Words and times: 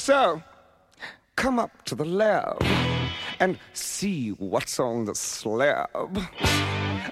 So, 0.00 0.42
come 1.36 1.58
up 1.58 1.84
to 1.84 1.94
the 1.94 2.06
lab 2.06 2.62
and 3.38 3.58
see 3.74 4.30
what's 4.30 4.80
on 4.80 5.04
the 5.04 5.14
slab. 5.14 6.18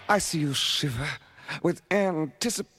I 0.09 0.19
see 0.19 0.39
you 0.39 0.55
shiver 0.55 1.07
with 1.63 1.83
anticipation. 1.91 2.78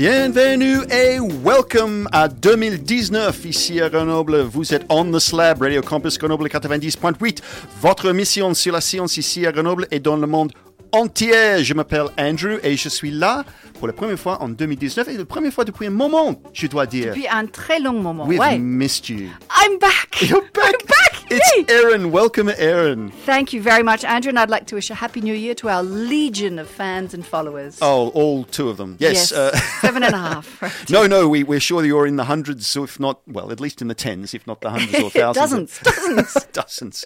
Bienvenue 0.00 0.78
et 0.90 1.20
welcome 1.44 2.08
à 2.10 2.26
2019 2.26 3.44
ici 3.44 3.82
à 3.82 3.90
Grenoble. 3.90 4.40
Vous 4.40 4.72
êtes 4.72 4.86
on 4.88 5.04
the 5.04 5.18
slab, 5.18 5.60
Radio 5.60 5.82
Campus 5.82 6.16
Grenoble 6.16 6.46
90.8. 6.48 7.42
Votre 7.82 8.10
mission 8.12 8.54
sur 8.54 8.72
la 8.72 8.80
science 8.80 9.18
ici 9.18 9.44
à 9.44 9.52
Grenoble 9.52 9.86
et 9.90 10.00
dans 10.00 10.16
le 10.16 10.26
monde 10.26 10.52
entier. 10.92 11.64
Je 11.64 11.74
m'appelle 11.74 12.06
Andrew 12.18 12.58
et 12.62 12.76
je 12.76 12.88
suis 12.88 13.10
là 13.10 13.44
pour 13.78 13.86
la 13.86 13.94
première 13.94 14.18
fois 14.18 14.42
en 14.42 14.48
2019 14.50 15.08
et 15.08 15.16
la 15.16 15.24
première 15.24 15.52
fois 15.52 15.64
depuis 15.64 15.86
un 15.86 15.90
moment, 15.90 16.34
je 16.52 16.66
dois 16.66 16.86
dire. 16.86 17.06
Depuis 17.06 17.26
un 17.28 17.46
très 17.46 17.80
long 17.80 17.94
moment. 17.94 18.26
We've 18.26 18.38
ouais. 18.38 18.58
missed 18.58 19.08
you. 19.08 19.30
I'm 19.56 19.78
back. 19.78 20.20
You're 20.20 20.42
back. 20.52 20.74
I'm 20.74 20.86
back. 20.86 21.10
It's 21.30 21.56
Yay. 21.56 21.64
Aaron. 21.68 22.10
Welcome, 22.10 22.50
Aaron. 22.58 23.12
Thank 23.24 23.52
you 23.52 23.62
very 23.62 23.84
much, 23.84 24.04
Andrew, 24.04 24.30
and 24.30 24.38
I'd 24.38 24.50
like 24.50 24.66
to 24.66 24.74
wish 24.74 24.90
a 24.90 24.94
happy 24.94 25.20
new 25.20 25.32
year 25.32 25.54
to 25.54 25.68
our 25.68 25.82
legion 25.82 26.58
of 26.58 26.68
fans 26.68 27.14
and 27.14 27.24
followers. 27.24 27.78
Oh, 27.80 28.08
all 28.08 28.44
two 28.44 28.68
of 28.68 28.76
them. 28.78 28.96
Yes. 28.98 29.32
uh, 29.32 29.56
seven 29.80 30.02
and 30.02 30.12
a 30.12 30.18
half. 30.18 30.60
right. 30.60 30.72
no, 30.90 31.06
no, 31.06 31.28
we, 31.28 31.44
we're 31.44 31.60
sure 31.60 31.84
you're 31.84 32.06
in 32.06 32.16
the 32.16 32.24
hundreds, 32.24 32.66
so 32.66 32.82
if 32.82 32.98
not, 32.98 33.20
well, 33.28 33.52
at 33.52 33.60
least 33.60 33.80
in 33.80 33.86
the 33.86 33.94
tens, 33.94 34.34
if 34.34 34.44
not 34.46 34.60
the 34.60 34.70
hundreds 34.70 34.98
or 34.98 35.10
thousands. 35.34 35.78
Dozens, 35.82 36.34
dozens. 36.34 36.46
Dozens. 36.52 37.04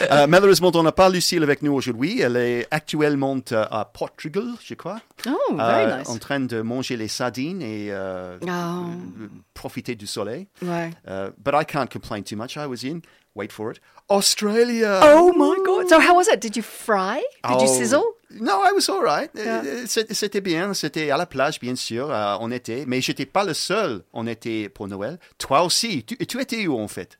Euh, 0.00 0.26
malheureusement, 0.26 0.72
on 0.74 0.82
n'a 0.82 0.92
pas 0.92 1.08
Lucille 1.08 1.42
avec 1.44 1.62
nous 1.62 1.72
aujourd'hui. 1.72 2.20
Elle 2.20 2.36
est 2.36 2.66
actuellement 2.72 3.19
euh, 3.52 3.64
à 3.70 3.84
Portugal, 3.84 4.44
je 4.64 4.74
crois. 4.74 5.00
Oh, 5.28 5.54
very 5.56 5.84
Euh, 5.90 5.98
nice. 5.98 6.08
En 6.08 6.18
train 6.18 6.40
de 6.40 6.60
manger 6.62 6.96
les 6.96 7.08
sardines 7.08 7.62
et 7.62 7.92
Oh. 7.92 8.46
profiter 9.54 9.94
du 9.94 10.06
soleil. 10.06 10.48
Ouais. 10.62 10.90
But 11.38 11.54
I 11.54 11.64
can't 11.64 11.88
complain 11.90 12.22
too 12.22 12.36
much. 12.36 12.56
I 12.56 12.66
was 12.66 12.84
in, 12.84 13.00
wait 13.34 13.52
for 13.52 13.72
it, 13.72 13.80
Australia. 14.08 15.00
Oh 15.16 15.32
my 15.36 15.56
God! 15.64 15.88
So 15.88 16.00
how 16.00 16.14
was 16.16 16.26
it? 16.32 16.40
Did 16.40 16.56
you 16.56 16.62
fry? 16.62 17.20
Did 17.48 17.60
you 17.60 17.68
Oh, 17.68 17.78
sizzle? 17.78 18.04
No, 18.32 18.62
I 18.62 18.72
was 18.72 18.88
all 18.88 19.02
right. 19.02 19.28
Yeah. 19.34 19.62
C'était 19.86 20.40
bien. 20.40 20.72
C'était 20.72 21.10
à 21.10 21.16
la 21.16 21.26
plage, 21.26 21.58
bien 21.58 21.74
sûr, 21.74 22.10
euh, 22.12 22.34
en 22.36 22.50
été. 22.52 22.84
Mais 22.86 23.00
j'étais 23.00 23.26
pas 23.26 23.44
le 23.44 23.54
seul 23.54 24.02
en 24.12 24.26
été 24.26 24.68
pour 24.68 24.86
Noël. 24.86 25.18
Toi 25.38 25.62
aussi. 25.64 26.04
Tu, 26.04 26.16
tu 26.16 26.40
étais 26.40 26.66
où, 26.68 26.78
en 26.78 26.86
fait? 26.88 27.18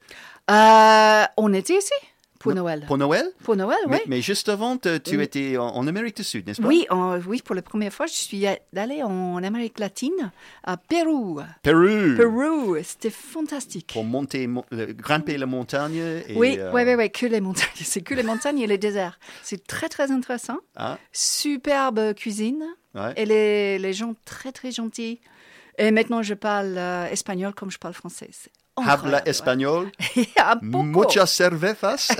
Euh, 0.51 1.25
on 1.37 1.53
était 1.53 1.77
ici 1.79 1.93
pour 2.41 2.55
Noël. 2.55 2.85
Pour 2.89 2.99
Noël? 2.99 3.31
Pour 3.45 3.55
Noël, 3.55 3.79
oui. 3.87 3.91
mais, 3.93 4.03
mais 4.09 4.21
juste 4.23 4.49
avant, 4.49 4.77
tu 4.77 4.89
étais 5.23 5.57
en, 5.59 5.69
en 5.69 5.87
Amérique 5.87 6.17
du 6.17 6.25
Sud, 6.25 6.47
n'est-ce 6.47 6.61
pas? 6.61 6.67
Oui, 6.67 6.87
en- 6.91 7.21
oui, 7.21 7.41
pour 7.45 7.55
la 7.55 7.63
première 7.63 7.93
fois, 7.93 8.07
je 8.07 8.15
suis 8.15 8.45
allée 8.75 9.03
en 9.03 9.43
Amérique 9.43 9.79
latine, 9.79 10.33
à 10.65 10.77
Pérou. 10.77 11.41
Pérou. 11.63 12.17
Pérou, 12.17 12.77
c'était 12.83 13.11
fantastique. 13.11 13.91
Pour 13.93 14.05
monter, 14.05 14.47
mo- 14.47 14.65
le- 14.73 14.87
grimper 14.87 15.37
la 15.39 15.47
montagne. 15.47 15.97
Et, 16.29 16.35
Oui, 16.35 16.57
euh, 16.59 16.73
ouais, 16.73 16.85
ouais, 16.85 16.95
ouais, 16.97 17.11
que 17.11 17.27
les 17.27 17.41
montagnes. 17.41 17.69
C'est 17.75 18.01
que 18.01 18.15
les 18.15 18.23
montagnes 18.23 18.59
et 18.59 18.67
les 18.67 18.79
déserts. 18.79 19.19
C'est 19.43 19.67
très, 19.67 19.89
très 19.89 20.11
intéressant. 20.11 20.59
Ah, 20.77 20.99
Superbe 21.13 22.15
cuisine. 22.15 22.65
ouais. 22.95 23.13
Et 23.17 23.25
les, 23.27 23.79
les 23.79 23.93
gens 23.93 24.15
très, 24.25 24.51
très 24.51 24.73
gentils. 24.73 25.21
Et 25.79 25.91
maintenant, 25.91 26.23
je 26.23 26.35
parle 26.35 26.75
euh, 26.77 27.07
espagnol 27.11 27.55
comme 27.55 27.71
je 27.71 27.79
parle 27.79 27.95
français. 27.95 28.29
C'est 28.33 28.51
Habla 28.87 29.23
espagnol. 29.27 29.91
Muchas 30.63 31.27
cervezas. 31.27 32.09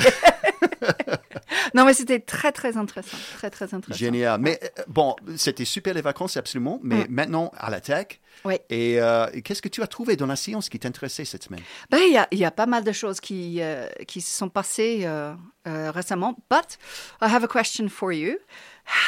Non, 1.75 1.85
mais 1.85 1.95
c'était 1.95 2.21
très, 2.21 2.53
très 2.53 2.77
intéressant. 2.77 3.17
Très, 3.37 3.51
très 3.51 3.67
intéressant. 3.75 3.99
Génial. 3.99 4.41
Mais 4.41 4.59
euh, 4.63 4.83
bon, 4.89 5.15
c'était 5.37 5.65
super 5.65 5.95
les 5.95 6.01
vacances, 6.01 6.37
absolument. 6.37 6.81
Mais 6.83 7.07
maintenant, 7.09 7.53
à 7.57 7.71
la 7.71 7.81
tech. 7.81 8.21
Oui. 8.45 8.55
Et 8.71 9.01
euh, 9.01 9.27
qu'est-ce 9.45 9.63
que 9.63 9.69
tu 9.69 9.83
as 9.83 9.87
trouvé 9.87 10.17
dans 10.17 10.27
la 10.27 10.37
science 10.37 10.69
qui 10.69 10.79
t'intéressait 10.79 11.25
cette 11.25 11.45
semaine? 11.45 11.61
Ben, 11.91 11.99
il 11.99 12.13
y, 12.13 12.17
a, 12.17 12.27
y 12.33 12.45
a 12.45 12.51
pas 12.51 12.67
mal 12.67 12.85
de 12.85 12.93
choses 12.93 13.21
qui, 13.21 13.61
euh, 13.61 13.87
qui 14.07 14.21
se 14.21 14.37
sont 14.37 14.49
passées 14.49 15.03
euh, 15.05 15.35
récemment. 15.67 16.37
But 16.51 16.79
I 17.21 17.27
have 17.33 17.45
a 17.45 17.49
question 17.49 17.89
for 17.89 18.13
you. 18.13 18.39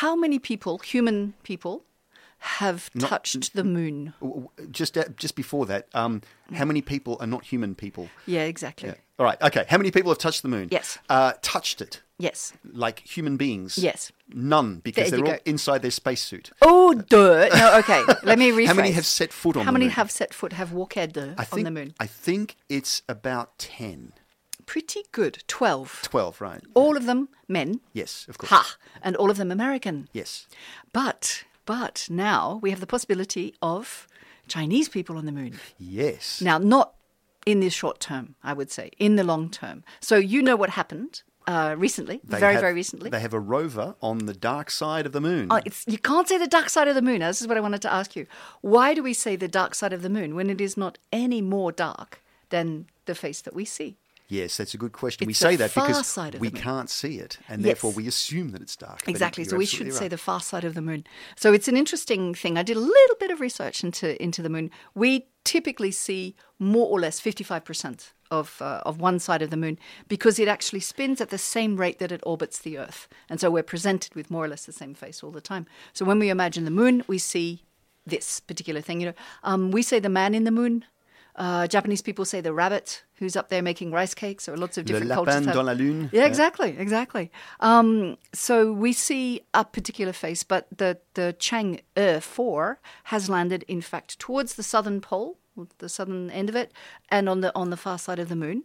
How 0.03 0.17
many 0.17 0.39
people, 0.39 0.79
human 0.83 1.33
people, 1.43 1.85
have 2.43 2.91
Not- 2.95 3.09
touched 3.09 3.55
the 3.55 3.65
moon? 3.65 4.15
Just 4.71 4.99
uh, 4.99 5.05
just 5.17 5.35
before 5.37 5.67
that, 5.67 5.89
um, 5.95 6.23
how 6.55 6.65
many 6.65 6.83
people 6.83 7.17
are 7.21 7.27
not 7.27 7.45
human 7.47 7.75
people? 7.75 8.09
Yeah, 8.27 8.43
exactly. 8.45 8.91
Yeah. 8.91 8.95
All 9.19 9.27
right. 9.27 9.41
Okay. 9.41 9.65
How 9.69 9.79
many 9.79 9.91
people 9.91 10.11
have 10.11 10.19
touched 10.19 10.43
the 10.43 10.49
moon? 10.49 10.69
Yes. 10.71 10.99
Uh, 11.09 11.33
touched 11.43 11.81
it 11.81 12.03
Yes. 12.19 12.53
like 12.65 13.01
human 13.01 13.37
beings? 13.37 13.79
Yes. 13.79 14.11
None, 14.33 14.81
because 14.83 15.11
There 15.11 15.21
they're 15.21 15.27
all 15.29 15.37
go. 15.37 15.43
inside 15.45 15.83
their 15.83 15.91
spacesuit. 15.93 16.51
Oh, 16.61 16.95
duh. 16.95 17.49
No, 17.55 17.79
okay. 17.79 18.03
Let 18.25 18.39
me 18.39 18.51
rephrase. 18.51 18.67
How 18.73 18.75
many 18.75 18.91
have 18.93 19.07
set 19.07 19.33
foot 19.33 19.57
on 19.57 19.65
How 19.67 19.71
many 19.73 19.85
moon? 19.87 19.93
have 19.95 20.11
set 20.11 20.35
foot, 20.35 20.55
have 20.55 20.73
walked 20.73 20.97
I 20.97 21.03
on 21.53 21.63
the 21.63 21.71
moon? 21.71 21.95
I 22.01 22.07
think 22.07 22.57
it's 22.69 23.03
about 23.09 23.59
10, 23.59 24.13
Pretty 24.67 25.03
good. 25.13 25.43
12. 25.49 26.01
12, 26.03 26.41
right? 26.41 26.63
All 26.75 26.97
of 26.97 27.05
them 27.07 27.29
men. 27.49 27.81
Yes, 27.93 28.27
of 28.29 28.39
course. 28.39 28.51
Ha! 28.51 28.77
And 29.03 29.15
all 29.17 29.31
of 29.31 29.37
them 29.37 29.51
American. 29.53 30.09
Yes. 30.13 30.47
But, 30.93 31.45
but 31.67 32.07
now 32.11 32.59
we 32.63 32.71
have 32.71 32.81
the 32.81 32.87
possibility 32.87 33.55
of 33.63 34.07
Chinese 34.49 34.89
people 34.89 35.17
on 35.17 35.27
the 35.27 35.33
moon. 35.33 35.59
Yes. 35.79 36.41
Now, 36.41 36.59
not 36.59 36.95
in 37.47 37.61
the 37.61 37.71
short 37.71 38.01
term, 38.01 38.35
I 38.43 38.53
would 38.53 38.71
say, 38.71 38.91
in 38.99 39.17
the 39.17 39.25
long 39.25 39.51
term. 39.51 39.85
So 40.01 40.17
you 40.17 40.43
know 40.43 40.57
what 40.57 40.71
happened 40.71 41.23
uh, 41.47 41.75
recently, 41.77 42.21
They 42.25 42.39
very, 42.39 42.53
have- 42.55 42.61
very 42.63 42.75
recently. 42.75 43.11
They 43.11 43.19
have 43.21 43.35
a 43.35 43.41
rover 43.41 43.97
on 44.01 44.27
the 44.27 44.35
dark 44.35 44.71
side 44.71 45.07
of 45.07 45.13
the 45.13 45.21
moon. 45.21 45.49
Oh, 45.51 45.61
it's, 45.65 45.85
you 45.89 45.99
can't 45.99 46.29
say 46.29 46.39
the 46.39 46.47
dark 46.47 46.69
side 46.69 46.87
of 46.89 46.95
the 46.95 47.03
moon. 47.03 47.19
Now, 47.21 47.29
This 47.29 47.41
is 47.41 47.49
what 47.49 47.57
I 47.57 47.61
wanted 47.61 47.83
to 47.83 47.93
ask 47.93 48.15
you. 48.15 48.27
Why 48.61 48.95
do 48.95 49.03
we 49.03 49.13
say 49.13 49.35
the 49.35 49.49
dark 49.49 49.75
side 49.75 49.93
of 49.93 50.03
the 50.03 50.09
moon 50.11 50.35
when 50.37 50.51
it 50.51 50.61
is 50.61 50.77
not 50.77 50.99
any 51.13 51.43
more 51.43 51.73
dark 51.73 52.23
than 52.51 52.87
the 53.07 53.15
face 53.17 53.41
that 53.43 53.55
we 53.55 53.65
see? 53.65 53.99
Yes, 54.33 54.57
that's 54.57 54.73
a 54.73 54.79
good 54.79 54.93
question. 54.93 55.27
we 55.27 55.33
It's 55.33 55.41
the 55.41 55.49
say 55.51 55.57
that 55.57 55.75
because 55.75 56.41
we 56.41 56.51
can't 56.51 56.89
see 56.89 57.19
it, 57.19 57.39
and 57.51 57.61
Yes. 57.61 57.67
therefore 57.67 57.93
we 57.93 58.07
assume 58.09 58.53
that 58.53 58.63
it's 58.63 58.77
dark. 58.77 59.07
Exactly. 59.07 59.45
So 59.45 59.59
we 59.59 59.67
should 59.67 59.93
say 59.93 60.09
the 60.09 60.17
far 60.17 60.41
side 60.41 60.65
of 60.65 60.75
the 60.75 60.81
moon. 60.81 61.05
So 61.37 61.53
it's 61.53 61.69
an 61.69 61.77
interesting 61.77 62.35
thing. 62.35 62.57
I 62.57 62.63
did 62.63 62.79
a 62.79 62.81
little 62.81 63.17
bit 63.21 63.31
of 63.31 63.41
research 63.41 63.85
into 63.85 64.07
into 64.23 64.41
the 64.41 64.49
moon. 64.49 64.71
We 64.95 65.27
typically 65.45 65.91
see 65.91 66.35
more 66.59 66.87
or 66.89 66.99
less 66.99 67.21
fifty 67.21 67.45
five 67.45 67.63
percent 67.67 68.15
of 68.31 68.63
uh, 68.63 68.81
of 68.87 69.03
one 69.03 69.19
side 69.19 69.43
of 69.43 69.51
the 69.51 69.59
moon 69.59 69.79
because 70.09 70.39
it 70.39 70.49
actually 70.49 70.81
spins 70.81 71.21
at 71.21 71.29
the 71.29 71.37
same 71.37 71.77
rate 71.77 71.99
that 71.99 72.11
it 72.11 72.23
orbits 72.25 72.59
the 72.59 72.79
Earth, 72.79 73.09
and 73.29 73.39
so 73.39 73.51
we're 73.51 73.63
presented 73.75 74.15
with 74.15 74.31
more 74.31 74.45
or 74.47 74.49
less 74.49 74.65
the 74.65 74.73
same 74.73 74.95
face 74.95 75.23
all 75.23 75.31
the 75.33 75.43
time. 75.43 75.67
So 75.93 76.07
when 76.07 76.19
we 76.19 76.31
imagine 76.31 76.65
the 76.65 76.71
moon, 76.83 77.05
we 77.07 77.19
see 77.19 77.65
this 78.07 78.41
particular 78.41 78.81
thing. 78.81 79.01
You 79.03 79.09
know, 79.09 79.15
um, 79.43 79.71
we 79.73 79.83
say 79.83 80.01
the 80.01 80.09
man 80.09 80.35
in 80.35 80.45
the 80.45 80.51
moon. 80.51 80.87
Uh, 81.35 81.67
Japanese 81.67 82.03
people 82.03 82.25
say 82.25 82.41
the 82.43 82.53
rabbit 82.53 83.05
who's 83.15 83.37
up 83.37 83.49
there 83.49 83.63
making 83.63 83.91
rice 83.93 84.15
cakes, 84.15 84.49
or 84.49 84.57
lots 84.57 84.77
of 84.77 84.83
Le 84.85 84.87
different 84.89 85.09
lapin 85.09 85.25
cultures. 85.25 85.55
dans 85.55 85.65
la 85.65 85.73
lune. 85.73 86.11
yeah, 86.13 86.27
exactly, 86.27 86.77
exactly. 86.79 87.31
Um, 87.61 88.17
so 88.35 88.73
we 88.73 88.93
see 88.93 89.41
a 89.55 89.65
particular 89.65 90.13
face, 90.13 90.43
but 90.43 90.67
the 90.77 90.99
the 91.15 91.35
Chang'e 91.39 92.23
four 92.23 92.81
has 93.05 93.29
landed, 93.31 93.65
in 93.69 93.81
fact, 93.81 94.19
towards 94.19 94.55
the 94.57 94.63
southern 94.63 95.01
pole, 95.01 95.39
the 95.79 95.89
southern 95.89 96.31
end 96.31 96.49
of 96.49 96.57
it, 96.57 96.73
and 97.11 97.29
on 97.29 97.41
the 97.41 97.53
on 97.55 97.71
the 97.71 97.77
far 97.77 97.99
side 97.99 98.19
of 98.19 98.29
the 98.29 98.37
moon. 98.37 98.65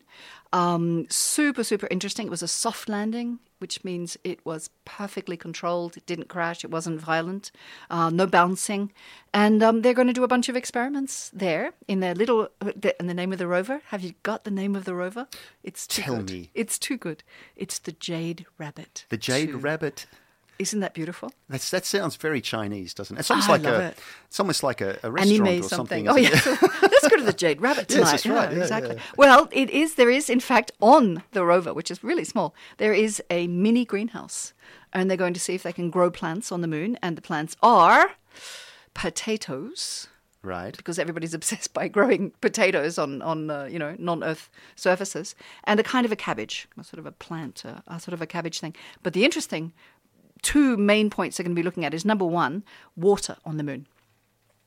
Um, 0.53 1.07
super, 1.09 1.63
super 1.63 1.87
interesting. 1.91 2.27
It 2.27 2.31
was 2.31 2.41
a 2.41 2.47
soft 2.47 2.87
landing, 2.87 3.39
which 3.59 3.83
means 3.83 4.17
it 4.23 4.45
was 4.45 4.69
perfectly 4.85 5.35
controlled. 5.35 5.97
It 5.97 6.05
didn't 6.05 6.29
crash. 6.29 6.63
It 6.63 6.71
wasn't 6.71 7.01
violent. 7.01 7.51
Uh, 7.89 8.09
no 8.09 8.25
bouncing, 8.25 8.91
and 9.33 9.61
um, 9.61 9.81
they're 9.81 9.93
going 9.93 10.07
to 10.07 10.13
do 10.13 10.23
a 10.23 10.27
bunch 10.27 10.47
of 10.49 10.55
experiments 10.55 11.29
there 11.33 11.73
in 11.87 11.99
their 11.99 12.15
little. 12.15 12.49
And 12.99 13.09
the 13.09 13.13
name 13.13 13.33
of 13.33 13.39
the 13.39 13.47
rover. 13.47 13.81
Have 13.87 14.01
you 14.03 14.13
got 14.23 14.43
the 14.43 14.51
name 14.51 14.75
of 14.75 14.85
the 14.85 14.95
rover? 14.95 15.27
It's 15.63 15.85
too 15.85 16.01
Tell 16.01 16.17
good. 16.17 16.31
me. 16.31 16.51
It's 16.53 16.79
too 16.79 16.97
good. 16.97 17.23
It's 17.55 17.79
the 17.79 17.91
Jade 17.91 18.45
Rabbit. 18.57 19.05
The 19.09 19.17
jade 19.17 19.49
two. 19.49 19.57
rabbit. 19.57 20.05
Isn't 20.59 20.79
that 20.79 20.93
beautiful? 20.93 21.31
That's, 21.49 21.69
that 21.69 21.85
sounds 21.85 22.15
very 22.15 22.41
Chinese, 22.41 22.93
doesn't 22.93 23.15
it? 23.15 23.19
It's 23.19 23.29
almost 23.29 23.49
I 23.49 23.51
like 23.53 23.63
love 23.63 23.73
a. 23.75 23.87
it. 23.89 23.99
It's 24.27 24.39
almost 24.39 24.63
like 24.63 24.81
a, 24.81 24.97
a 25.03 25.11
restaurant 25.11 25.47
Anime 25.47 25.63
or 25.63 25.69
something. 25.69 26.07
Oh 26.07 26.15
yeah, 26.15 26.29
let's 26.81 27.07
go 27.07 27.15
to 27.17 27.23
the 27.23 27.33
Jade 27.33 27.61
Rabbit 27.61 27.87
tonight. 27.87 28.01
Yes, 28.11 28.23
that's 28.23 28.25
right. 28.25 28.51
Yeah, 28.51 28.63
exactly. 28.63 28.95
yeah. 28.95 29.01
Well, 29.17 29.49
it 29.51 29.69
is. 29.69 29.95
There 29.95 30.09
is, 30.09 30.29
in 30.29 30.39
fact, 30.39 30.71
on 30.81 31.23
the 31.31 31.45
rover, 31.45 31.73
which 31.73 31.91
is 31.91 32.03
really 32.03 32.23
small, 32.23 32.55
there 32.77 32.93
is 32.93 33.21
a 33.29 33.47
mini 33.47 33.85
greenhouse, 33.85 34.53
and 34.93 35.09
they're 35.09 35.17
going 35.17 35.33
to 35.35 35.39
see 35.39 35.53
if 35.53 35.63
they 35.63 35.73
can 35.73 35.89
grow 35.91 36.09
plants 36.09 36.51
on 36.51 36.61
the 36.61 36.67
moon. 36.67 36.97
And 37.03 37.15
the 37.15 37.21
plants 37.21 37.55
are 37.61 38.11
potatoes. 38.93 40.07
right. 40.41 40.75
because 40.75 40.97
everybody's 40.99 41.33
obsessed 41.39 41.73
by 41.73 41.87
growing 41.87 42.31
potatoes 42.41 42.97
on 42.97 43.21
on 43.21 43.49
uh, 43.49 43.65
you 43.65 43.79
know 43.79 43.95
non-earth 43.99 44.49
surfaces, 44.75 45.35
and 45.65 45.79
a 45.79 45.83
kind 45.83 46.05
of 46.05 46.11
a 46.11 46.15
cabbage, 46.15 46.67
a 46.79 46.83
sort 46.83 46.99
of 46.99 47.05
a 47.05 47.11
plant, 47.11 47.63
uh, 47.65 47.81
a 47.87 47.99
sort 47.99 48.13
of 48.13 48.21
a 48.21 48.25
cabbage 48.27 48.59
thing. 48.59 48.75
But 49.03 49.13
the 49.13 49.23
interesting 49.23 49.73
two 50.41 50.77
main 50.77 51.09
points 51.09 51.37
they're 51.37 51.43
going 51.43 51.55
to 51.55 51.59
be 51.59 51.63
looking 51.65 51.85
at 51.85 51.93
is 51.93 52.05
number 52.05 52.25
one, 52.25 52.63
water 52.95 53.37
on 53.45 53.57
the 53.57 53.63
moon. 53.63 53.87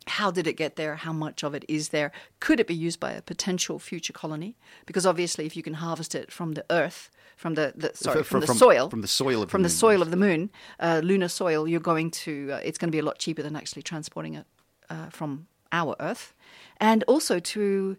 how 0.07 0.31
did 0.31 0.47
it 0.47 0.55
get 0.57 0.77
there? 0.77 0.97
How 0.97 1.13
much 1.13 1.45
of 1.45 1.55
it 1.55 1.65
is 1.69 1.91
there? 1.91 2.11
Could 2.41 2.59
it 2.59 2.67
be 2.67 2.75
used 2.75 2.99
by 2.99 3.13
a 3.13 3.23
potential 3.23 3.79
future 3.79 4.13
colony? 4.13 4.57
Because 4.87 5.07
obviously, 5.07 5.47
if 5.47 5.57
you 5.57 5.63
can 5.63 5.75
harvest 5.75 6.15
it 6.15 6.33
from 6.33 6.53
the 6.55 6.65
earth, 6.71 7.11
from 7.37 7.55
the, 7.55 7.73
the 7.77 7.91
sorry, 7.95 8.23
from, 8.25 8.25
From- 8.25 8.41
the 8.41 8.47
from- 8.47 8.57
soil, 8.57 8.89
from 8.91 9.03
the 9.03 9.09
soil 9.09 9.43
of 9.43 9.49
the 9.49 9.51
from 9.53 9.63
the 9.63 9.69
moon, 9.69 9.77
soil 9.85 9.99
yes. 9.99 10.03
of 10.07 10.11
the 10.11 10.17
moon, 10.17 10.51
uh, 10.81 11.01
lunar 11.05 11.29
soil, 11.29 11.69
you're 11.69 11.81
going 11.81 12.11
to. 12.11 12.51
Uh, 12.53 12.57
it's 12.65 12.79
going 12.79 12.89
to 12.89 12.93
be 12.93 12.99
a 12.99 13.05
lot 13.05 13.19
cheaper 13.19 13.43
than 13.43 13.55
actually 13.57 13.83
transporting 13.83 14.35
it 14.35 14.47
uh, 14.89 15.11
from 15.11 15.47
our 15.71 15.95
Earth, 16.01 16.35
and 16.79 17.05
also 17.05 17.39
to 17.39 17.97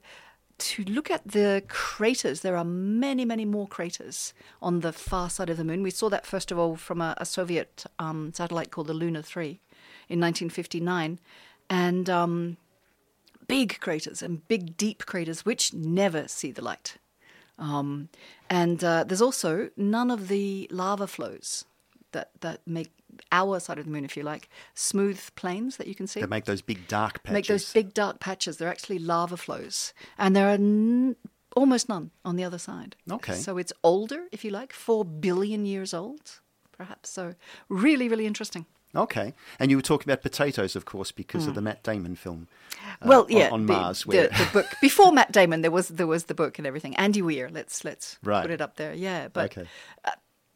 to 0.62 0.84
look 0.84 1.10
at 1.10 1.28
the 1.28 1.64
craters. 1.68 2.42
There 2.42 2.56
are 2.56 2.64
many, 2.64 3.26
many 3.26 3.46
more 3.46 3.68
craters 3.68 4.34
on 4.62 4.82
the 4.82 4.94
far 4.94 5.30
side 5.30 5.50
of 5.50 5.58
the 5.58 5.64
moon. 5.64 5.82
We 5.82 5.90
saw 5.90 6.10
that 6.10 6.26
first 6.26 6.52
of 6.52 6.60
all 6.60 6.76
from 6.76 7.02
a, 7.02 7.16
a 7.18 7.26
Soviet 7.26 7.86
um, 7.98 8.32
satellite 8.34 8.72
called 8.72 8.88
the 8.88 8.94
Luna 8.94 9.24
Three 9.24 9.60
in 10.08 10.20
1959, 10.20 11.20
and 11.70 12.10
um, 12.10 12.58
big 13.48 13.80
craters 13.80 14.22
and 14.22 14.48
big 14.48 14.78
deep 14.78 15.06
craters 15.06 15.46
which 15.46 15.74
never 15.74 16.28
see 16.28 16.52
the 16.52 16.64
light. 16.64 16.98
Um, 17.58 18.10
and 18.50 18.84
uh, 18.84 19.04
there's 19.04 19.22
also 19.22 19.70
none 19.76 20.12
of 20.12 20.28
the 20.28 20.68
lava 20.72 21.08
flows 21.08 21.66
that, 22.12 22.30
that 22.42 22.62
make 22.66 22.92
our 23.32 23.60
side 23.60 23.78
of 23.78 23.86
the 23.86 23.92
moon, 23.92 24.06
if 24.06 24.16
you 24.18 24.24
like, 24.24 24.50
smooth 24.74 25.20
plains 25.36 25.78
that 25.78 25.88
you 25.88 25.96
can 25.96 26.08
see. 26.08 26.20
They 26.22 26.28
make 26.28 26.46
those 26.46 26.62
big 26.62 26.88
dark 26.88 27.24
patches. 27.24 27.34
Make 27.34 27.48
those 27.48 27.74
big 27.74 27.94
dark 27.94 28.20
patches. 28.20 28.58
They're 28.58 28.70
actually 28.70 29.00
lava 29.00 29.38
flows. 29.38 29.94
And 30.18 30.36
there 30.36 30.48
are 30.48 30.52
n- 30.54 31.16
almost 31.56 31.90
none 31.90 32.12
on 32.24 32.36
the 32.38 32.44
other 32.44 32.58
side. 32.58 32.96
Okay. 33.12 33.34
So 33.34 33.58
it's 33.58 33.74
older, 33.84 34.26
if 34.32 34.44
you 34.46 34.52
like, 34.52 34.72
four 34.74 35.04
billion 35.06 35.66
years 35.66 35.94
old, 35.94 36.40
perhaps. 36.78 37.10
So 37.10 37.36
really, 37.70 38.08
really 38.08 38.26
interesting. 38.26 38.66
Okay, 38.94 39.34
and 39.58 39.72
you 39.72 39.78
were 39.78 39.82
talking 39.82 40.12
about 40.12 40.22
potatoes, 40.22 40.76
of 40.76 40.84
course, 40.84 41.14
because 41.14 41.48
of 41.48 41.56
the 41.56 41.62
Matt 41.62 41.82
Damon 41.82 42.14
film. 42.18 42.50
uh, 42.74 42.86
Hmm. 43.04 43.08
well, 43.08 43.26
yeah, 43.30 43.50
on, 43.50 43.66
the- 43.66 43.72
Mars. 43.72 44.02
the, 44.04 44.08
Where 44.10 44.28
the 44.28 44.50
book 44.52 44.66
before 44.82 45.14
Matt 45.14 45.32
Damon, 45.32 45.62
there 45.62 45.72
was 45.72 45.88
there 45.88 46.08
was 46.08 46.26
the 46.26 46.34
book 46.34 46.58
and 46.58 46.68
everything. 46.68 46.94
Andy 46.98 47.22
Weir, 47.22 47.50
let's 47.50 47.86
let's 47.86 48.20
Right. 48.22 48.42
put 48.42 48.52
it 48.52 48.60
up 48.60 48.76
there. 48.76 48.94
Yeah, 48.94 49.30
but 49.30 49.46
Okay. 49.58 49.70
uh, 50.04 50.12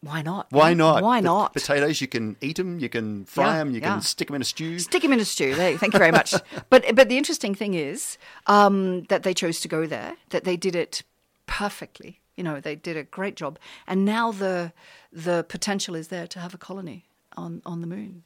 why 0.06 0.22
not? 0.22 0.48
why 0.52 0.74
not? 0.74 1.02
Why 1.02 1.20
not? 1.20 1.54
potatoes? 1.54 2.00
You 2.00 2.08
can 2.08 2.38
eat 2.40 2.58
them. 2.58 2.80
You 2.80 2.90
can 2.90 3.26
fry 3.26 3.46
Yeah, 3.46 3.58
them. 3.58 3.72
You 3.72 3.82
yeah. 3.82 3.94
can 3.94 4.02
stick 4.02 4.28
them 4.28 4.36
in 4.36 4.42
a 4.42 4.46
stew. 4.46 4.78
Stick 4.78 5.02
them 5.02 5.14
in 5.14 5.20
a 5.20 5.26
stew. 5.26 5.56
There, 5.56 5.78
thank 5.80 5.94
you 5.94 6.00
very 6.00 6.12
much. 6.12 6.36
but 6.70 6.84
but 6.96 7.10
the 7.10 7.18
interesting 7.18 7.56
thing 7.56 7.74
is 7.74 8.18
um, 8.46 9.04
that 9.06 9.24
they 9.24 9.34
chose 9.34 9.60
to 9.62 9.68
go 9.68 9.88
there. 9.88 10.16
That 10.30 10.44
they 10.44 10.58
did 10.58 10.76
it 10.76 11.02
perfectly. 11.48 12.22
You 12.36 12.44
know, 12.44 12.60
they 12.60 12.76
did 12.76 12.98
a 12.98 13.04
great 13.04 13.36
job, 13.36 13.58
and 13.88 14.06
now 14.06 14.32
the 14.32 14.74
the 15.12 15.44
potential 15.50 15.96
is 15.96 16.10
there 16.10 16.28
to 16.28 16.40
have 16.40 16.54
a 16.54 16.58
colony 16.60 17.06
on 17.36 17.62
on 17.66 17.82
the 17.82 17.88
moon. 17.88 18.24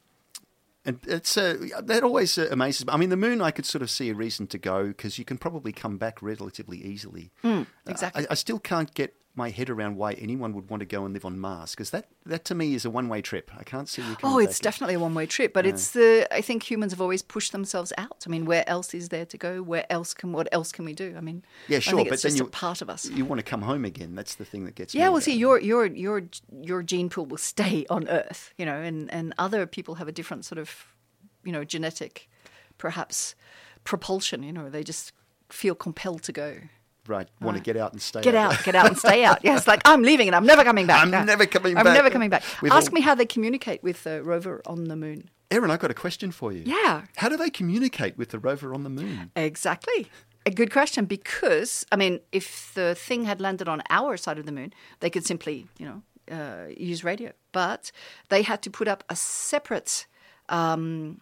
And 0.85 0.99
it's 1.05 1.37
uh, 1.37 1.57
that 1.83 2.03
always 2.03 2.37
uh, 2.37 2.47
amazes 2.51 2.85
me. 2.85 2.93
I 2.93 2.97
mean, 2.97 3.09
the 3.09 3.17
moon, 3.17 3.41
I 3.41 3.51
could 3.51 3.65
sort 3.65 3.81
of 3.81 3.91
see 3.91 4.09
a 4.09 4.15
reason 4.15 4.47
to 4.47 4.57
go 4.57 4.87
because 4.87 5.19
you 5.19 5.25
can 5.25 5.37
probably 5.37 5.71
come 5.71 5.97
back 5.97 6.21
relatively 6.21 6.83
easily. 6.83 7.31
Uh, 7.43 7.65
exactly. 7.85 8.25
I, 8.27 8.31
I 8.31 8.35
still 8.35 8.59
can't 8.59 8.93
get 8.93 9.13
my 9.39 9.49
head 9.49 9.69
around 9.69 9.95
why 9.95 10.13
anyone 10.13 10.53
would 10.53 10.69
want 10.69 10.81
to 10.81 10.85
go 10.85 11.05
and 11.05 11.13
live 11.13 11.25
on 11.25 11.39
Mars 11.39 11.71
because 11.71 11.89
that, 11.89 12.05
that 12.25 12.45
to 12.45 12.53
me 12.53 12.75
is 12.75 12.85
a 12.85 12.89
one 12.89 13.09
way 13.09 13.21
trip. 13.21 13.49
I 13.57 13.63
can't 13.63 13.89
see 13.89 14.03
you 14.03 14.15
Oh, 14.21 14.37
it's 14.37 14.59
definitely 14.59 14.95
a 14.95 14.99
one 14.99 15.15
way 15.15 15.25
trip, 15.25 15.53
but 15.53 15.65
it's 15.65 15.91
the 15.91 16.27
I 16.31 16.41
think 16.41 16.69
humans 16.69 16.91
have 16.91 17.01
always 17.01 17.23
pushed 17.23 17.53
themselves 17.53 17.91
out. 17.97 18.23
I 18.27 18.29
mean, 18.29 18.45
where 18.45 18.67
else 18.69 18.93
is 18.93 19.09
there 19.09 19.25
to 19.25 19.37
go? 19.37 19.63
Where 19.63 19.91
else 19.91 20.13
can 20.13 20.33
what 20.33 20.47
else 20.51 20.71
can 20.71 20.85
we 20.85 20.93
do? 20.93 21.15
I 21.17 21.21
mean, 21.21 21.43
Yeah, 21.67 21.79
sure, 21.79 21.97
but 21.97 22.09
then 22.09 22.31
just 22.31 22.37
you 22.37 22.45
a 22.45 22.49
part 22.49 22.81
of 22.81 22.89
us. 22.89 23.09
You 23.09 23.25
want 23.25 23.39
to 23.39 23.43
come 23.43 23.61
home 23.61 23.85
again. 23.85 24.13
That's 24.13 24.35
the 24.35 24.45
thing 24.45 24.65
that 24.65 24.75
gets 24.75 24.93
me. 24.93 24.99
Yeah, 24.99 25.07
well, 25.07 25.17
about 25.17 25.23
see, 25.23 25.37
your 25.37 25.59
your 25.59 25.85
your 25.85 26.23
your 26.61 26.83
gene 26.83 27.09
pool 27.09 27.25
will 27.25 27.37
stay 27.37 27.85
on 27.89 28.07
Earth, 28.09 28.53
you 28.57 28.65
know, 28.65 28.81
and 28.81 29.11
and 29.11 29.33
other 29.37 29.65
people 29.65 29.95
have 29.95 30.07
a 30.09 30.11
different 30.11 30.45
sort 30.45 30.59
of, 30.59 30.93
you 31.45 31.51
know, 31.51 31.63
genetic, 31.63 32.29
perhaps, 32.77 33.35
propulsion. 33.85 34.43
You 34.43 34.53
know, 34.53 34.69
they 34.69 34.83
just 34.83 35.13
feel 35.49 35.75
compelled 35.75 36.23
to 36.23 36.31
go. 36.31 36.57
Right. 37.09 37.27
Want 37.41 37.57
to 37.57 37.63
get 37.63 37.75
out 37.75 37.91
and 37.91 38.01
stay. 38.01 38.19
Out. 38.19 38.23
Get 38.23 38.35
out, 38.35 38.63
get 38.63 38.75
out, 38.75 38.87
and 38.87 38.97
stay 38.97 39.23
out. 39.25 39.39
Yeah, 39.43 39.57
it's 39.57 39.67
like 39.67 39.81
I'm 39.85 40.01
leaving 40.03 40.27
and 40.27 40.35
I'm 40.35 40.45
never 40.45 40.63
coming 40.63 40.85
back. 40.87 41.01
I'm 41.03 41.11
No. 41.11 41.23
never 41.23 41.45
coming 41.45 41.73
back. 41.73 41.85
I'm 41.85 41.93
never 41.93 42.09
coming 42.09 42.29
back. 42.29 42.43
We've 42.61 42.71
Ask 42.71 42.91
all- 42.91 42.95
me 42.95 43.01
how 43.01 43.15
they 43.15 43.25
communicate 43.25 43.83
with 43.83 44.03
the 44.03 44.23
rover 44.23 44.61
on 44.65 44.85
the 44.85 44.95
moon. 44.95 45.29
Erin, 45.51 45.71
I've 45.71 45.79
got 45.79 45.89
a 45.89 45.95
question 45.95 46.31
for 46.31 46.51
you. 46.53 46.61
Yeah. 46.65 47.03
How 47.17 47.27
do 47.27 47.35
they 47.35 47.49
communicate 47.49 48.17
with 48.17 48.29
the 48.29 48.37
rover 48.39 48.73
on 48.73 48.83
the 48.83 48.89
moon? 48.89 49.31
Exactly. 49.35 50.07
A 50.45 50.51
good 50.51 50.71
question 50.71 51.05
because 51.05 51.85
I 51.91 51.95
mean, 51.95 52.19
if 52.31 52.71
the 52.75 52.95
thing 52.95 53.25
had 53.25 53.41
landed 53.41 53.67
on 53.67 53.81
our 53.89 54.15
side 54.15 54.37
of 54.39 54.45
the 54.45 54.51
moon, 54.51 54.73
they 54.99 55.09
could 55.09 55.25
simply, 55.25 55.67
you 55.77 55.85
know, 55.87 56.01
uh, 56.31 56.67
use 56.77 57.03
radio. 57.03 57.31
But 57.51 57.91
they 58.29 58.43
had 58.43 58.61
to 58.61 58.69
put 58.69 58.87
up 58.87 59.03
a 59.09 59.15
separate 59.15 60.05
um, 60.49 61.21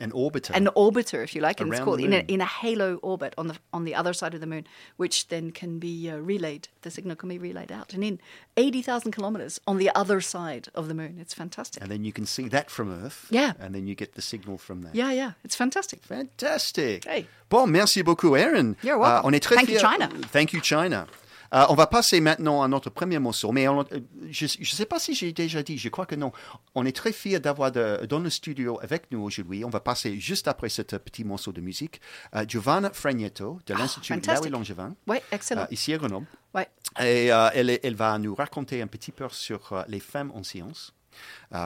An 0.00 0.12
orbiter. 0.12 0.54
an 0.54 0.68
orbiter, 0.76 1.24
if 1.24 1.34
you 1.34 1.40
like, 1.40 1.60
and 1.60 1.72
it's 1.72 1.82
called 1.82 2.00
in 2.00 2.12
a, 2.12 2.24
in 2.28 2.40
a 2.40 2.46
halo 2.46 2.96
orbit 3.02 3.34
on 3.36 3.48
the 3.48 3.56
on 3.72 3.84
the 3.84 3.94
other 3.94 4.12
side 4.12 4.32
of 4.32 4.40
the 4.40 4.46
moon, 4.46 4.64
which 4.96 5.26
then 5.28 5.50
can 5.50 5.78
be 5.80 6.08
uh, 6.08 6.16
relayed. 6.18 6.68
The 6.82 6.90
signal 6.90 7.16
can 7.16 7.28
be 7.28 7.38
relayed 7.38 7.72
out 7.72 7.94
and 7.94 8.04
in 8.04 8.20
eighty 8.56 8.80
thousand 8.80 9.10
kilometers 9.12 9.60
on 9.66 9.78
the 9.78 9.90
other 9.94 10.20
side 10.20 10.68
of 10.74 10.86
the 10.86 10.94
moon. 10.94 11.18
It's 11.20 11.34
fantastic. 11.34 11.82
and 11.82 11.90
then 11.90 12.04
you 12.04 12.12
can 12.12 12.26
see 12.26 12.48
that 12.48 12.70
from 12.70 12.92
Earth. 13.04 13.26
Yeah. 13.30 13.54
And 13.58 13.74
then 13.74 13.86
you 13.88 13.94
get 13.96 14.14
the 14.14 14.22
signal 14.22 14.56
from 14.58 14.82
that. 14.82 14.94
Yeah, 14.94 15.10
yeah, 15.12 15.32
it's 15.42 15.56
fantastic. 15.56 16.02
Fantastic. 16.04 17.04
Hey. 17.04 17.26
Bon, 17.48 17.66
merci 17.70 18.02
beaucoup, 18.02 18.36
Aaron. 18.36 18.76
You're 18.82 18.98
welcome. 18.98 19.26
on 19.26 19.34
est 19.34 19.40
très 19.40 19.56
Thank 19.56 19.70
you, 19.70 19.80
China. 19.80 20.08
Thank 20.32 20.52
you, 20.52 20.60
China. 20.60 21.06
Euh, 21.54 21.64
on 21.70 21.74
va 21.74 21.86
passer 21.86 22.20
maintenant 22.20 22.62
à 22.62 22.68
notre 22.68 22.90
premier 22.90 23.18
morceau, 23.18 23.52
mais 23.52 23.66
on- 23.68 23.80
euh, 23.92 24.00
je 24.30 24.44
ne 24.44 24.64
sais 24.66 24.84
pas 24.86 24.98
si 24.98 25.14
j'ai 25.14 25.32
déjà 25.32 25.62
dit, 25.62 25.78
je 25.78 25.88
crois 25.88 26.04
que 26.06 26.14
non. 26.14 26.32
On 26.74 26.84
est 26.84 26.94
très 26.94 27.12
fiers 27.12 27.40
d'avoir 27.40 27.72
dans 27.72 28.18
le 28.20 28.30
studio 28.30 28.78
avec 28.82 29.10
nous 29.10 29.20
aujourd'hui. 29.22 29.64
On 29.64 29.70
va 29.70 29.80
passer 29.80 30.18
juste 30.20 30.46
après 30.48 30.68
ce 30.68 30.82
petit 30.82 31.24
morceau 31.24 31.52
de 31.52 31.60
musique 31.60 32.00
euh, 32.34 32.44
Giovanna 32.46 32.90
Fragnetto 32.90 33.58
de 33.66 33.74
l'Institut 33.74 34.12
Ah, 34.12 34.16
fantastic. 34.16 34.34
Larry 34.44 34.50
Langevin, 34.50 34.94
Ouais, 35.06 35.22
excellent. 35.32 35.62
euh, 35.62 35.66
ici 35.70 35.92
à 35.94 35.98
Grenoble. 35.98 36.26
Ouais. 36.54 36.68
Et 37.00 37.26
elle, 37.26 37.78
elle 37.82 37.94
va 37.94 38.18
nous 38.18 38.34
raconter 38.34 38.82
un 38.82 38.86
petit 38.86 39.12
peu 39.12 39.26
sur 39.30 39.84
les 39.88 40.00
femmes 40.00 40.32
en 40.34 40.42
sciences, 40.42 40.94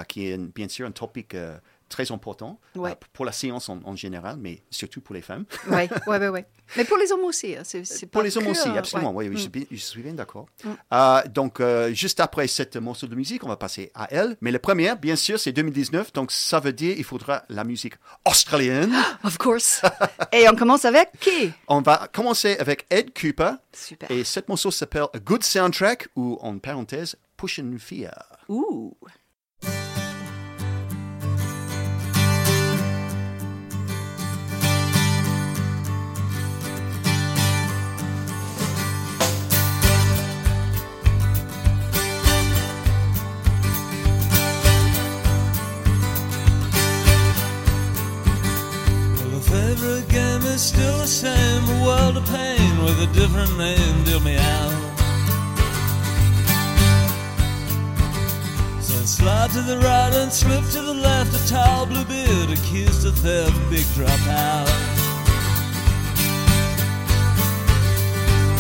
qui 0.08 0.26
est 0.26 0.38
bien 0.38 0.69
sûr 0.69 0.87
un 0.87 0.90
topic 0.93 1.37
très 1.92 2.10
important 2.10 2.58
Ouais. 2.74 2.90
euh, 2.92 2.94
pour 3.12 3.24
la 3.24 3.32
science 3.32 3.68
en, 3.68 3.78
en 3.84 3.94
général, 3.94 4.36
mais 4.40 4.62
surtout 4.70 5.00
pour 5.00 5.14
les 5.14 5.22
femmes. 5.22 5.44
Ouais, 5.68 5.88
ouais, 6.08 6.18
ouais, 6.18 6.28
ouais. 6.28 6.46
Mais 6.76 6.84
pour 6.84 6.96
les 6.96 7.12
hommes 7.12 7.24
aussi, 7.24 7.54
hein, 7.54 7.62
c'est 7.64 7.84
c'est 7.84 8.06
Pour 8.06 8.22
les 8.22 8.34
hommes 8.38 8.44
que, 8.46 8.50
aussi, 8.50 8.68
euh, 8.70 8.76
absolument. 8.78 9.12
ouais. 9.12 9.28
Oui, 9.28 9.34
oui, 9.36 9.42
je, 9.52 9.58
suis 9.60 9.66
je 9.70 9.76
suis 9.84 10.02
bien 10.02 10.14
d'accord. 10.14 10.46
Euh, 10.92 11.20
donc, 11.28 11.60
euh, 11.60 11.92
juste 11.92 12.18
après 12.18 12.46
cette 12.48 12.76
morceau 12.76 13.06
de 13.06 13.14
musique, 13.14 13.44
on 13.44 13.48
va 13.48 13.56
passer 13.58 13.90
à 13.94 14.08
elle. 14.10 14.38
Mais 14.40 14.50
la 14.50 14.58
première, 14.58 14.96
bien 14.96 15.14
sûr, 15.16 15.38
c'est 15.38 15.52
2019. 15.52 16.14
Donc, 16.14 16.32
ça 16.32 16.60
veut 16.60 16.72
dire 16.72 16.94
qu'il 16.94 17.04
faudra 17.04 17.44
la 17.50 17.64
musique 17.64 17.94
australienne. 18.24 18.94
Of 19.24 19.36
course. 19.36 19.82
Et 20.32 20.48
on 20.48 20.56
commence 20.56 20.86
avec 20.86 21.10
qui? 21.20 21.52
On 21.68 21.82
va 21.82 22.08
commencer 22.10 22.56
avec 22.58 22.86
Ed 22.88 23.10
Cooper. 23.12 23.52
Super. 23.74 24.10
Et 24.10 24.24
cette 24.24 24.48
morceau 24.48 24.70
s'appelle 24.70 25.05
A 25.12 25.19
Good 25.19 25.43
Soundtrack 25.44 26.08
ou, 26.17 26.38
en 26.40 26.56
parenthèse, 26.58 27.17
Pushing 27.36 27.78
Fear. 27.78 28.12
Ouh. 28.48 28.96
Is 50.62 50.69
still 50.69 50.98
the 50.98 51.06
same, 51.06 51.64
a 51.76 51.84
world 51.84 52.16
of 52.16 52.24
pain 52.26 52.72
with 52.84 52.98
a 53.02 53.10
different 53.12 53.56
name, 53.58 54.04
deal 54.04 54.20
me 54.20 54.36
out. 54.36 54.74
So 58.81 58.94
I 58.94 59.04
slide 59.19 59.50
to 59.50 59.62
the 59.62 59.78
right 59.78 60.12
and 60.14 60.32
slip 60.32 60.64
to 60.76 60.82
the 60.82 60.94
left, 60.94 61.34
a 61.34 61.48
tall 61.48 61.86
blue 61.86 62.04
beard 62.04 62.50
accused 62.50 63.04
of 63.06 63.14
theft, 63.19 63.58
big 63.70 63.86
dropout. 63.96 64.69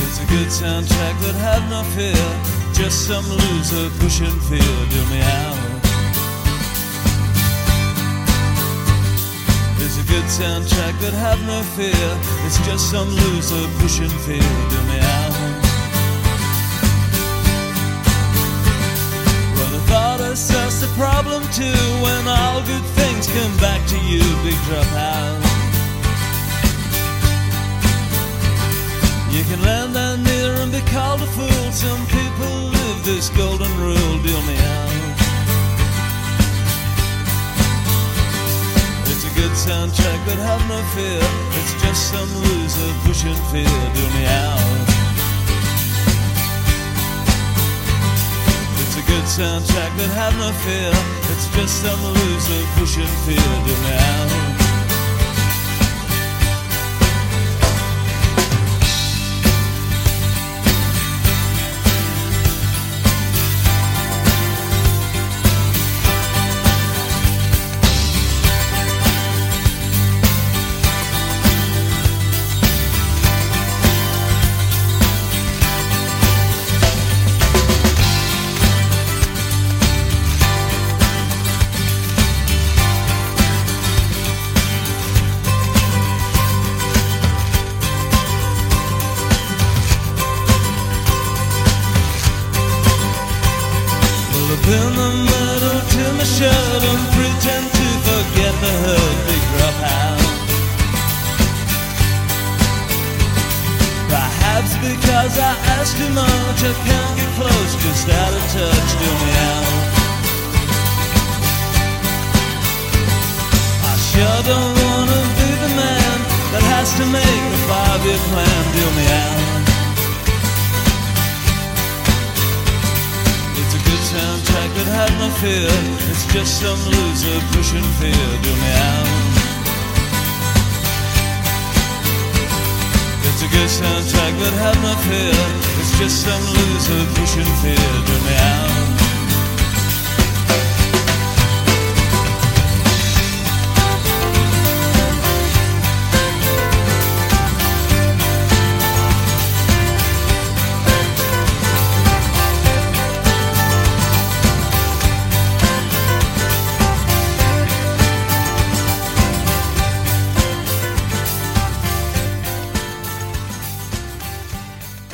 It's 0.04 0.18
a 0.24 0.26
good 0.34 0.50
soundtrack 0.60 1.16
that 1.24 1.36
had 1.46 1.62
no 1.70 1.82
fear, 1.94 2.26
just 2.74 3.06
some 3.06 3.26
loser 3.28 3.90
pushing 4.00 4.38
fear, 4.50 4.74
deal 4.90 5.06
me 5.06 5.20
out. 5.20 5.61
Good 10.12 10.28
soundtrack 10.28 10.94
that 11.00 11.14
have 11.14 11.40
no 11.46 11.62
fear. 11.72 12.08
It's 12.44 12.60
just 12.68 12.90
some 12.90 13.08
loser 13.08 13.64
pushing 13.80 14.12
fear 14.26 14.52
to 14.72 14.78
me 14.88 14.98
out. 15.00 15.32
Well, 19.56 19.70
the 19.76 19.82
thought 19.88 20.20
is 20.20 20.48
just 20.52 20.84
a 20.84 20.90
problem 21.00 21.40
too 21.60 21.84
when 22.04 22.22
all 22.28 22.60
good 22.72 22.86
things 23.00 23.24
come 23.36 23.54
back 23.56 23.80
to 23.92 23.98
you, 24.10 24.20
big 24.44 24.58
dropout. 24.68 25.40
You 29.32 29.42
can 29.48 29.60
land 29.64 29.94
down 29.94 30.22
near 30.24 30.52
and 30.60 30.70
be 30.70 30.82
called 30.92 31.22
a 31.22 31.30
fool. 31.36 31.64
Some 31.72 32.02
people 32.18 32.54
live 32.76 32.98
this 33.02 33.30
golden 33.30 33.72
rule, 33.80 34.14
deal 34.20 34.42
me 34.42 34.56
out. 34.60 34.91
Good 39.34 39.52
soundtrack, 39.52 40.18
but 40.26 40.36
have 40.36 40.62
no 40.68 40.78
fear. 40.94 41.20
It's 41.58 41.74
just 41.82 42.10
some 42.10 42.28
loser 42.44 42.92
pushing 43.04 43.34
fear 43.50 43.64
to 43.64 44.04
me 44.14 44.24
out. 44.26 44.88
It's 48.82 48.96
a 48.96 49.04
good 49.06 49.26
soundtrack, 49.36 49.90
but 49.96 50.10
have 50.10 50.36
no 50.38 50.50
fear. 50.64 50.92
It's 51.32 51.48
just 51.56 51.82
some 51.82 52.02
loser 52.02 52.62
pushing 52.76 53.12
fear 53.24 53.36
to 53.36 53.74
me 53.84 53.92
out. 53.92 54.61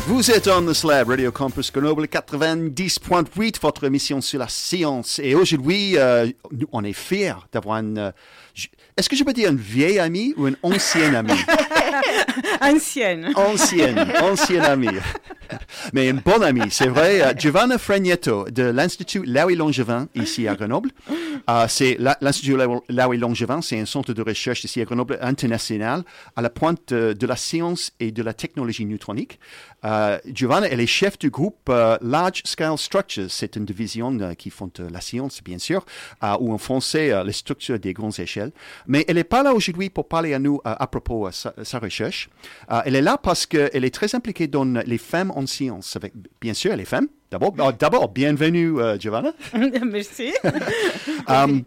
Vous 0.09 0.31
êtes 0.31 0.49
on 0.49 0.63
the 0.65 0.73
slab, 0.73 1.11
Radio 1.11 1.31
Campus 1.31 1.71
Grenoble 1.71 2.07
90.8, 2.07 3.61
votre 3.61 3.85
émission 3.85 4.23
sur 4.23 4.39
la 4.39 4.49
science. 4.49 5.19
Et 5.19 5.35
aujourd'hui, 5.35 5.99
euh, 5.99 6.27
on 6.73 6.83
est 6.83 6.95
fiers 6.95 7.35
d'avoir 7.53 7.77
une... 7.81 8.15
Est-ce 8.97 9.09
que 9.09 9.17
je 9.17 9.25
peux 9.25 9.33
dire 9.33 9.51
une 9.51 9.57
vieille 9.59 9.99
amie 9.99 10.35
ou 10.37 10.49
une 10.49 10.57
ancienne 10.63 11.15
amie? 11.15 11.33
Ancienne. 12.61 13.33
Ancienne, 13.37 14.13
ancienne 14.23 14.65
amie. 14.65 14.89
Mais 15.93 16.09
une 16.09 16.19
bonne 16.21 16.43
amie, 16.43 16.71
c'est 16.71 16.89
vrai. 16.89 17.23
euh, 17.23 17.33
Giovanna 17.37 17.79
Fregnetto 17.79 18.45
de 18.51 18.65
l'Institut 18.65 19.25
Laouis 19.25 19.57
Langevin, 19.57 20.09
ici 20.15 20.47
à 20.47 20.55
Grenoble. 20.55 20.91
Euh, 21.49 21.67
c'est 21.69 21.97
l'Institut 22.21 22.57
Laou- 22.57 22.83
Laouis 22.89 23.17
Langevin, 23.19 23.63
c'est 23.63 23.79
un 23.81 23.87
centre 23.87 24.13
de 24.13 24.23
recherche 24.23 24.65
ici 24.65 24.81
à 24.81 24.85
Grenoble 24.85 25.19
international 25.23 26.03
à 26.37 26.43
la 26.43 26.51
pointe 26.51 26.93
euh, 26.93 27.15
de 27.15 27.27
la 27.27 27.37
science 27.37 27.93
et 28.01 28.11
de 28.13 28.23
la 28.23 28.35
technologie 28.35 28.85
neutronique. 28.85 29.39
Giovanna, 30.27 30.67
elle 30.69 30.81
est 30.81 30.87
chef 30.89 31.19
du 31.19 31.31
groupe 31.31 31.71
Large 32.03 32.43
Scale 32.45 32.77
Structures. 32.77 33.27
C'est 33.31 33.55
une 33.57 33.65
division 33.65 34.35
qui 34.37 34.51
font 34.51 34.71
euh, 34.81 34.89
la 34.93 35.01
science, 35.01 35.41
bien 35.43 35.59
sûr, 35.59 35.87
ou 36.41 36.53
en 36.53 36.59
français, 36.59 37.13
les 37.25 37.33
structures 37.33 37.79
des 37.79 37.93
grandes 37.93 38.19
échelles. 38.19 38.48
Mais 38.87 39.05
elle 39.09 39.17
n'est 39.17 39.25
pas 39.25 39.43
là 39.43 39.55
aujourd'hui 39.55 39.91
pour 39.91 40.09
parler 40.09 40.35
à 40.35 40.39
nous 40.39 40.57
euh, 40.67 40.75
à 40.79 40.87
propos 40.87 41.29
de 41.29 41.35
sa, 41.35 41.53
sa 41.63 41.79
recherche. 41.79 42.29
Euh, 42.71 42.81
elle 42.85 42.97
est 42.97 43.03
là 43.03 43.19
parce 43.19 43.47
qu'elle 43.47 43.85
est 43.85 43.95
très 43.95 44.15
impliquée 44.15 44.47
dans 44.47 44.65
les 44.65 44.99
femmes 44.99 45.33
en 45.35 45.47
science. 45.47 45.97
Avec, 45.97 46.13
bien 46.41 46.55
sûr, 46.55 46.77
les 46.77 46.85
femmes. 46.85 47.09
D'abord, 47.31 47.55
euh, 47.59 47.73
d'abord 47.79 48.09
bienvenue, 48.09 48.81
euh, 48.81 48.99
Giovanna. 48.99 49.33
Merci. 49.85 50.33
Euh, 50.45 50.51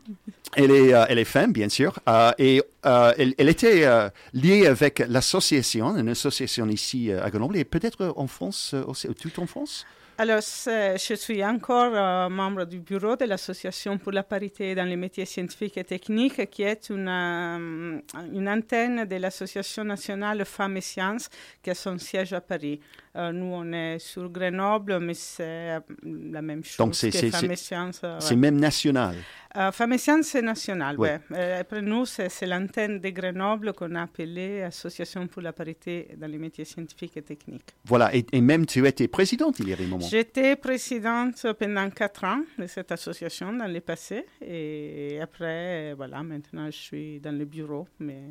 elle, 0.55 0.71
est, 0.71 0.93
euh, 0.93 1.05
elle 1.07 1.19
est 1.19 1.23
femme, 1.23 1.51
bien 1.51 1.69
sûr, 1.69 1.99
euh, 2.09 2.31
et 2.39 2.63
euh, 2.85 3.13
elle, 3.17 3.35
elle 3.37 3.49
était 3.49 3.85
euh, 3.85 4.09
liée 4.33 4.65
avec 4.65 5.03
l'association, 5.07 5.95
une 5.95 6.09
association 6.09 6.67
ici 6.67 7.11
euh, 7.11 7.23
à 7.23 7.29
Grenoble, 7.29 7.57
et 7.57 7.63
peut-être 7.63 8.11
en 8.15 8.25
France 8.25 8.71
euh, 8.73 8.83
aussi, 8.87 9.07
tout 9.09 9.39
en 9.39 9.45
France? 9.45 9.85
Alors, 10.21 10.41
je 10.41 11.15
suis 11.15 11.43
encore 11.43 11.95
euh, 11.95 12.29
membre 12.29 12.65
du 12.65 12.79
bureau 12.79 13.15
de 13.15 13.25
l'Association 13.25 13.97
pour 13.97 14.11
la 14.11 14.21
parité 14.21 14.75
dans 14.75 14.83
les 14.83 14.95
métiers 14.95 15.25
scientifiques 15.25 15.77
et 15.77 15.83
techniques, 15.83 16.47
qui 16.51 16.61
est 16.61 16.91
une, 16.91 17.07
euh, 17.07 17.99
une 18.31 18.47
antenne 18.47 19.05
de 19.05 19.15
l'Association 19.15 19.83
nationale 19.83 20.45
Femmes 20.45 20.77
et 20.77 20.81
Sciences, 20.81 21.27
qui 21.63 21.71
a 21.71 21.73
son 21.73 21.97
siège 21.97 22.33
à 22.33 22.41
Paris. 22.41 22.79
Euh, 23.13 23.33
nous, 23.33 23.45
on 23.47 23.73
est 23.73 23.99
sur 23.99 24.29
Grenoble, 24.29 24.99
mais 25.01 25.13
c'est 25.13 25.43
euh, 25.75 25.79
la 26.03 26.41
même 26.41 26.63
chose 26.63 26.77
Donc, 26.77 26.95
c'est- 26.95 27.11
Femmes 27.11 27.31
c'est- 27.41 27.45
et 27.53 27.55
Sciences. 27.57 28.01
euh, 28.05 28.17
C'est 28.21 28.37
même 28.37 28.57
national. 28.57 29.15
Euh, 29.57 29.69
Femmes 29.73 29.91
et 29.91 29.97
Sciences, 29.97 30.27
c'est 30.27 30.41
national, 30.41 30.97
ouais. 30.97 31.19
Euh, 31.33 31.59
après 31.59 31.81
nous, 31.81 32.05
c'est 32.05 32.29
l'antenne 32.45 32.99
de 33.01 33.09
Grenoble 33.09 33.73
qu'on 33.73 33.93
a 33.95 34.03
appelée 34.03 34.61
Association 34.61 35.27
pour 35.27 35.41
la 35.41 35.51
parité 35.51 36.07
dans 36.15 36.27
les 36.27 36.37
métiers 36.37 36.63
scientifiques 36.63 37.17
et 37.17 37.21
techniques. 37.21 37.71
Voilà, 37.83 38.15
et, 38.15 38.25
et 38.31 38.39
même 38.39 38.65
tu 38.65 38.87
étais 38.87 39.09
présidente 39.09 39.59
il 39.59 39.67
y 39.67 39.73
a 39.73 39.75
des 39.75 39.87
moments. 39.87 40.07
J'étais 40.07 40.55
présidente 40.55 41.45
pendant 41.59 41.89
quatre 41.89 42.23
ans 42.23 42.43
de 42.57 42.65
cette 42.67 42.93
association 42.93 43.51
dans 43.51 43.67
le 43.67 43.81
passé. 43.81 44.25
Et 44.41 45.19
après, 45.21 45.93
voilà, 45.95 46.23
maintenant 46.23 46.67
je 46.67 46.77
suis 46.77 47.19
dans 47.19 47.37
le 47.37 47.43
bureau, 47.43 47.89
mais 47.99 48.21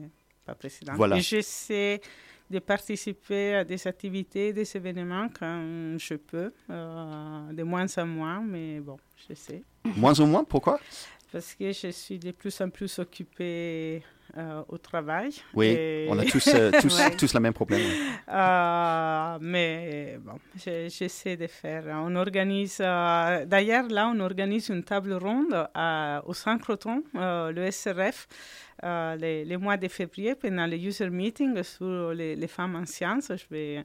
pas 0.46 0.54
présidente. 0.54 0.96
Voilà. 0.96 1.18
Et 1.18 2.00
de 2.50 2.58
participer 2.58 3.54
à 3.54 3.64
des 3.64 3.86
activités, 3.86 4.52
des 4.52 4.76
événements 4.76 5.28
quand 5.38 5.96
je 5.98 6.14
peux, 6.14 6.52
euh, 6.68 7.52
de 7.52 7.62
moins 7.62 7.86
en 7.96 8.06
moins, 8.06 8.40
mais 8.40 8.80
bon, 8.80 8.96
j'essaie. 9.28 9.62
Moins 9.84 10.18
ou 10.18 10.26
moins, 10.26 10.44
pourquoi? 10.44 10.80
Parce 11.30 11.54
que 11.54 11.72
je 11.72 11.92
suis 11.92 12.18
de 12.18 12.32
plus 12.32 12.60
en 12.60 12.68
plus 12.68 12.98
occupée 12.98 14.02
euh, 14.36 14.62
au 14.68 14.78
travail. 14.78 15.30
Oui, 15.54 15.66
Et- 15.66 16.06
on 16.10 16.18
a 16.18 16.24
tous, 16.24 16.46
euh, 16.48 16.70
tous, 16.80 16.98
Ouais. 16.98 17.16
tous 17.16 17.32
le 17.34 17.40
même 17.40 17.52
problème. 17.52 17.80
Euh, 18.28 19.38
mais 19.40 20.18
bon, 20.20 20.38
je- 20.56 20.88
j'essaie 20.88 21.36
de 21.36 21.46
faire. 21.46 21.84
On 21.88 22.14
organise, 22.16 22.78
d'ailleurs, 22.78 23.88
là, 23.88 24.10
on 24.14 24.20
organise 24.20 24.68
une 24.68 24.82
table 24.84 25.12
ronde 25.14 25.54
au 26.26 26.34
Saint-Croton, 26.34 27.02
euh, 27.16 27.52
le 27.52 27.70
SRF, 27.70 28.26
les, 28.82 29.44
les 29.44 29.56
mois 29.56 29.76
de 29.76 29.88
février, 29.88 30.34
pendant 30.34 30.66
le 30.66 30.76
user 30.76 31.10
meeting 31.10 31.62
sur 31.62 32.12
les, 32.12 32.36
les 32.36 32.46
femmes 32.48 32.76
en 32.76 32.86
sciences. 32.86 33.30
Je 33.36 33.44
vais 33.50 33.84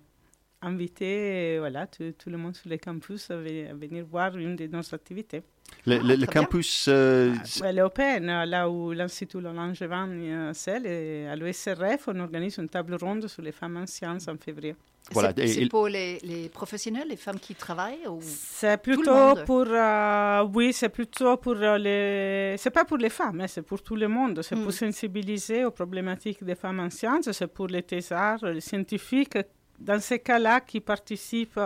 inviter 0.61 1.57
voilà, 1.59 1.85
tout, 1.87 2.11
tout 2.17 2.29
le 2.29 2.37
monde 2.37 2.55
sur 2.55 2.69
le 2.69 2.77
campus 2.77 3.29
à 3.31 3.37
venir 3.37 4.05
voir 4.05 4.35
une 4.37 4.55
de 4.55 4.67
nos 4.67 4.93
activités. 4.93 5.43
Le, 5.87 5.97
le- 5.97 6.15
le 6.15 6.15
bien. 6.15 6.27
campus, 6.27 6.87
euh, 6.87 7.33
Ouais, 7.61 7.71
L'EOPN, 7.71 8.25
là 8.45 8.67
où 8.69 8.91
l'Institut 8.91 9.39
Langevin 9.39 10.09
euh, 10.09 10.51
c'est, 10.53 10.81
et 10.83 11.27
à 11.27 11.35
l'ESRF, 11.35 12.07
on 12.07 12.19
organise 12.21 12.57
une 12.57 12.69
table 12.69 12.95
ronde 12.95 13.27
sur 13.27 13.43
les 13.43 13.51
femmes 13.51 13.77
en 13.77 13.85
sciences 13.85 14.27
en 14.27 14.35
février. 14.37 14.75
Voilà, 15.11 15.31
C'est 15.45 15.67
pour 15.69 15.87
les, 15.87 16.17
les 16.23 16.49
professionnels, 16.49 17.07
les 17.09 17.15
femmes 17.17 17.39
qui 17.39 17.53
travaillent 17.53 18.07
ou... 18.07 18.17
C'est 18.21 18.71
le 18.71 18.77
plutôt 18.77 19.13
monde? 19.13 19.43
pour, 19.45 19.65
euh, 19.69 20.43
oui, 20.51 20.73
c'est 20.73 20.89
plutôt 20.89 21.37
pour 21.37 21.55
euh, 21.57 21.77
les, 21.77 22.55
c'est 22.57 22.71
pas 22.71 22.85
pour 22.85 22.97
les 22.97 23.09
femmes, 23.09 23.41
hein, 23.41 23.47
c'est 23.47 23.61
pour 23.61 23.83
tout 23.83 23.95
le 23.95 24.07
monde. 24.07 24.41
C'est 24.41 24.55
pour 24.55 24.69
Mm. 24.69 24.71
sensibiliser 24.71 25.65
aux 25.65 25.69
problématiques 25.71 26.43
des 26.43 26.55
femmes 26.55 26.79
en 26.79 26.89
sciences, 26.89 27.31
c'est 27.31 27.45
pour 27.53 27.67
les 27.67 27.83
thésards, 27.83 28.43
les 28.45 28.61
scientifiques, 28.61 29.37
dans 29.77 29.99
ces 29.99 30.17
cas-là, 30.17 30.61
qui 30.61 30.79
participent 30.79 31.59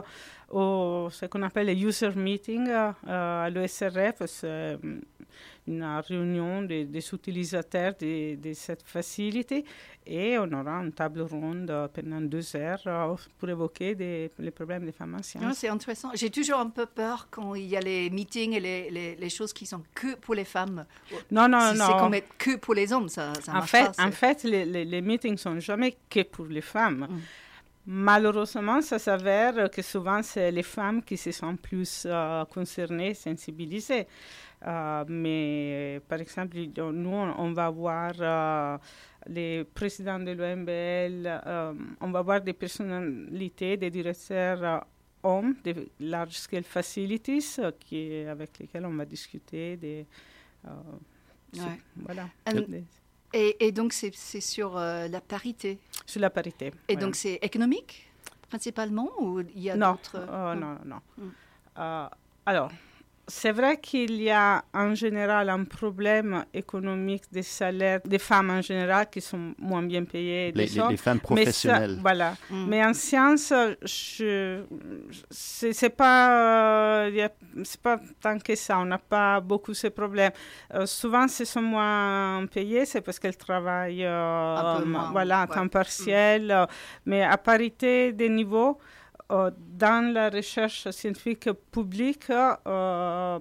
au 0.51 1.09
ce 1.11 1.25
qu'on 1.25 1.41
appelle 1.43 1.67
les 1.67 1.81
user 1.81 2.09
meetings 2.15 2.67
euh, 2.69 2.91
à 3.45 3.49
l'ESRF. 3.49 4.23
C'est 4.25 4.47
euh, 4.47 4.77
une 5.67 5.83
réunion 6.07 6.63
des, 6.63 6.85
des 6.85 7.13
utilisateurs 7.13 7.93
de, 7.99 8.35
de, 8.35 8.53
cette 8.53 8.81
facilité 8.83 9.63
et 10.05 10.37
on 10.39 10.51
aura 10.51 10.81
une 10.83 10.91
table 10.91 11.21
ronde 11.21 11.71
pendant 11.93 12.21
deux 12.21 12.55
heures 12.55 12.81
euh, 12.87 13.15
pour 13.37 13.49
évoquer 13.49 13.93
des, 13.93 14.31
les 14.39 14.51
problèmes 14.51 14.85
des 14.85 14.91
femmes 14.91 15.15
anciennes. 15.15 15.53
C'est 15.53 15.69
intéressant. 15.69 16.09
J'ai 16.15 16.31
toujours 16.31 16.59
un 16.59 16.69
peu 16.69 16.87
peur 16.87 17.27
quand 17.29 17.53
il 17.53 17.67
y 17.67 17.77
a 17.77 17.81
les 17.81 18.09
meetings 18.09 18.53
et 18.53 18.59
les, 18.59 18.89
les, 18.89 19.15
les 19.15 19.29
choses 19.29 19.53
qui 19.53 19.65
sont 19.67 19.83
que 19.93 20.15
pour 20.15 20.33
les 20.33 20.45
femmes. 20.45 20.85
Non, 21.29 21.47
non, 21.47 21.71
si 21.73 21.77
non. 21.77 21.85
C'est 21.85 21.99
comme 21.99 22.13
être 22.15 22.37
que 22.37 22.55
pour 22.57 22.73
les 22.73 22.91
hommes, 22.91 23.09
ça, 23.09 23.33
ça 23.43 23.51
en 23.51 23.55
marche 23.55 23.69
fait, 23.71 23.95
pas. 23.95 24.03
En 24.05 24.11
fait, 24.11 24.43
les, 24.43 24.65
les, 24.65 24.85
les 24.85 25.01
meetings 25.01 25.37
sont 25.37 25.59
jamais 25.59 25.95
que 26.09 26.23
pour 26.23 26.45
les 26.47 26.61
femmes. 26.61 27.07
Mm. 27.09 27.19
Malheureusement, 27.91 28.83
ça 28.83 28.99
s'avère 28.99 29.71
que 29.71 29.81
souvent, 29.81 30.21
c'est 30.21 30.51
les 30.51 30.61
femmes 30.61 31.01
qui 31.01 31.17
se 31.17 31.31
sentent 31.31 31.59
plus 31.59 32.03
euh, 32.05 32.45
concernées, 32.45 33.15
sensibilisées. 33.15 34.05
Euh, 34.67 35.03
mais 35.07 35.99
par 36.07 36.21
exemple, 36.21 36.55
nous, 36.77 37.09
on 37.09 37.51
va 37.51 37.71
voir 37.71 38.11
euh, 38.19 38.77
les 39.25 39.63
présidents 39.63 40.19
de 40.19 40.33
l'OMBL, 40.33 41.95
on 41.99 42.11
va 42.11 42.21
voir 42.21 42.41
des 42.41 42.53
personnalités, 42.53 43.75
des 43.75 43.89
directeurs 43.89 44.85
hommes 45.23 45.55
de 45.63 45.89
large 45.99 46.37
scale 46.37 46.65
facilities 46.65 47.57
qui, 47.79 48.23
avec 48.23 48.59
lesquels 48.59 48.85
on 48.85 48.93
va 48.93 49.05
discuter 49.05 49.77
des. 49.77 50.05
Ouais. 51.55 51.79
Voilà. 51.95 52.29
Et, 53.33 53.71
donc, 53.71 53.93
c'est 53.93 54.41
sur 54.41 54.75
la 54.75 55.21
parité 55.21 55.79
Sur 56.09 56.21
la 56.21 56.31
parité. 56.31 56.67
Et 56.67 56.71
voilà. 56.93 57.01
donc, 57.01 57.15
c'est 57.15 57.37
économique 57.41 58.09
principalement 58.49 59.09
ou 59.19 59.41
il 59.41 59.61
y 59.61 59.69
a 59.69 59.77
d'autres 59.77 60.15
euh, 60.17 60.55
non, 60.55 60.75
non, 60.83 60.99
non. 61.17 61.25
Mm. 61.77 62.09
alors, 62.47 62.71
c'est 63.29 63.51
vrai 63.51 63.77
qu'il 63.77 64.21
y 64.21 64.31
a 64.31 64.63
en 64.73 64.95
général 64.95 65.49
un 65.49 65.63
problème 65.63 66.45
économique 66.53 67.23
des 67.31 67.43
salaires 67.43 67.99
des 68.03 68.19
femmes 68.19 68.49
en 68.49 68.61
général 68.61 69.07
qui 69.09 69.21
sont 69.21 69.53
moins 69.59 69.83
bien 69.83 70.03
payées. 70.03 70.51
Les, 70.53 70.65
les, 70.65 70.81
les 70.89 70.97
femmes 70.97 71.19
professionnelles. 71.19 71.91
Mais 71.91 71.95
ça, 71.95 72.01
voilà. 72.01 72.35
Mm. 72.49 72.65
Mais 72.67 72.85
en 72.85 72.93
sciences, 72.93 73.53
je, 73.83 74.63
c'est 75.29 75.95
pas, 75.95 77.05
euh, 77.05 77.27
c'est 77.63 77.81
pas 77.81 77.99
tant 78.19 78.37
que 78.39 78.55
ça. 78.55 78.79
On 78.79 78.85
n'a 78.85 78.97
pas 78.97 79.39
beaucoup 79.39 79.73
ces 79.73 79.91
problèmes. 79.91 80.31
Euh, 80.73 80.85
souvent, 80.85 81.27
ce 81.27 81.45
sont 81.45 81.61
moins 81.61 82.45
payées, 82.51 82.85
c'est 82.85 83.01
parce 83.01 83.19
qu'elles 83.19 83.37
travaillent 83.37 84.05
euh, 84.05 84.55
voilà, 85.11 85.41
à 85.41 85.47
ouais. 85.47 85.55
temps 85.55 85.67
partiel. 85.67 86.47
Mm. 86.47 86.65
mais 87.05 87.23
à 87.23 87.37
parité 87.37 88.11
des 88.11 88.29
niveaux, 88.29 88.79
euh, 88.79 88.98
dans 89.29 90.13
la 90.13 90.29
recherche 90.29 90.89
scientifique 90.89 91.49
publique, 91.71 92.31
euh, 92.31 93.39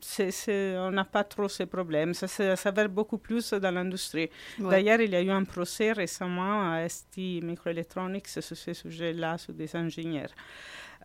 c 0.00 0.24
est, 0.24 0.30
c 0.30 0.52
est, 0.52 0.78
on 0.78 0.90
n'a 0.90 1.04
pas 1.04 1.24
trop 1.24 1.48
ces 1.48 1.66
problèmes. 1.66 2.12
Ça 2.12 2.28
s'avère 2.56 2.88
beaucoup 2.88 3.18
plus 3.18 3.52
dans 3.54 3.70
l'industrie. 3.74 4.28
Ouais. 4.58 4.70
D'ailleurs, 4.70 5.00
il 5.00 5.10
y 5.10 5.16
a 5.16 5.22
eu 5.22 5.30
un 5.30 5.44
procès 5.44 5.92
récemment 5.92 6.72
à 6.72 6.88
ST 6.88 7.16
Microelectronics 7.42 8.28
sur 8.28 8.42
ce 8.42 8.74
sujet-là, 8.74 9.38
sur 9.38 9.54
des 9.54 9.74
ingénieurs. 9.74 10.30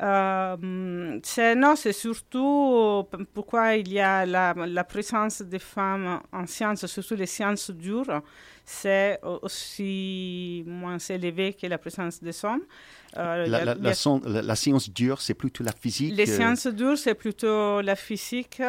Euh, 0.02 1.20
c'est, 1.24 1.54
non, 1.54 1.76
c'est 1.76 1.94
surtout 1.94 3.06
pourquoi 3.34 3.76
il 3.76 3.92
y 3.92 4.00
a 4.00 4.26
la, 4.26 4.54
la, 4.54 4.84
présence 4.84 5.42
des 5.42 5.60
femmes 5.60 6.22
en 6.32 6.48
sciences, 6.48 6.86
surtout 6.88 7.16
les 7.16 7.26
sciences 7.26 7.70
dures, 7.72 8.22
c'est 8.72 9.20
aussi 9.42 10.64
moins 10.66 10.98
élevé 10.98 11.54
que 11.54 11.68
la 11.68 11.78
présence 11.78 12.22
des 12.24 12.46
hommes. 12.46 12.62
Euh, 13.18 13.46
la, 13.46 13.66
la, 13.66 13.76
la, 13.76 13.94
son, 13.94 14.22
la, 14.26 14.56
science 14.56 14.90
dure, 14.90 15.20
c'est 15.22 15.34
plutôt 15.34 15.66
la 15.66 15.74
physique 15.74 16.16
Les 16.16 16.26
sciences 16.26 16.68
dures, 16.68 16.98
c'est 16.98 17.14
plutôt 17.14 17.82
la 17.82 17.98
physique, 17.98 18.62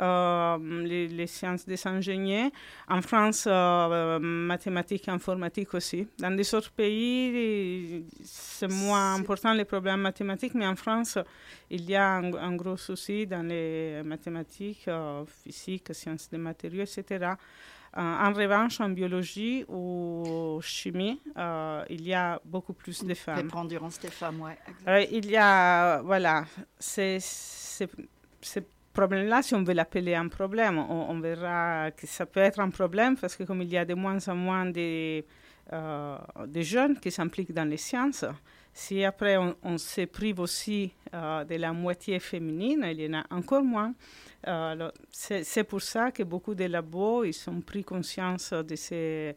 euh, 0.00 0.82
les, 0.82 1.06
les, 1.06 1.26
sciences 1.26 1.66
des 1.66 1.86
ingénieurs. 1.86 2.50
En 2.88 3.02
France, 3.02 3.44
euh, 3.46 4.18
mathématiques, 4.18 5.06
informatique 5.08 5.74
aussi. 5.74 6.08
Dans 6.18 6.30
des 6.30 6.54
autres 6.54 6.72
pays, 6.72 8.06
c'est 8.24 8.72
moins 8.72 9.16
important 9.16 9.52
les 9.52 9.66
problèmes 9.66 10.00
mathématiques, 10.00 10.54
mais 10.54 10.66
en 10.66 10.76
France, 10.76 11.18
il 11.70 11.84
y 11.84 11.94
a 11.94 12.08
un, 12.14 12.32
un 12.32 12.56
gros 12.56 12.78
souci 12.78 13.26
dans 13.26 13.46
les 13.46 14.00
mathématiques, 14.02 14.88
euh, 14.88 15.24
physique, 15.26 15.94
sciences 15.94 16.30
des 16.30 16.38
matériaux, 16.38 16.84
etc. 16.84 17.34
en 17.96 18.32
revanche, 18.32 18.80
en 18.80 18.88
biologie 18.88 19.64
ou 19.68 20.58
chimie, 20.62 21.20
euh, 21.36 21.84
il 21.88 22.02
y 22.02 22.14
a 22.14 22.40
beaucoup 22.44 22.72
plus 22.72 23.04
de 23.04 23.14
femmes. 23.14 23.48
Prépondérance 23.48 23.98
des 24.00 24.08
femmes, 24.08 24.40
oui. 24.42 24.52
Euh, 24.88 25.04
il 25.10 25.30
y 25.30 25.36
a, 25.36 26.02
voilà, 26.02 26.44
ces 26.78 27.18
problèmes-là, 28.92 29.42
si 29.42 29.54
on 29.54 29.62
veut 29.62 29.74
l'appeler 29.74 30.14
un 30.14 30.28
problème, 30.28 30.78
on, 30.78 31.10
on, 31.10 31.20
verra 31.20 31.90
que 31.90 32.06
ça 32.06 32.26
peut 32.26 32.40
être 32.40 32.60
un 32.60 32.70
problème 32.70 33.16
parce 33.16 33.36
que 33.36 33.44
comme 33.44 33.62
il 33.62 33.68
y 33.68 33.76
a 33.76 33.84
de 33.84 33.94
moins 33.94 34.26
en 34.28 34.34
moins 34.34 34.66
de, 34.66 35.24
euh, 35.72 36.18
de 36.46 36.60
jeunes 36.62 36.98
qui 36.98 37.10
s'impliquent 37.10 37.52
dans 37.52 37.68
les 37.68 37.76
sciences, 37.76 38.24
si 38.74 39.04
après 39.04 39.36
on, 39.36 39.78
se 39.78 40.04
prive 40.04 40.40
aussi 40.40 40.92
euh, 41.14 41.44
de 41.44 41.54
la 41.54 41.72
moitié 41.72 42.18
féminine, 42.18 42.84
il 42.90 43.00
y 43.00 43.08
en 43.08 43.20
a 43.20 43.24
encore 43.30 43.62
moins. 43.62 43.94
Euh, 44.48 44.90
c'est 45.10 45.64
pour 45.64 45.80
ça 45.80 46.10
que 46.10 46.24
beaucoup 46.24 46.54
de 46.54 46.64
labos 46.64 47.24
ils 47.24 47.48
ont 47.48 47.60
pris 47.60 47.84
conscience 47.84 48.52
de 48.52 48.74
ces, 48.74 49.36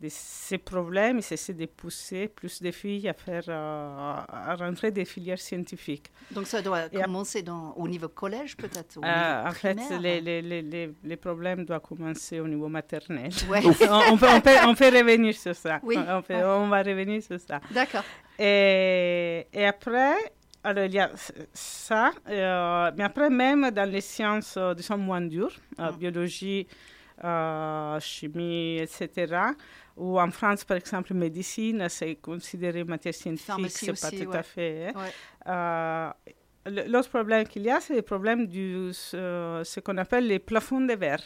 de 0.00 0.08
ces 0.10 0.58
problèmes 0.58 1.18
essaient 1.18 1.54
de 1.54 1.66
pousser 1.66 2.28
plus 2.28 2.60
de 2.60 2.70
filles 2.70 3.08
à, 3.08 3.14
faire, 3.14 3.44
euh, 3.48 4.14
à 4.28 4.54
rentrer 4.56 4.90
des 4.90 5.04
filières 5.04 5.38
scientifiques. 5.38 6.10
Donc 6.30 6.46
ça 6.46 6.60
doit 6.60 6.86
et 6.92 7.00
commencer 7.00 7.42
dans, 7.42 7.72
au 7.76 7.88
niveau 7.88 8.08
collège 8.08 8.56
peut-être 8.56 8.98
euh, 9.02 9.48
En 9.48 9.52
fait, 9.52 9.78
les, 10.00 10.20
les, 10.20 10.42
les, 10.42 10.92
les, 11.02 11.16
problèmes 11.16 11.64
doivent 11.64 11.80
commencer 11.80 12.40
au 12.40 12.48
niveau 12.48 12.68
maternel. 12.68 13.30
Ouais. 13.48 13.60
on, 13.64 14.12
on, 14.12 14.16
peut, 14.18 14.26
on, 14.28 14.40
peut, 14.40 14.50
on, 14.66 14.74
peut, 14.74 14.86
revenir 14.86 15.34
sur 15.34 15.54
ça. 15.54 15.78
Oui. 15.82 15.96
On, 15.96 16.20
peut, 16.20 16.34
on 16.34 16.68
va 16.68 16.82
revenir 16.82 17.22
sur 17.22 17.38
ça. 17.40 17.60
D'accord. 17.70 18.02
Et, 18.38 19.46
et 19.52 19.66
après, 19.66 20.16
alors, 20.64 20.84
il 20.84 20.94
y 20.94 20.98
a 20.98 21.10
ça, 21.52 22.10
euh, 22.28 22.90
mais 22.96 23.04
après, 23.04 23.30
même 23.30 23.70
dans 23.70 23.88
les 23.88 24.00
sciences, 24.00 24.58
disons, 24.76 24.98
moins 24.98 25.20
dures, 25.20 25.56
Mm. 25.78 25.96
biologie, 25.96 26.66
chimie, 28.00 28.78
etc., 28.78 29.34
ou 29.96 30.20
en 30.20 30.30
France, 30.30 30.64
par 30.64 30.76
exemple, 30.76 31.14
médecine, 31.14 31.88
c'est 31.88 32.16
considéré 32.16 32.84
matière 32.84 33.14
scientifique, 33.14 33.70
c'est 33.70 34.00
pas 34.00 34.10
tout 34.10 34.30
ouais. 34.30 34.36
à 34.36 34.42
fait. 34.42 34.92
Ouais. 34.94 36.86
L'autre 36.88 37.08
problème 37.08 37.46
qu'il 37.46 37.62
y 37.62 37.70
a, 37.70 37.80
c'est 37.80 37.94
le 37.94 38.02
problème 38.02 38.46
du 38.46 38.90
ce 38.92 39.80
qu'on 39.80 39.96
appelle 39.96 40.26
les 40.26 40.38
plafonds 40.38 40.80
de 40.80 40.94
verre. 40.94 41.22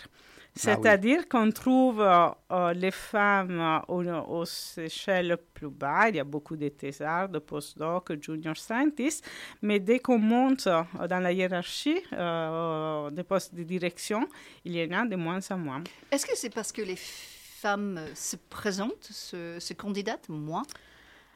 C'est-à-dire 0.54 1.20
ah 1.20 1.22
oui. 1.22 1.28
qu'on 1.28 1.50
trouve 1.52 2.00
euh, 2.00 2.72
les 2.74 2.90
femmes 2.90 3.60
euh, 3.60 3.78
aux, 3.88 4.04
aux, 4.04 4.44
échelles 4.78 5.36
plus 5.54 5.70
bas, 5.70 6.08
il 6.08 6.16
y 6.16 6.20
a 6.20 6.24
beaucoup 6.24 6.56
de 6.56 6.68
thésards, 6.68 7.28
de 7.28 7.38
postdocs, 7.38 8.12
junior 8.20 8.56
scientists, 8.56 9.24
mais 9.62 9.78
dès 9.78 10.00
qu'on 10.00 10.18
monte 10.18 10.66
euh, 10.66 10.82
dans 11.08 11.20
la 11.20 11.32
hiérarchie 11.32 12.02
des 12.12 13.22
postes 13.22 13.54
de 13.54 13.62
direction, 13.62 14.28
il 14.64 14.76
y 14.76 14.84
en 14.84 15.02
a 15.02 15.06
de 15.06 15.16
moins 15.16 15.40
en 15.50 15.58
moins. 15.58 15.84
Est-ce 16.10 16.26
que 16.26 16.36
c'est 16.36 16.50
parce 16.50 16.72
que 16.72 16.82
les 16.82 16.98
femmes 16.98 18.00
se 18.14 18.36
présentent, 18.36 19.04
se, 19.04 19.58
se 19.60 19.72
candidatent 19.72 20.28
moins? 20.28 20.64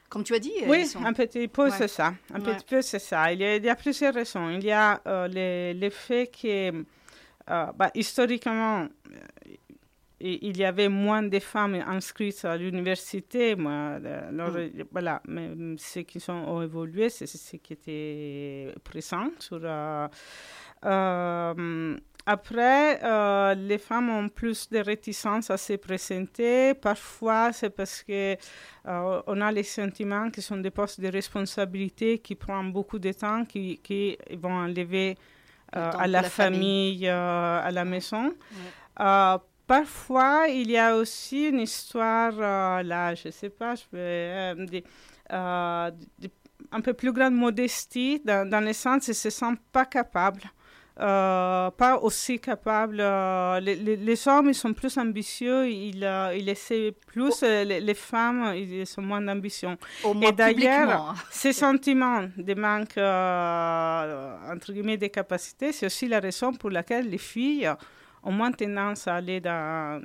Comme 0.08 0.24
tu 0.24 0.34
as 0.34 0.38
dit 0.38 0.52
Oui, 0.66 0.86
sont... 0.86 1.04
un 1.04 1.12
petit 1.12 1.48
peu, 1.48 1.64
ouais. 1.64 1.70
c'est 1.70 1.88
ça. 1.88 2.14
Un 2.32 2.40
ouais. 2.40 2.54
petit 2.54 2.64
peu, 2.66 2.82
c'est 2.82 2.98
ça. 2.98 3.32
Il 3.32 3.40
y, 3.40 3.44
a, 3.44 3.56
il 3.56 3.64
y, 3.64 3.68
a, 3.68 3.74
plusieurs 3.74 4.14
raisons. 4.14 4.50
Il 4.50 4.64
y 4.64 4.70
a 4.70 5.00
le, 5.06 5.72
le 5.72 5.90
fait 5.90 6.26
que 6.30 6.84
euh, 7.50 7.66
bah, 7.76 7.90
historiquement, 7.94 8.88
il 10.20 10.56
y 10.56 10.64
avait 10.64 10.88
moins 10.88 11.22
de 11.22 11.38
femmes 11.38 11.74
inscrites 11.86 12.44
à 12.44 12.56
l'université. 12.56 13.54
Mm. 13.54 14.00
voilà, 14.90 15.20
mais 15.28 15.50
ceux 15.76 16.02
qui 16.02 16.20
sont, 16.20 16.32
ont 16.32 16.62
évolué, 16.62 17.10
c'est 17.10 17.26
ce 17.26 17.56
qui 17.56 17.72
était 17.74 18.74
présent. 18.82 19.28
Sur, 19.38 19.60
euh, 19.62 20.08
euh, 20.86 21.96
après, 22.24 23.54
les 23.56 23.76
femmes 23.76 24.08
ont 24.08 24.28
plus 24.30 24.70
de 24.70 24.78
réticence 24.78 25.50
à 25.50 25.58
se 25.58 25.74
présenter. 25.74 26.72
Parfois, 26.72 27.52
c'est 27.52 27.68
parce 27.68 28.02
que 28.02 28.36
on 28.86 29.40
a 29.42 29.52
les 29.52 29.62
sentiments 29.64 30.30
qui 30.30 30.40
sont 30.40 30.56
des 30.56 30.70
postes 30.70 31.02
de 31.02 31.08
responsabilité 31.08 32.20
qui 32.20 32.34
prennent 32.34 32.72
beaucoup 32.72 32.98
de 32.98 33.12
temps, 33.12 33.44
qui, 33.44 33.78
qui 33.82 34.16
vont 34.38 34.54
enlever 34.54 35.18
euh, 35.18 35.33
à 35.74 36.06
la, 36.06 36.22
la 36.22 36.30
famille, 36.30 36.98
famille. 36.98 37.08
Euh, 37.08 37.60
à 37.62 37.70
la 37.70 37.84
maison. 37.84 38.26
Ouais. 38.26 38.34
Euh, 39.00 39.38
parfois, 39.66 40.46
il 40.48 40.70
y 40.70 40.78
a 40.78 40.96
aussi 40.96 41.48
une 41.48 41.60
histoire, 41.60 42.32
là, 42.32 43.14
je 43.14 43.28
ne 43.28 43.32
sais 43.32 43.50
pas, 43.50 43.74
je 43.74 43.84
vais, 43.92 44.84
un 45.30 46.80
peu 46.80 46.94
plus 46.94 47.12
grande 47.12 47.34
modestie, 47.34 48.20
dans, 48.24 48.48
dans 48.48 48.60
le 48.60 48.72
sens 48.72 49.04
qu'ils 49.04 49.12
ne 49.12 49.16
se 49.16 49.30
sentent 49.30 49.62
pas 49.72 49.84
capables. 49.84 50.42
Euh, 51.00 51.70
pas 51.72 51.98
aussi 51.98 52.38
capables. 52.38 53.00
Euh, 53.00 53.58
les, 53.58 53.74
les, 53.74 53.96
les, 53.96 54.28
hommes, 54.28 54.48
ils 54.48 54.54
sont 54.54 54.72
plus 54.72 54.96
ambitieux, 54.96 55.68
ils, 55.68 56.04
euh, 56.04 56.36
ils 56.36 56.48
essaient 56.48 56.94
plus. 57.06 57.42
Oh. 57.42 57.46
Les, 57.64 57.80
les, 57.80 57.94
femmes, 57.94 58.54
ils 58.54 58.86
sont 58.86 59.02
moins 59.02 59.20
d'ambition. 59.20 59.76
Et 60.22 60.30
d'ailleurs, 60.32 61.14
ces 61.30 61.52
sentiments 61.52 62.28
de 62.36 62.54
manque, 62.54 62.96
euh, 62.96 64.36
entre 64.52 64.72
guillemets, 64.72 64.96
de 64.96 65.08
capacité, 65.08 65.72
c'est 65.72 65.86
aussi 65.86 66.06
la 66.06 66.20
raison 66.20 66.52
pour 66.52 66.70
laquelle 66.70 67.10
les 67.10 67.18
filles 67.18 67.68
ont 68.22 68.32
moins 68.32 68.52
tendance 68.52 69.08
à 69.08 69.16
aller 69.16 69.40
dans, 69.40 70.00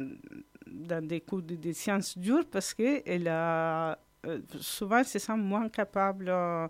dans 0.65 1.05
des 1.05 1.21
cours 1.21 1.41
de, 1.41 1.55
de 1.55 1.71
sciences 1.71 2.17
dures 2.17 2.45
parce 2.49 2.73
que 2.73 3.01
elle 3.05 3.27
a, 3.27 3.97
euh, 4.25 4.39
souvent, 4.59 4.97
elles 4.97 5.05
se 5.05 5.19
sentent 5.19 5.43
moins 5.43 5.69
capables 5.69 6.29
euh, 6.29 6.67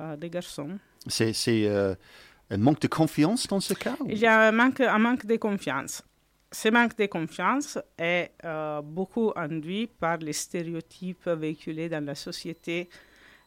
euh, 0.00 0.16
des 0.16 0.30
garçons. 0.30 0.78
C'est 1.06 1.32
c'est, 1.32 1.66
euh, 1.66 1.94
un 2.50 2.58
manque 2.58 2.80
de 2.80 2.88
confiance 2.88 3.46
dans 3.46 3.60
ce 3.60 3.74
cas 3.74 3.96
ou- 4.00 4.06
Il 4.08 4.18
y 4.18 4.26
a 4.26 4.48
un 4.48 4.52
manque, 4.52 4.80
un 4.80 4.98
manque 4.98 5.26
de 5.26 5.36
confiance. 5.36 6.02
Ce 6.52 6.68
manque 6.68 6.96
de 6.96 7.06
confiance 7.06 7.78
est 7.98 8.30
euh, 8.44 8.80
beaucoup 8.82 9.32
induit 9.34 9.86
par 9.88 10.18
les 10.18 10.32
stéréotypes 10.32 11.26
véhiculés 11.28 11.88
dans 11.88 12.04
la 12.04 12.14
société 12.14 12.88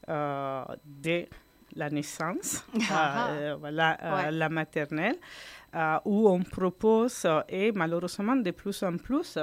euh, 0.10 0.63
dès 0.83 1.29
la 1.75 1.89
naissance, 1.89 2.63
Ah. 2.91 3.29
euh, 3.31 3.55
voilà, 3.60 3.97
euh, 4.01 4.15
Ouais. 4.25 4.31
la 4.31 4.49
maternelle, 4.49 5.17
euh, 5.75 5.97
où 6.05 6.27
on 6.29 6.41
propose, 6.43 7.25
et 7.49 7.71
malheureusement 7.71 8.36
de 8.36 8.51
plus 8.51 8.81
en 8.83 8.97
plus, 8.97 9.38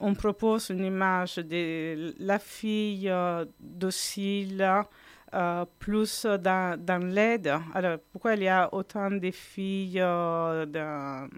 on 0.00 0.14
propose 0.14 0.70
une 0.70 0.84
image 0.84 1.36
de 1.36 2.14
la 2.18 2.38
fille 2.38 3.08
euh, 3.08 3.44
docile, 3.60 4.66
euh, 5.34 5.64
plus 5.78 6.26
dans, 6.26 6.78
l'aide. 7.02 7.52
Alors, 7.74 7.98
pourquoi 8.12 8.34
il 8.34 8.42
y 8.42 8.48
a 8.48 8.72
autant 8.72 9.10
de 9.10 9.30
filles 9.30 10.00
euh, 10.00 10.66
dans 10.66 11.28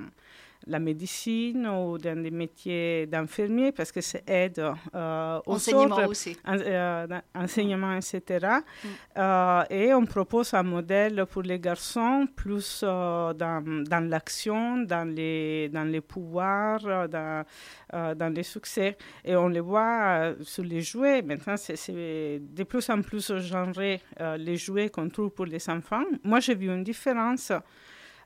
la 0.67 0.79
médecine 0.79 1.67
ou 1.67 1.97
dans 1.99 2.23
des 2.23 2.31
métiers 2.31 3.07
d'infirmier 3.07 3.73
Parce 3.73 3.91
que 3.93 4.01
c'est 4.01 4.23
aide 4.29 4.59
euh, 4.95 5.41
aux 5.47 5.55
Enseignement 5.55 5.97
autres, 5.97 6.09
aussi. 6.09 6.37
en- 6.47 6.59
euh, 6.59 7.07
enseignement, 7.35 7.97
etc. 7.97 8.47
Mm. 8.85 8.89
Euh, 9.19 9.63
et 9.71 9.95
on 9.95 10.05
propose 10.05 10.53
un 10.55 10.63
modèle 10.63 11.25
pour 11.31 11.43
les 11.43 11.59
garçons 11.59 12.27
plus 12.37 12.83
euh, 12.85 13.33
dans, 13.33 13.63
dans 13.85 14.09
l'action, 14.09 14.79
dans 14.79 15.09
les, 15.09 15.69
dans 15.71 15.85
les 15.85 16.01
pouvoirs, 16.01 17.09
dans, 17.09 17.45
dans 17.93 18.33
les 18.35 18.43
succès. 18.43 18.97
Et 19.25 19.35
on 19.37 19.49
les 19.49 19.61
voit 19.61 20.35
sur 20.43 20.65
les 20.65 20.83
jouets. 20.83 21.23
Maintenant, 21.23 21.57
c'est 21.57 22.41
de 22.41 22.63
plus 22.65 22.89
en 22.91 23.01
plus 23.03 23.33
genré, 23.39 24.01
les 24.39 24.57
jouets 24.57 24.89
qu'on 24.91 25.09
trouve 25.09 25.31
pour 25.31 25.47
les 25.47 25.69
enfants. 25.71 26.05
Moi, 26.23 26.41
j'ai 26.41 26.55
vu 26.55 26.69
une 26.69 26.85
différence. 26.85 27.53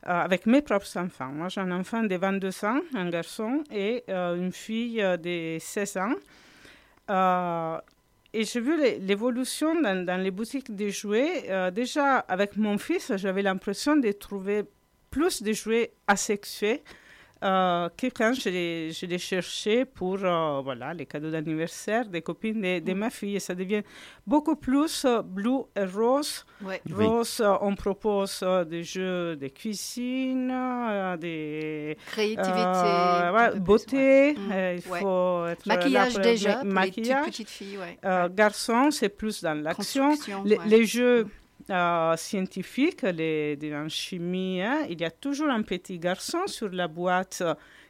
Euh, 0.06 0.10
avec 0.10 0.46
mes 0.46 0.60
propres 0.62 0.96
enfants. 0.98 1.28
Moi, 1.32 1.48
j'ai 1.48 1.60
un 1.60 1.70
enfant 1.72 2.02
de 2.02 2.14
22 2.16 2.64
ans, 2.64 2.80
un 2.94 3.08
garçon, 3.10 3.64
et 3.70 4.04
euh, 4.08 4.36
une 4.36 4.52
fille 4.52 5.00
euh, 5.02 5.16
de 5.16 5.58
16 5.60 5.96
ans. 5.98 6.14
Et 8.36 8.44
j'ai 8.44 8.60
vu 8.60 8.76
l'é- 8.76 8.98
l'évolution 8.98 9.80
dans, 9.80 10.20
les 10.20 10.30
boutiques 10.30 10.74
de 10.74 10.88
jouets. 10.88 11.70
Déjà, 11.72 12.18
avec 12.18 12.56
mon 12.56 12.78
fils, 12.78 13.12
j'avais 13.16 13.42
l'impression 13.42 13.96
de 13.96 14.10
trouver 14.12 14.64
plus 15.10 15.42
de 15.42 15.52
jouets 15.52 15.92
asexués 16.08 16.82
euh, 17.42 17.88
que 17.96 18.06
quand 18.06 18.32
je 18.32 18.48
les, 18.48 18.92
je 18.92 19.06
les 19.06 19.18
cherchais 19.18 19.84
pour 19.84 20.18
euh, 20.22 20.60
voilà, 20.62 20.94
les 20.94 21.04
cadeaux 21.06 21.30
d'anniversaire 21.30 22.06
des 22.06 22.22
copines 22.22 22.60
de, 22.60 22.78
de 22.78 22.92
ma 22.94 23.10
fille. 23.10 23.36
Et 23.36 23.40
ça 23.40 23.54
devient 23.54 23.82
beaucoup 24.26 24.56
plus 24.56 25.04
euh, 25.04 25.20
bleu 25.22 25.64
et 25.76 25.84
rose. 25.84 26.44
Ouais. 26.62 26.80
Oui. 26.90 27.04
Rose, 27.04 27.40
euh, 27.44 27.54
on 27.60 27.74
propose 27.74 28.40
euh, 28.42 28.64
des 28.64 28.82
jeux 28.84 29.36
de 29.36 29.48
cuisine, 29.48 30.50
euh, 30.52 31.16
des 31.16 31.98
Créativité. 32.06 32.50
euh, 32.50 33.32
ouais, 33.32 33.50
plus, 33.50 33.60
beauté. 33.60 33.96
ouais. 33.96 34.34
Mm, 34.38 34.52
euh, 34.52 34.78
il 34.84 34.90
ouais. 34.92 35.00
faut 35.00 35.46
être 35.46 35.66
Maquillage 35.66 36.14
déjà, 36.20 36.48
ma- 36.48 36.56
pour 36.56 36.64
les 36.68 36.72
maquillage. 36.74 37.26
petites 37.26 37.50
filles, 37.50 37.78
ouais. 37.78 37.98
Euh, 38.04 38.28
garçons, 38.30 38.90
c'est 38.90 39.08
plus 39.10 39.42
dans 39.42 39.54
l'action. 39.62 40.14
Les, 40.44 40.56
ouais. 40.56 40.64
les 40.66 40.84
jeux 40.86 41.26
euh, 41.70 42.16
scientifiques, 42.16 43.02
les, 43.02 43.58
en 43.74 43.88
chimie, 43.88 44.60
hein, 44.62 44.86
il 44.88 45.00
y 45.00 45.04
a 45.04 45.10
toujours 45.10 45.48
un 45.48 45.62
petit 45.62 45.98
garçon 45.98 46.46
sur 46.46 46.68
la 46.70 46.88
boîte 46.88 47.42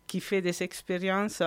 qui 0.06 0.20
fait 0.20 0.40
des 0.40 0.62
expériences. 0.62 1.42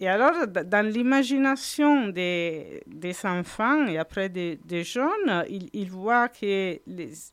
Et 0.00 0.08
alors, 0.08 0.46
dans 0.46 0.86
l'imagination 0.86 2.08
des, 2.08 2.82
enfants 3.24 3.86
et 3.88 3.98
après 3.98 4.28
des, 4.28 4.84
jeunes, 4.84 5.44
ils, 5.48 5.90
voient 5.90 6.28
que 6.28 6.78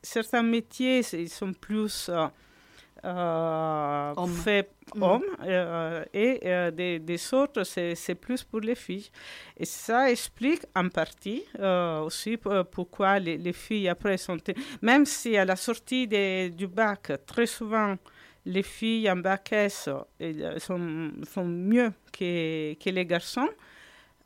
certains 0.02 0.42
métiers 0.42 1.02
ils 1.12 1.28
sont 1.28 1.52
plus 1.52 2.08
euh, 2.08 2.26
euh, 3.06 4.14
faits 4.44 4.70
Mm. 4.94 5.02
hommes 5.02 5.22
euh, 5.42 6.04
et 6.14 6.38
euh, 6.44 6.70
des, 6.70 7.00
des 7.00 7.34
autres, 7.34 7.64
c'est 7.64 8.14
plus 8.14 8.44
pour 8.44 8.60
les 8.60 8.76
filles. 8.76 9.10
Et 9.56 9.64
ça 9.64 10.10
explique 10.10 10.62
en 10.76 10.88
partie 10.88 11.42
aussi 12.04 12.38
pourquoi 12.70 13.18
les, 13.18 13.36
les 13.36 13.52
filles 13.52 13.88
après 13.88 14.16
sont... 14.16 14.36
Même 14.82 15.04
si 15.04 15.36
à 15.36 15.44
la 15.44 15.56
sortie 15.56 16.06
des- 16.06 16.50
du 16.50 16.68
bac, 16.68 17.10
très 17.26 17.46
souvent, 17.46 17.96
les 18.44 18.62
filles 18.62 19.10
en 19.10 19.16
bac 19.16 19.52
S 19.52 19.88
sont, 20.58 21.10
font 21.24 21.44
mieux 21.44 21.92
que, 22.12 22.74
que 22.74 22.90
les 22.90 23.04
garçons. 23.04 23.48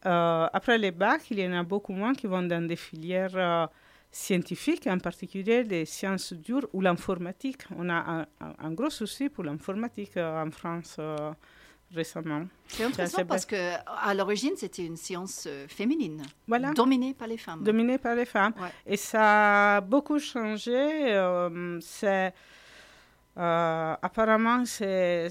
Euh, 0.05 0.47
après 0.53 0.77
les 0.77 0.91
bacs, 0.91 1.31
il 1.31 1.39
y 1.41 1.47
en 1.49 1.55
a 1.55 1.63
beaucoup 1.63 1.95
moins 1.95 2.13
qui 2.15 2.27
vont 2.27 2.43
dans 2.43 2.67
des 2.67 2.77
filières 2.77 3.35
euh, 3.35 3.67
scientifiques, 4.11 4.87
en 4.87 4.99
particulier 4.99 5.63
les 5.63 5.85
sciences 5.85 6.33
dures 6.33 6.67
ou 6.73 6.81
l'informatique. 6.81 7.63
On 7.79 7.89
a 7.89 8.27
un, 8.41 8.73
gros 8.73 8.91
souci 8.91 9.29
pour 9.29 9.45
l'informatique 9.45 10.17
euh, 10.17 10.43
en 10.45 10.51
France 10.51 10.97
euh, 10.99 11.33
récemment. 11.95 12.47
C'est 12.69 12.85
intéressant 12.85 13.25
parce 13.25 13.47
que 13.47 13.57
à 13.87 14.15
l'origine, 14.15 14.53
c'était 14.57 14.85
une 14.85 14.97
science 14.97 15.45
euh, 15.47 15.67
féminine, 15.69 16.23
Voilà. 16.49 16.73
dominée 16.73 17.15
par 17.15 17.29
les 17.29 17.37
femmes. 17.39 17.63
dominé 17.63 17.99
par 17.99 18.15
les 18.15 18.25
femmes. 18.27 18.53
Ouais. 18.61 18.69
Et 18.87 18.97
ça 18.97 19.77
a 19.77 19.81
beaucoup 19.81 20.19
changé. 20.19 21.15
euh, 21.15 21.79
c'est, 21.81 22.33
euh, 23.39 23.95
apparemment, 24.03 24.65
c'est, 24.65 25.29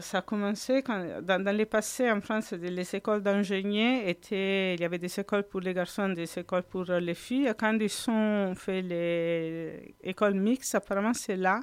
ça 0.00 0.18
a 0.18 0.22
commencé 0.22 0.82
quand, 0.82 1.22
dans, 1.22 1.42
dans 1.42 1.56
le 1.56 1.64
passé 1.66 2.10
en 2.10 2.20
France, 2.20 2.52
les 2.52 2.94
écoles 2.94 3.22
d'ingénieurs 3.22 4.06
étaient, 4.08 4.74
il 4.74 4.80
y 4.80 4.84
avait 4.84 4.98
des 4.98 5.18
écoles 5.20 5.44
pour 5.44 5.60
les 5.60 5.74
garçons, 5.74 6.08
des 6.10 6.28
écoles 6.38 6.64
pour 6.64 6.84
les 6.84 7.14
filles. 7.14 7.52
Quand 7.58 7.78
ils 7.78 8.10
ont 8.10 8.54
fait 8.54 8.82
les 8.82 9.94
écoles 10.02 10.34
mixtes, 10.34 10.74
apparemment, 10.74 11.14
c'est 11.14 11.36
là 11.36 11.60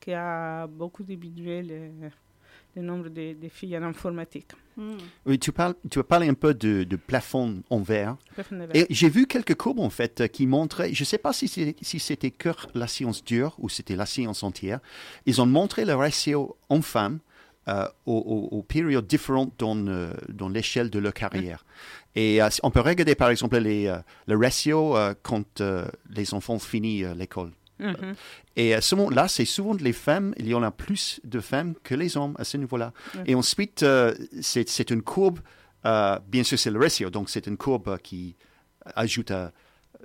qu'il 0.00 0.14
a 0.14 0.66
beaucoup 0.66 1.02
diminué 1.02 1.62
le, 1.62 1.90
le 2.76 2.82
nombre 2.82 3.08
de, 3.08 3.34
de 3.34 3.48
filles 3.48 3.76
en 3.78 3.82
informatique. 3.84 4.50
Mm. 4.76 4.96
Oui, 5.26 5.38
tu, 5.38 5.52
parles, 5.52 5.74
tu 5.90 6.00
as 6.00 6.04
parlé 6.04 6.28
un 6.28 6.34
peu 6.34 6.52
de, 6.52 6.82
de 6.84 6.96
plafond 6.96 7.62
en 7.70 7.80
verre. 7.80 8.16
Et 8.74 8.86
j'ai 8.90 9.08
vu 9.08 9.26
quelques 9.26 9.54
courbes 9.54 9.78
en 9.80 9.90
fait 9.90 10.28
qui 10.32 10.46
montraient, 10.46 10.92
je 10.92 11.02
ne 11.02 11.06
sais 11.06 11.18
pas 11.18 11.32
si 11.32 11.46
c'est- 11.48 11.76
si 11.82 11.98
c'était 12.00 12.32
que 12.32 12.48
la 12.74 12.88
science 12.88 13.24
dure 13.24 13.54
ou 13.58 13.68
c'était 13.68 13.94
la 13.96 14.06
science 14.06 14.42
entière, 14.42 14.80
ils 15.26 15.40
ont 15.40 15.46
montré 15.46 15.84
le 15.84 15.94
ratio 15.94 16.56
homme-femme 16.68 17.20
euh, 17.68 17.88
aux, 18.06 18.18
aux- 18.52 18.56
aux 18.58 18.62
périodes 18.62 19.06
différentes 19.06 19.52
dans, 19.58 19.76
euh, 19.86 20.12
dans 20.28 20.48
l'échelle 20.48 20.90
de 20.90 20.98
leur 20.98 21.14
carrière. 21.14 21.64
Et 22.14 22.42
euh, 22.42 22.48
on 22.62 22.70
peut 22.70 22.80
regarder 22.80 23.14
par 23.14 23.30
exemple 23.30 23.56
les, 23.58 23.92
le 24.26 24.36
ratio 24.36 24.96
quand 25.22 25.62
les 26.10 26.34
enfants 26.34 26.58
finissent 26.58 27.06
l'école. 27.16 27.50
Mhm. 27.80 28.14
Et 28.56 28.72
à 28.74 28.80
ce 28.80 28.94
moment-là, 28.94 29.26
c'est 29.26 29.44
souvent 29.44 29.74
les 29.74 29.92
femmes, 29.92 30.32
il 30.38 30.46
y 30.48 30.54
en 30.54 30.62
a 30.62 30.70
plus 30.70 31.20
de 31.24 31.40
femmes 31.40 31.74
que 31.82 31.94
les 31.96 32.16
hommes 32.16 32.36
à 32.38 32.44
ce 32.44 32.56
niveau-là. 32.56 32.92
Et 33.26 33.34
ensuite, 33.34 33.84
c'est 34.40 34.68
c'est 34.68 34.90
une 34.90 35.02
courbe, 35.02 35.40
bien 35.82 36.44
sûr 36.44 36.58
c'est 36.58 36.70
le 36.70 36.78
ratio, 36.78 37.10
donc 37.10 37.28
c'est 37.30 37.46
une 37.48 37.56
courbe 37.56 37.98
qui 37.98 38.36
ajoute 38.94 39.30
à... 39.32 39.50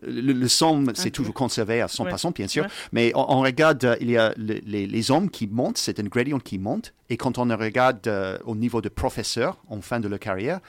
Le, 0.02 0.32
le 0.34 0.48
somme, 0.48 0.92
c'est 0.96 1.12
toujours 1.12 1.34
conservé 1.34 1.82
à 1.82 1.88
100%, 1.88 2.28
Ouais. 2.28 2.34
bien 2.34 2.48
sûr. 2.48 2.64
Ouais. 2.64 2.70
Mais 2.92 3.12
on, 3.16 3.26
on 3.38 3.42
regarde, 3.42 3.84
euh, 3.84 3.96
il 4.00 4.10
y 4.12 4.18
a 4.18 4.34
le- 4.38 4.60
les, 4.66 4.88
les 4.88 5.12
hommes 5.12 5.30
qui 5.30 5.48
montent, 5.48 5.78
c'est 5.78 6.00
un 6.00 6.04
gradient 6.04 6.40
qui 6.40 6.58
monte. 6.60 6.94
Et 7.10 7.18
quand 7.18 7.38
on 7.38 7.46
regarde 7.58 8.08
euh, 8.08 8.38
au 8.46 8.56
niveau 8.56 8.82
de 8.82 8.90
professeur 8.90 9.58
en 9.68 9.82
fin 9.82 10.00
de 10.00 10.08
leur 10.08 10.20
carrière, 10.20 10.60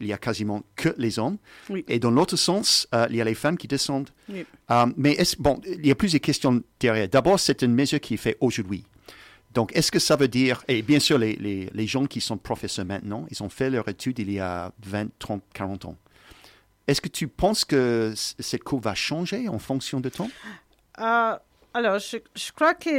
il 0.00 0.06
y 0.06 0.12
a 0.12 0.18
quasiment 0.18 0.62
que 0.76 0.94
les 0.98 1.18
hommes. 1.18 1.36
Oui. 1.68 1.84
Et 1.88 1.98
dans 1.98 2.10
l'autre 2.10 2.36
sens, 2.36 2.88
euh, 2.94 3.06
il 3.10 3.16
y 3.16 3.20
a 3.20 3.24
les 3.24 3.34
femmes 3.34 3.56
qui 3.58 3.68
descendent. 3.68 4.10
Oui. 4.28 4.44
Mais 4.96 5.16
bon, 5.38 5.60
il 5.66 5.86
y 5.86 5.90
a 5.90 5.94
plusieurs 5.94 6.20
questions 6.20 6.62
derrière. 6.80 7.08
D'abord, 7.08 7.38
c'est 7.38 7.62
une 7.62 7.74
mesure 7.74 8.00
qui 8.00 8.14
est 8.14 8.16
faite 8.16 8.36
aujourd'hui. 8.40 8.84
Donc, 9.52 9.72
est-ce 9.76 9.90
que 9.90 9.98
ça 9.98 10.14
veut 10.14 10.28
dire, 10.28 10.62
et 10.68 10.80
bien 10.80 11.00
sûr, 11.00 11.18
les, 11.18 11.34
les, 11.34 11.68
les 11.74 11.86
gens 11.86 12.06
qui 12.06 12.20
sont 12.20 12.36
professeurs 12.38 12.84
maintenant, 12.84 13.26
ils 13.32 13.42
ont 13.42 13.48
fait 13.48 13.68
leur 13.68 13.88
étude 13.88 14.20
il 14.20 14.30
y 14.32 14.38
a 14.38 14.72
20, 14.86 15.08
30, 15.18 15.42
40 15.52 15.84
ans. 15.86 15.96
Est-ce 16.90 17.00
que 17.00 17.08
tu 17.08 17.28
penses 17.28 17.64
que 17.64 18.12
cette 18.16 18.64
courbe 18.64 18.82
va 18.84 18.94
changer 18.96 19.48
en 19.48 19.60
fonction 19.60 20.00
de 20.00 20.08
temps? 20.08 20.28
Euh, 20.98 21.36
alors, 21.72 21.98
je, 22.00 22.16
je 22.34 22.50
crois 22.52 22.74
qu'il 22.74 22.92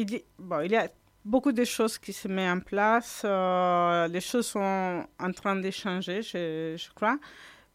il, 0.00 0.22
bon, 0.40 0.60
il 0.62 0.72
y 0.72 0.76
a 0.76 0.88
beaucoup 1.24 1.52
de 1.52 1.64
choses 1.64 1.98
qui 1.98 2.12
se 2.12 2.26
mettent 2.26 2.50
en 2.56 2.60
place. 2.60 3.22
euh, 3.24 4.08
les 4.08 4.20
choses 4.20 4.46
sont 4.48 5.04
en 5.20 5.32
train 5.32 5.54
de 5.54 5.70
changer, 5.70 6.20
je, 6.22 6.74
je 6.76 6.88
crois. 6.96 7.16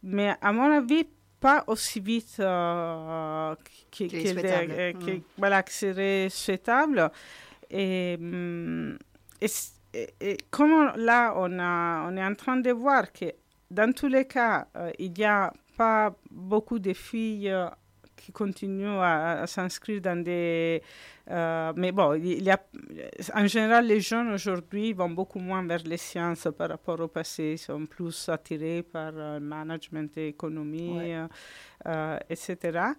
Mais 0.04 0.36
à 0.42 0.52
mon 0.52 0.70
avis, 0.70 1.06
pas 1.40 1.64
aussi 1.68 2.02
vite 2.02 2.36
euh, 2.42 3.56
que, 3.90 4.04
que- 4.04 4.18
euh, 4.72 4.92
que- 4.94 5.12
Mm. 5.18 5.22
voilà, 5.38 5.64
que 5.64 5.72
serait 5.72 6.28
souhaitable. 6.30 7.10
Et, 7.72 8.18
hum, 8.20 8.98
et, 9.40 9.48
c- 9.48 9.72
et- 9.94 10.10
et 10.20 10.38
comme 10.52 10.92
là, 10.98 11.34
on, 11.38 11.58
a, 11.60 12.06
on 12.10 12.18
est 12.18 12.24
en 12.32 12.36
train 12.36 12.58
de 12.58 12.72
voir 12.72 13.12
que 13.14 13.26
dans 13.74 13.92
tous 13.94 14.08
les 14.08 14.26
cas, 14.26 14.68
euh, 14.78 14.92
il 15.00 15.12
n'y 15.14 15.26
a 15.26 15.52
pas 15.78 16.14
beaucoup 16.30 16.80
de 16.80 16.94
filles 16.94 17.50
euh, 17.50 17.68
qui 18.16 18.32
continuent 18.32 19.00
à, 19.00 19.42
à 19.42 19.48
s'inscrire 19.48 20.00
dans 20.02 20.22
des... 20.24 20.82
euh, 21.30 21.74
mais 21.76 21.92
bon, 21.92 22.14
il 22.14 22.44
y 22.44 22.52
a, 22.52 22.60
en 23.34 23.48
général, 23.48 23.88
les 23.88 24.00
jeunes 24.00 24.32
aujourd'hui 24.32 24.94
vont 24.94 25.10
beaucoup 25.10 25.40
moins 25.40 25.64
vers 25.66 25.84
les 25.86 25.98
sciences 25.98 26.48
par 26.58 26.70
rapport 26.70 27.00
au 27.00 27.08
passé. 27.08 27.54
Ils 27.54 27.58
sont 27.58 27.86
plus 27.86 28.30
attirés 28.30 28.84
par 28.84 29.12
le 29.12 29.40
management 29.40 30.16
et 30.18 30.28
l'économie, 30.28 30.96
Ouais. 31.86 32.20
etc. 32.30 32.94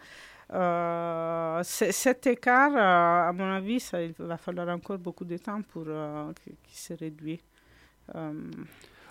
Euh, 0.52 1.62
cet 1.62 2.26
écart, 2.26 2.72
euh, 2.74 3.28
à 3.30 3.32
mon 3.32 3.50
avis, 3.50 3.80
ça, 3.80 4.02
il 4.02 4.12
va 4.18 4.36
falloir 4.36 4.68
encore 4.68 4.98
beaucoup 4.98 5.24
de 5.24 5.38
temps 5.38 5.62
pour 5.62 5.84
euh, 5.86 6.32
qu'il 6.44 6.76
se 6.76 6.92
réduise. 6.92 7.40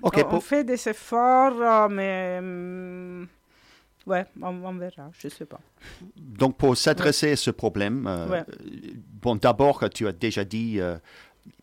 On, 0.06 0.40
fait 0.42 0.64
des 0.66 0.88
efforts, 0.90 1.54
euh, 1.62 1.88
mais 1.90 2.38
hum, 2.40 3.28
ouais, 4.06 4.26
on, 4.42 4.48
on 4.64 4.74
verra, 4.74 5.10
je 5.18 5.30
sais 5.30 5.46
pas. 5.46 5.60
donc 6.18 6.58
pour 6.58 6.76
s'adresser 6.76 7.32
à 7.32 7.36
ce 7.38 7.52
problème, 7.52 8.06
euh, 8.08 8.28
Ouais. 8.28 8.44
bon, 9.22 9.36
d'abord, 9.38 9.84
tu 9.94 10.06
as 10.08 10.12
déjà 10.12 10.44
dit, 10.44 10.80
euh, 10.82 10.98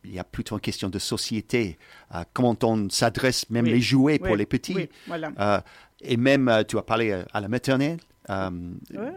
il 0.04 0.14
y 0.14 0.18
a 0.18 0.24
plutôt 0.24 0.54
une 0.54 0.60
question 0.60 0.88
de 0.88 0.98
société. 0.98 1.76
euh, 2.14 2.24
comment 2.32 2.56
on 2.62 2.88
s'adresse, 2.88 3.48
même 3.50 3.66
Oui. 3.66 3.72
les 3.72 3.80
jouets 3.80 4.18
pour 4.18 4.36
les 4.36 4.46
petits. 4.46 4.74
Oui, 4.74 4.88
voilà. 5.06 5.62
Et 6.02 6.16
même, 6.16 6.50
tu 6.66 6.78
as 6.78 6.82
parlé 6.82 7.12
à 7.32 7.40
la 7.40 7.48
maternelle, 7.48 7.98
Ouais. 8.28 9.12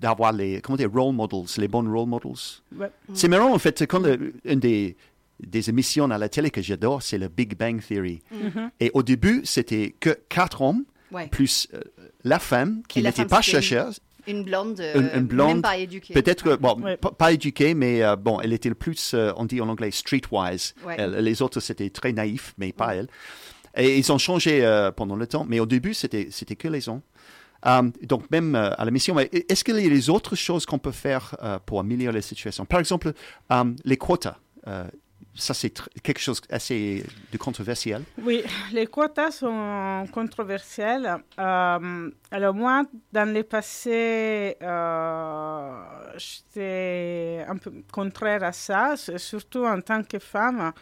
d'avoir 0.00 0.32
les, 0.32 0.60
comment 0.62 0.76
dire, 0.76 0.90
role 0.90 1.14
models, 1.14 1.44
les 1.58 1.68
bons 1.68 1.90
role 1.92 2.08
models. 2.08 2.32
Ouais. 2.76 2.90
C'est 3.12 3.28
marrant, 3.28 3.52
en 3.52 3.58
fait, 3.58 3.86
quand 3.86 4.04
euh, 4.04 4.32
une 4.44 4.60
des, 4.60 4.96
des 5.40 5.68
émissions 5.68 6.10
à 6.10 6.18
la 6.18 6.28
télé 6.28 6.50
que 6.50 6.62
j'adore, 6.62 7.02
c'est 7.02 7.18
le 7.18 7.28
Big 7.28 7.56
Bang 7.56 7.80
Theory. 7.86 8.20
Mhm. 8.32 8.70
Et 8.80 8.90
au 8.94 9.02
début, 9.02 9.42
c'était 9.44 9.94
que 10.00 10.10
quatre 10.28 10.62
hommes, 10.62 10.84
Ouais. 11.12 11.28
plus 11.28 11.68
euh, 11.72 11.80
la 12.24 12.38
femme, 12.40 12.82
qui 12.88 13.00
n'était 13.02 13.24
pas 13.26 13.40
chercheuse, 13.42 14.00
Une 14.28 14.42
blonde, 14.42 14.80
Une- 14.80 15.04
euh, 15.04 15.18
une 15.18 15.26
blonde, 15.26 15.48
même 15.52 15.62
pas 15.62 15.76
éduquée. 15.76 16.12
Peut-être 16.12 16.56
bon, 16.56 16.80
Ouais. 16.80 16.96
pas, 16.96 17.32
éduquée, 17.32 17.74
mais 17.74 18.02
euh, 18.02 18.16
bon, 18.16 18.40
elle 18.40 18.52
était 18.52 18.68
le 18.68 18.74
plus, 18.74 19.14
euh, 19.14 19.30
on 19.36 19.44
dit 19.44 19.60
en 19.60 19.68
anglais, 19.68 19.92
streetwise. 19.92 20.74
Ouais. 20.84 20.96
Elle- 20.98 21.12
les 21.22 21.42
autres, 21.42 21.60
c'était 21.60 21.90
très 21.90 22.12
naïf, 22.12 22.52
mais 22.58 22.72
pas 22.72 22.96
elle. 22.96 23.06
Et 23.76 23.96
ils 23.98 24.10
ont 24.10 24.18
changé 24.18 24.64
euh, 24.64 24.90
pendant 24.90 25.14
le 25.14 25.28
temps, 25.28 25.46
mais 25.48 25.60
au 25.60 25.66
début, 25.66 25.94
c'était 25.94 26.26
c'était 26.32 26.56
que 26.56 26.66
les 26.66 26.88
hommes. 26.88 27.02
Donc, 28.02 28.28
même 28.32 28.54
euh, 28.56 28.70
à 28.76 28.84
la 28.84 28.90
mission, 28.90 29.14
mais 29.14 29.28
est-ce 29.48 29.62
qu'il 29.64 29.76
y 29.78 29.86
a 29.86 29.88
des 29.88 30.10
autres 30.10 30.34
choses 30.36 30.66
qu'on 30.66 30.78
peut 30.80 30.92
faire 30.92 31.36
euh, 31.42 31.58
pour 31.64 31.78
améliorer 31.80 32.14
la 32.16 32.22
situation? 32.22 32.64
Par 32.64 32.80
exemple, 32.80 33.12
les 33.84 33.96
quotas. 33.96 34.38
Euh, 34.66 34.84
ça, 35.36 35.54
c'est 35.54 35.76
tr- 35.76 35.88
quelque 36.02 36.18
chose 36.20 36.40
assez 36.50 37.04
de 37.32 37.38
controversiel. 37.38 38.02
Oui, 38.22 38.42
les 38.72 38.86
quotas 38.86 39.30
sont 39.32 40.06
controversiels. 40.12 41.16
Euh, 41.38 42.10
alors 42.30 42.54
moi, 42.54 42.82
dans 43.12 43.32
le 43.32 43.42
passé, 43.42 44.56
euh, 44.62 45.82
j'étais 46.16 47.44
un 47.48 47.56
peu 47.56 47.72
contraire 47.92 48.42
à 48.44 48.52
ça, 48.52 48.94
surtout 48.96 49.64
en 49.64 49.80
tant 49.80 50.02
que 50.02 50.18
femme. 50.18 50.72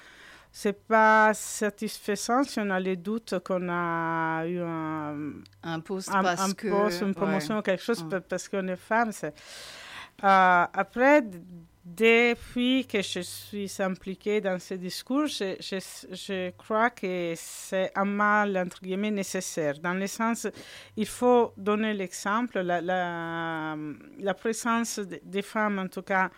C'est 0.57 0.87
pas 0.87 1.35
satisfaisant 1.35 2.45
si 2.45 2.61
on 2.61 2.71
a 2.71 2.79
les 2.79 2.95
doutes 2.97 3.35
qu'on 3.45 3.69
a 3.69 4.47
eu 4.47 4.61
un, 4.61 5.33
Un 5.65 5.81
poste 5.81 6.11
un, 6.15 6.23
parce 6.23 6.41
un 6.49 6.53
que... 6.53 6.69
poste, 6.69 7.01
une 7.01 7.09
ouais. 7.09 7.13
promotion, 7.15 7.61
quelque 7.61 7.83
chose 7.83 8.05
Ouais. 8.05 8.21
parce 8.21 8.49
qu'on 8.49 8.69
est 8.69 8.77
femme. 8.77 9.11
c'est- 9.11 9.35
Euh, 10.23 10.65
après, 10.73 11.23
depuis 11.85 12.87
que 12.87 13.03
je 13.03 13.21
suis 13.21 13.71
impliquée 13.79 14.41
dans 14.41 14.59
ce 14.59 14.73
discours, 14.75 15.27
je, 15.27 16.51
crois 16.53 16.89
que 16.89 17.35
c'est 17.37 17.93
un 17.95 18.07
mal, 18.07 18.57
entre 18.57 18.81
guillemets, 18.81 19.11
nécessaire. 19.11 19.79
Dans 19.79 19.93
le 19.93 20.07
sens, 20.07 20.47
il 20.97 21.07
faut 21.07 21.53
donner 21.59 21.93
l'exemple, 21.93 22.61
la, 22.61 23.77
présence 24.39 24.99
de- 24.99 25.21
des 25.23 25.43
femmes, 25.43 25.79
en 25.79 25.89
tout 25.89 26.01
cas, 26.03 26.31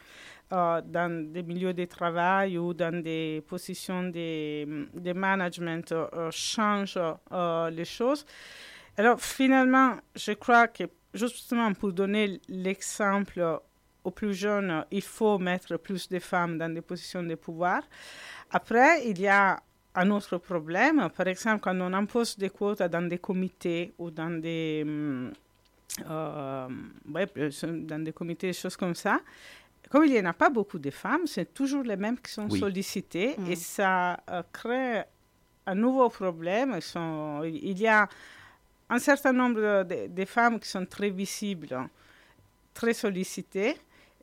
euh, 0.52 0.80
dans 0.85 1.32
des 1.32 1.44
milieux 1.44 1.74
de 1.74 1.85
travail 1.85 2.59
ou 2.59 2.74
dans 2.74 3.00
des 3.00 3.42
positions 3.46 4.04
de, 4.04 5.12
management, 5.12 5.92
euh, 5.92 6.30
change 6.32 6.98
euh, 7.32 7.70
les 7.70 7.85
choses. 7.85 8.26
Alors 8.96 9.20
finalement, 9.20 9.96
je 10.14 10.32
crois 10.32 10.68
que 10.68 10.85
justement 11.14 11.72
pour 11.72 11.92
donner 11.92 12.40
l'exemple 12.48 13.61
aux 14.06 14.10
plus 14.12 14.34
jeunes, 14.34 14.84
il 14.90 15.02
faut 15.02 15.38
mettre 15.38 15.76
plus 15.78 16.08
de 16.08 16.18
femmes 16.20 16.58
dans 16.58 16.72
des 16.72 16.80
positions 16.80 17.22
de 17.22 17.34
pouvoir. 17.34 17.82
Après, 18.50 19.06
il 19.08 19.20
y 19.20 19.26
a 19.28 19.60
un 19.94 20.10
autre 20.10 20.36
problème. 20.38 21.08
Par 21.16 21.26
exemple, 21.26 21.60
quand 21.60 21.78
on 21.80 21.92
impose 21.92 22.36
des 22.38 22.50
quotas 22.50 22.88
dans 22.88 23.06
des 23.08 23.18
comités 23.18 23.92
ou 23.98 24.10
dans 24.10 24.30
des, 24.40 24.84
euh, 26.08 26.68
ouais, 27.12 27.26
dans 27.62 28.02
des 28.04 28.12
comités, 28.12 28.48
des 28.48 28.52
choses 28.52 28.76
comme 28.76 28.94
ça, 28.94 29.20
comme 29.90 30.04
il 30.04 30.12
n'y 30.12 30.20
en 30.20 30.26
a 30.26 30.32
pas 30.32 30.50
beaucoup 30.50 30.78
de 30.78 30.90
femmes, 30.90 31.26
c'est 31.26 31.52
toujours 31.54 31.82
les 31.82 31.96
mêmes 31.96 32.18
qui 32.18 32.30
sont 32.32 32.48
Oui. 32.50 32.58
sollicitées 32.60 33.34
Mm. 33.38 33.50
et 33.50 33.56
ça 33.56 34.20
euh, 34.30 34.42
crée 34.52 35.02
un 35.66 35.74
nouveau 35.74 36.08
problème. 36.08 36.72
Ils 36.76 36.82
sont- 36.82 37.42
il 37.44 37.78
y 37.78 37.86
a 37.88 38.08
un 38.88 38.98
certain 38.98 39.32
nombre 39.32 39.60
de, 39.60 39.82
de- 39.94 40.06
de 40.14 40.24
femmes 40.24 40.60
qui 40.60 40.68
sont 40.68 40.86
très 40.86 41.10
visibles, 41.10 41.88
très 42.74 42.94
sollicitées. 42.94 43.76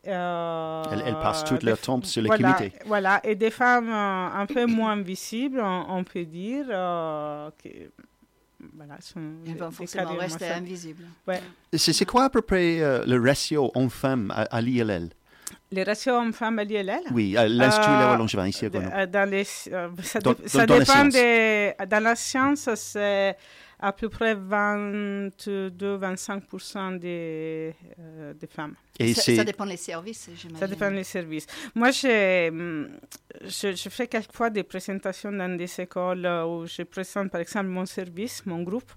Euh, 0.08 0.84
Elles, 0.92 1.04
elles 1.08 1.14
passent 1.16 1.44
tout 1.46 1.58
des 1.58 1.66
leur 1.68 1.78
temps 1.80 2.02
sur 2.04 2.22
les 2.22 2.28
voilà, 2.28 2.54
comités. 2.54 2.78
Voilà, 2.86 3.22
et 3.24 3.36
des 3.36 3.52
femmes 3.52 3.90
euh, 3.90 4.42
un 4.42 4.46
peu 4.46 4.66
moins 4.66 4.98
visibles, 5.02 5.62
on, 5.62 5.86
on 5.90 6.04
peut 6.04 6.26
dire, 6.26 6.66
euh, 6.70 7.50
que 7.64 7.70
voilà, 8.76 8.96
sont 9.00 9.20
Elles 9.46 9.54
des- 9.54 9.60
vont 9.60 9.70
des 9.70 9.76
forcément 9.76 10.16
rester 10.16 10.50
invisibles. 10.50 11.06
C'est 11.74 11.94
c'est 11.94 12.06
quoi 12.06 12.26
à 12.26 12.30
peu 12.30 12.42
près 12.42 12.82
euh, 12.82 13.04
le 13.06 13.20
ratio 13.22 13.72
homme-femme 13.76 14.32
à, 14.36 14.42
à 14.44 14.62
l'ILL 14.62 15.10
Les 15.72 15.84
ratios 15.84 16.16
hommes-femmes 16.16 16.60
à 16.60 16.64
l'ILL 16.66 17.02
Oui, 17.14 17.38
à 17.38 17.48
l'Institut 17.48 17.90
Euh, 17.90 18.08
Léo 18.10 18.18
Langevin, 18.18 18.48
ici 18.48 18.66
à 18.66 18.70
de- 18.70 18.74
Grenoble. 18.80 18.96
euh, 18.98 19.06
dans 19.08 19.30
les, 19.30 19.48
euh, 19.72 19.90
ça, 20.02 20.20
Dans- 20.20 20.34
dé- 20.34 20.48
ça 20.48 20.66
dans- 20.66 20.66
dans 20.66 20.80
la 20.80 20.86
dépend 20.86 21.06
des... 21.06 21.74
Dans 21.90 22.04
la 22.04 22.16
science, 22.16 22.70
c'est 22.76 23.38
à 23.86 23.92
peu 23.92 24.08
près 24.08 24.34
22-25% 24.34 26.98
des, 27.00 27.76
euh, 28.00 28.34
des 28.34 28.48
femmes. 28.48 28.76
Et 29.00 29.14
ça, 29.14 29.44
dépend 29.44 29.66
des 29.66 29.78
services, 29.78 30.30
j'imagine. 30.36 30.58
Ça 30.60 30.68
dépend 30.68 30.92
des 30.92 31.04
services. 31.04 31.48
Moi, 31.76 31.90
hum, 31.90 32.90
je, 33.42 33.76
je 33.76 33.90
fais 33.90 34.08
quelquefois 34.08 34.50
des 34.50 34.64
présentations 34.64 35.32
dans 35.32 35.56
des 35.58 35.82
écoles 35.82 36.26
euh, 36.26 36.46
où 36.46 36.66
je 36.66 36.84
présente, 36.84 37.32
par 37.32 37.42
exemple, 37.42 37.68
mon 37.68 37.86
service, 37.86 38.46
mon 38.46 38.64
groupe, 38.64 38.92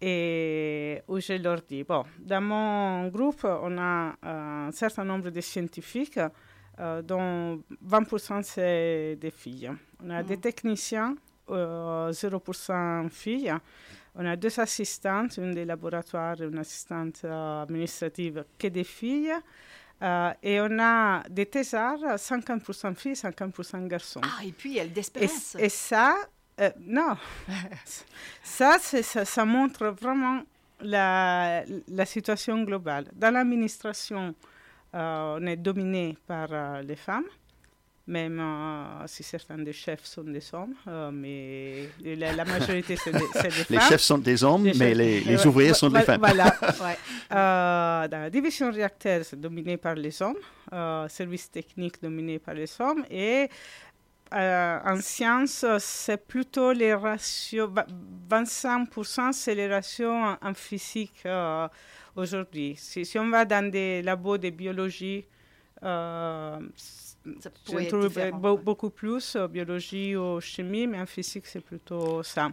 et 0.00 1.00
où 1.08 1.20
je 1.20 1.34
leur 1.34 1.60
dis, 1.62 1.84
bon, 1.84 2.04
dans 2.18 2.40
mon 2.42 3.08
groupe, 3.08 3.44
on 3.44 3.78
a 3.78 4.14
un 4.22 4.70
certain 4.72 5.04
nombre 5.04 5.30
de 5.30 5.40
scientifiques, 5.40 6.18
euh, 6.80 7.02
dont 7.02 7.62
20% 7.82 8.42
c'est 8.42 9.16
des 9.20 9.30
filles. 9.30 9.70
On 10.04 10.10
a 10.10 10.22
des 10.22 10.34
Mhm. 10.36 10.40
techniciens, 10.40 11.14
euh, 11.50 12.10
0% 12.12 13.08
filles. 13.10 13.52
On 14.14 14.26
a 14.26 14.36
deux 14.36 14.60
assistantes, 14.60 15.38
une 15.38 15.52
des 15.52 15.64
laboratoires 15.64 16.40
et 16.40 16.44
une 16.44 16.58
assistante 16.58 17.22
euh, 17.24 17.62
administrative, 17.62 18.44
que 18.58 18.68
des 18.68 18.84
filles. 18.84 19.32
Euh, 20.02 20.32
et 20.42 20.60
on 20.60 20.78
a 20.80 21.22
des 21.28 21.46
thésards, 21.46 22.00
50% 22.16 22.94
filles, 22.96 23.12
50% 23.12 23.86
garçons. 23.86 24.20
Ah, 24.24 24.44
et 24.44 24.52
puis 24.52 24.70
il 24.70 24.76
y 24.76 24.80
a 24.80 24.84
le 24.84 24.90
et, 24.90 25.64
et 25.64 25.68
ça, 25.68 26.16
euh, 26.60 26.70
non, 26.80 27.16
ça, 28.42 28.78
ça, 28.80 29.24
ça 29.24 29.44
montre 29.44 29.86
vraiment 29.86 30.42
la, 30.80 31.62
la 31.86 32.04
situation 32.04 32.62
globale. 32.64 33.06
Dans 33.14 33.32
l'administration, 33.32 34.34
euh, 34.94 35.38
on 35.40 35.46
est 35.46 35.56
dominé 35.56 36.18
par 36.26 36.82
les 36.82 36.96
femmes, 36.96 37.28
même 38.06 38.40
euh, 38.40 39.06
si 39.06 39.22
certains 39.22 39.58
des 39.58 39.72
chefs 39.72 40.04
sont 40.04 40.24
des 40.24 40.42
hommes, 40.54 40.74
euh, 40.88 41.10
mais 41.12 41.88
la, 42.04 42.32
la 42.32 42.44
majorité, 42.44 42.96
c'est 42.96 43.12
des, 43.12 43.18
des 43.18 43.48
les 43.70 43.78
femmes. 43.78 43.88
chefs 43.88 44.00
sont 44.00 44.18
des 44.18 44.42
hommes, 44.42 44.64
Les 44.64 44.74
mais 44.74 44.92
chefs- 44.94 45.26
les, 45.26 45.46
ouvriers 45.46 45.68
ouais, 45.70 45.74
sont 45.74 45.88
des 45.88 46.02
femmes. 46.02 46.18
Voilà. 46.20 46.54
Ouais. 46.82 46.96
Euh, 47.32 48.08
dans 48.08 48.18
la 48.22 48.30
division 48.30 48.70
réacteur, 48.72 49.24
c'est 49.24 49.40
dominé 49.40 49.76
par 49.76 49.94
les 49.94 50.20
hommes. 50.20 50.36
Euh, 50.72 51.06
service 51.08 51.50
technique 51.50 52.02
dominé 52.02 52.38
par 52.40 52.54
les 52.54 52.68
hommes. 52.80 53.04
Et 53.10 53.48
euh, 54.34 54.78
en 54.84 55.00
sciences, 55.00 55.64
c'est 55.78 56.16
plutôt 56.26 56.72
les 56.72 56.94
ratios. 56.94 57.70
va- 57.70 57.86
25%, 58.30 59.32
c'est 59.32 59.54
les 59.54 59.68
ratios 59.68 60.10
en, 60.12 60.36
en 60.42 60.54
physique 60.54 61.22
euh, 61.26 61.68
aujourd'hui. 62.16 62.74
Si, 62.78 63.04
si 63.04 63.18
on 63.18 63.28
va 63.30 63.44
dans 63.44 63.70
des 63.70 64.02
labos 64.02 64.38
de 64.38 64.50
biologie, 64.50 65.24
euh, 67.26 67.32
Ça 67.40 67.50
je 67.54 67.70
pourrait 67.70 67.84
être 67.84 67.88
trouve 67.90 68.08
différent, 68.08 68.38
be- 68.38 68.56
ouais. 68.56 68.62
beaucoup 68.62 68.90
plus 68.90 69.36
euh, 69.36 69.48
biologie 69.48 70.16
ou 70.16 70.40
chimie, 70.40 70.86
mais 70.86 71.00
en 71.00 71.06
physique, 71.06 71.46
c'est 71.46 71.60
plutôt 71.60 72.22
ça. 72.22 72.50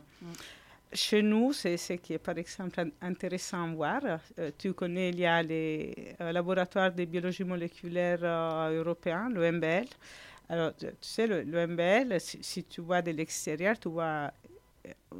Chez 0.91 1.21
nous, 1.21 1.53
c'est 1.53 1.77
ce 1.77 1.93
qui 1.93 2.13
est 2.13 2.17
par 2.19 2.35
exemple 2.37 2.79
in- 2.79 2.89
intéressant 3.01 3.63
à 3.69 3.73
voir. 3.75 4.01
Euh, 4.39 4.51
tu 4.57 4.73
connais, 4.73 5.09
il 5.09 5.19
y 5.19 5.25
a 5.25 5.43
les 5.43 6.15
euh, 6.19 6.31
laboratoires 6.31 6.91
de 6.91 7.05
biologie 7.05 7.43
moléculaire 7.43 8.19
euh, 8.23 8.79
européens, 8.81 9.29
le 9.29 9.51
MBL. 9.51 9.85
Alors, 10.49 10.75
tu 10.75 10.87
tu 10.87 10.93
sais, 11.01 11.27
le, 11.27 11.43
le 11.43 11.67
MBL, 11.67 12.19
si, 12.19 12.39
si 12.41 12.63
tu 12.63 12.81
vois 12.81 13.03
de 13.03 13.11
l'extérieur, 13.11 13.77
tu 13.79 13.87
vois 13.89 14.31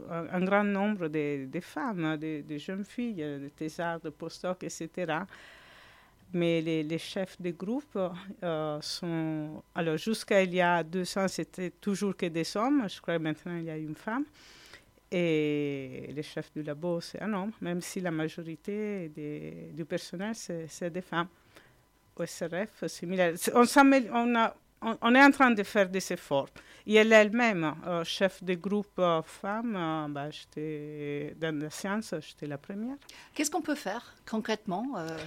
un, 0.09 0.25
un 0.31 0.43
grand 0.43 0.63
nombre 0.63 1.07
de, 1.07 1.45
de 1.45 1.59
femmes, 1.59 2.17
de, 2.17 2.41
de 2.41 2.57
jeunes 2.57 2.83
filles, 2.83 3.13
de 3.21 3.49
thésards, 3.55 3.99
de 3.99 4.09
postdocs, 4.09 4.63
etc. 4.63 5.19
Mais 6.33 6.61
les, 6.61 6.83
les 6.83 6.97
chefs 6.97 7.41
de 7.41 7.51
groupe 7.51 7.97
euh, 8.43 8.81
sont... 8.81 9.63
Alors, 9.73 9.97
jusqu'à 9.97 10.43
il 10.43 10.53
y 10.53 10.61
a 10.61 10.83
deux 10.83 11.17
ans, 11.17 11.27
c'était 11.27 11.71
toujours 11.71 12.15
que 12.15 12.27
des 12.27 12.55
hommes. 12.55 12.87
Je 12.87 13.01
crois 13.01 13.17
maintenant, 13.17 13.57
il 13.57 13.63
y 13.63 13.69
a 13.71 13.77
une 13.77 13.95
femme. 13.95 14.25
Et 15.11 16.11
le 16.15 16.21
chef 16.21 16.51
du 16.53 16.61
labo, 16.61 17.01
c'est 17.01 17.21
un 17.21 17.33
homme, 17.33 17.51
même 17.61 17.81
si 17.81 17.99
la 17.99 18.11
majorité 18.11 19.11
du 19.73 19.85
personnel, 19.85 20.35
c'est 20.35 20.89
des 20.91 21.01
femmes. 21.01 21.27
Au 22.15 22.25
SRF, 22.25 22.85
similaire. 22.87 23.33
On, 24.81 25.13
est 25.13 25.23
en 25.23 25.31
train 25.31 25.51
de 25.51 25.63
faire 25.63 25.89
des 25.89 26.13
efforts. 26.13 26.49
Et 26.85 26.95
elle 26.95 27.11
elle-même, 27.11 27.75
euh, 27.85 28.03
chef 28.03 28.41
de 28.43 28.53
groupe 28.53 28.97
euh, 28.99 29.21
femme, 29.23 29.75
euh, 29.75 30.07
bah, 30.07 30.29
dans 31.39 31.59
la 31.63 31.69
science, 31.69 32.13
j'étais 32.21 32.47
la 32.47 32.57
première. 32.57 32.95
Qu'est-ce 33.33 33.51
qu'on 33.51 33.61
peut 33.61 33.75
faire 33.75 34.15
concrètement 34.29 34.85
euh, 34.97 35.17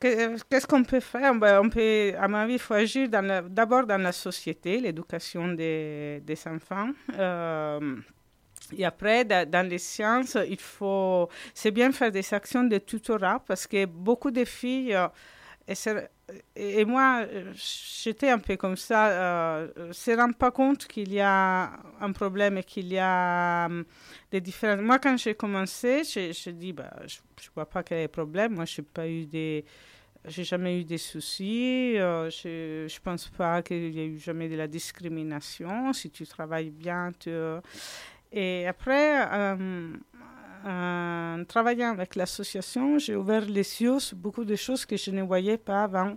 Qu'est-ce 0.00 0.66
qu'on 0.66 0.84
peut 0.84 1.00
faire? 1.00 1.34
Ben, 1.34 1.60
On 1.64 1.68
peut, 1.70 2.12
à 2.18 2.28
mon 2.28 2.38
avis, 2.38 2.54
il 2.54 2.58
faut 2.58 2.74
agir 2.74 3.08
d'abord 3.08 3.86
dans 3.86 4.00
la 4.00 4.12
société, 4.12 4.78
l'éducation 4.80 5.48
des, 5.48 6.22
enfants. 6.46 6.90
Euh, 7.18 7.96
et 8.76 8.84
après, 8.84 9.24
da- 9.24 9.44
dans 9.44 9.66
les 9.68 9.78
sciences, 9.78 10.36
il 10.48 10.58
faut, 10.60 11.28
c'est 11.54 11.70
bien 11.70 11.92
faire 11.92 12.10
des 12.10 12.34
actions 12.34 12.64
de 12.64 12.78
tutorat 12.78 13.42
parce 13.46 13.66
que 13.66 13.84
beaucoup 13.86 14.30
de 14.30 14.44
filles, 14.44 14.94
euh, 14.94 15.08
et, 16.56 16.84
moi, 16.84 17.24
euh, 17.24 17.52
j'étais 17.54 18.30
un 18.30 18.38
peu 18.38 18.56
comme 18.56 18.76
ça, 18.76 19.08
euh, 19.10 19.68
ne 19.88 19.92
se 19.92 20.10
rendent 20.10 20.36
pas 20.36 20.50
compte 20.50 20.86
qu'il 20.86 21.12
y 21.12 21.20
a 21.20 21.70
un 22.00 22.12
problème 22.12 22.58
et 22.58 22.64
qu'il 22.64 22.88
y 22.88 22.98
a 22.98 23.66
hum, 23.66 23.84
des 24.32 24.40
différences. 24.40 24.80
Moi, 24.80 24.98
quand 24.98 25.16
j'ai 25.16 25.34
commencé, 25.34 26.02
j'ai 26.04 26.52
dit, 26.52 26.72
bah, 26.72 26.90
je 27.06 27.18
ne 27.18 27.54
vois 27.54 27.66
pas 27.66 27.82
quel 27.82 27.98
est 27.98 28.02
le 28.02 28.08
problème. 28.08 28.54
Moi, 28.54 28.64
je 28.64 28.82
n'ai. 29.32 29.64
J'ai 30.28 30.42
jamais 30.42 30.80
eu 30.80 30.84
des 30.84 30.98
soucis. 30.98 31.96
euh, 31.98 32.28
je 32.30 32.84
ne 32.84 33.00
pense 33.04 33.28
pas 33.28 33.62
qu'il 33.62 33.94
y 33.94 34.00
ait 34.00 34.06
eu 34.06 34.18
jamais 34.18 34.48
de 34.48 34.56
la 34.56 34.66
discrimination. 34.66 35.92
Si 35.92 36.10
tu 36.10 36.26
travailles 36.26 36.70
bien, 36.70 37.12
tu... 37.16 37.30
Et 38.32 38.66
après, 38.66 39.24
euh, 39.32 39.96
en 40.66 41.44
travaillant 41.46 41.90
avec 41.92 42.16
l'association, 42.16 42.98
j'ai 42.98 43.14
ouvert 43.16 43.42
les 43.46 43.80
yeux 43.82 43.98
sur 44.00 44.16
beaucoup 44.16 44.44
de 44.44 44.56
choses 44.56 44.84
que 44.84 44.96
je 44.96 45.10
ne 45.12 45.22
voyais 45.22 45.58
pas 45.58 45.84
avant. 45.84 46.16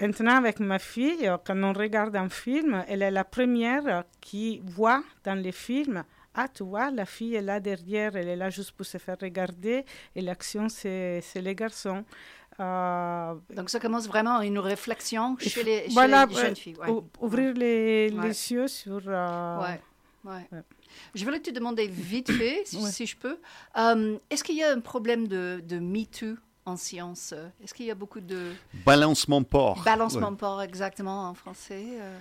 Maintenant, 0.00 0.36
avec 0.36 0.58
ma 0.60 0.78
fille, 0.78 1.28
euh, 1.28 1.36
quand 1.46 1.62
on 1.62 1.72
regarde 1.72 2.16
un 2.16 2.28
film, 2.28 2.84
elle 2.88 3.02
est 3.02 3.10
la 3.10 3.22
première 3.24 4.04
qui 4.20 4.60
voit 4.64 5.02
dans 5.24 5.38
les 5.40 5.52
films 5.52 6.02
Ah, 6.36 6.48
tu 6.48 6.64
vois, 6.64 6.90
la 6.90 7.04
fille 7.06 7.36
est 7.36 7.42
là 7.42 7.60
derrière, 7.60 8.16
elle 8.16 8.26
est 8.28 8.34
là 8.44 8.50
juste 8.50 8.72
pour 8.72 8.84
se 8.86 8.98
faire 8.98 9.16
regarder, 9.20 9.84
et 10.16 10.20
l'action, 10.20 10.68
c'est 10.68 11.22
les 11.36 11.54
garçons. 11.54 12.02
Euh, 12.58 13.34
Donc 13.54 13.68
ça 13.70 13.78
commence 13.78 14.06
vraiment 14.08 14.40
une 14.40 14.58
réflexion 14.58 15.36
chez 15.38 15.62
les, 15.62 15.80
chez 15.86 15.92
voilà, 15.92 16.26
les 16.26 16.34
ouais, 16.34 16.42
jeunes 16.42 16.56
filles. 16.56 16.76
ouais. 16.80 16.88
Ouvrir 17.20 17.52
les, 17.54 18.10
Ouais. 18.12 18.26
les 18.28 18.52
yeux 18.52 18.66
sur. 18.68 19.00
euh, 19.06 19.60
ouais. 20.24 20.40
Je 21.14 21.24
voulais 21.24 21.40
te 21.40 21.50
demander 21.50 21.86
vite 21.86 22.30
fait, 22.38 22.62
si, 22.66 22.76
Ouais. 22.76 22.90
si 22.90 23.06
je 23.06 23.16
peux, 23.16 23.38
euh, 23.76 24.18
est-ce 24.30 24.42
qu'il 24.44 24.56
y 24.56 24.62
a 24.64 24.70
un 24.72 24.80
problème 24.80 25.26
de, 25.28 25.62
de 25.66 25.78
Me 25.78 26.04
Too 26.04 26.36
en 26.66 26.76
science? 26.76 27.34
Est-ce 27.62 27.74
qu'il 27.74 27.86
y 27.86 27.90
a 27.90 27.94
beaucoup 27.94 28.20
de 28.20 28.52
Balancement 28.86 29.42
port. 29.42 29.82
balancement 29.84 30.30
Ouais. 30.30 30.36
port 30.36 30.62
exactement 30.62 31.28
en 31.28 31.34
français 31.34 31.84
euh? 32.00 32.18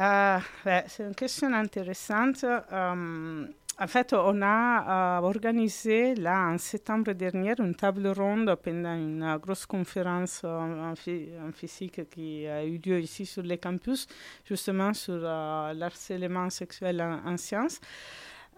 Ah, 0.00 0.40
ouais, 0.64 0.84
c'est 0.88 1.02
une 1.02 1.14
question 1.14 1.52
intéressante. 1.52 2.44
Euh, 2.44 3.46
en 3.80 3.86
fait, 3.86 4.12
on 4.12 4.42
a 4.42 5.18
euh, 5.18 5.22
organisé 5.22 6.14
là 6.16 6.48
en 6.48 6.58
septembre 6.58 7.12
dernier 7.12 7.54
une 7.58 7.74
table 7.74 8.08
ronde 8.08 8.54
pendant 8.62 8.94
une 8.94 9.22
euh, 9.22 9.38
grosse 9.38 9.66
conférence 9.66 10.42
en, 10.44 10.90
en 10.90 10.94
phy- 10.94 11.28
en 11.46 11.52
physique 11.52 12.08
qui 12.10 12.46
a 12.46 12.64
eu 12.64 12.78
lieu 12.84 13.00
ici 13.00 13.24
sur 13.24 13.42
le 13.42 13.56
campus, 13.56 14.06
justement 14.44 14.92
sur 14.94 15.20
euh, 15.22 15.72
l'harcèlement 15.74 16.50
sexuel 16.50 17.00
en, 17.00 17.24
en 17.24 17.36
sciences. 17.36 17.80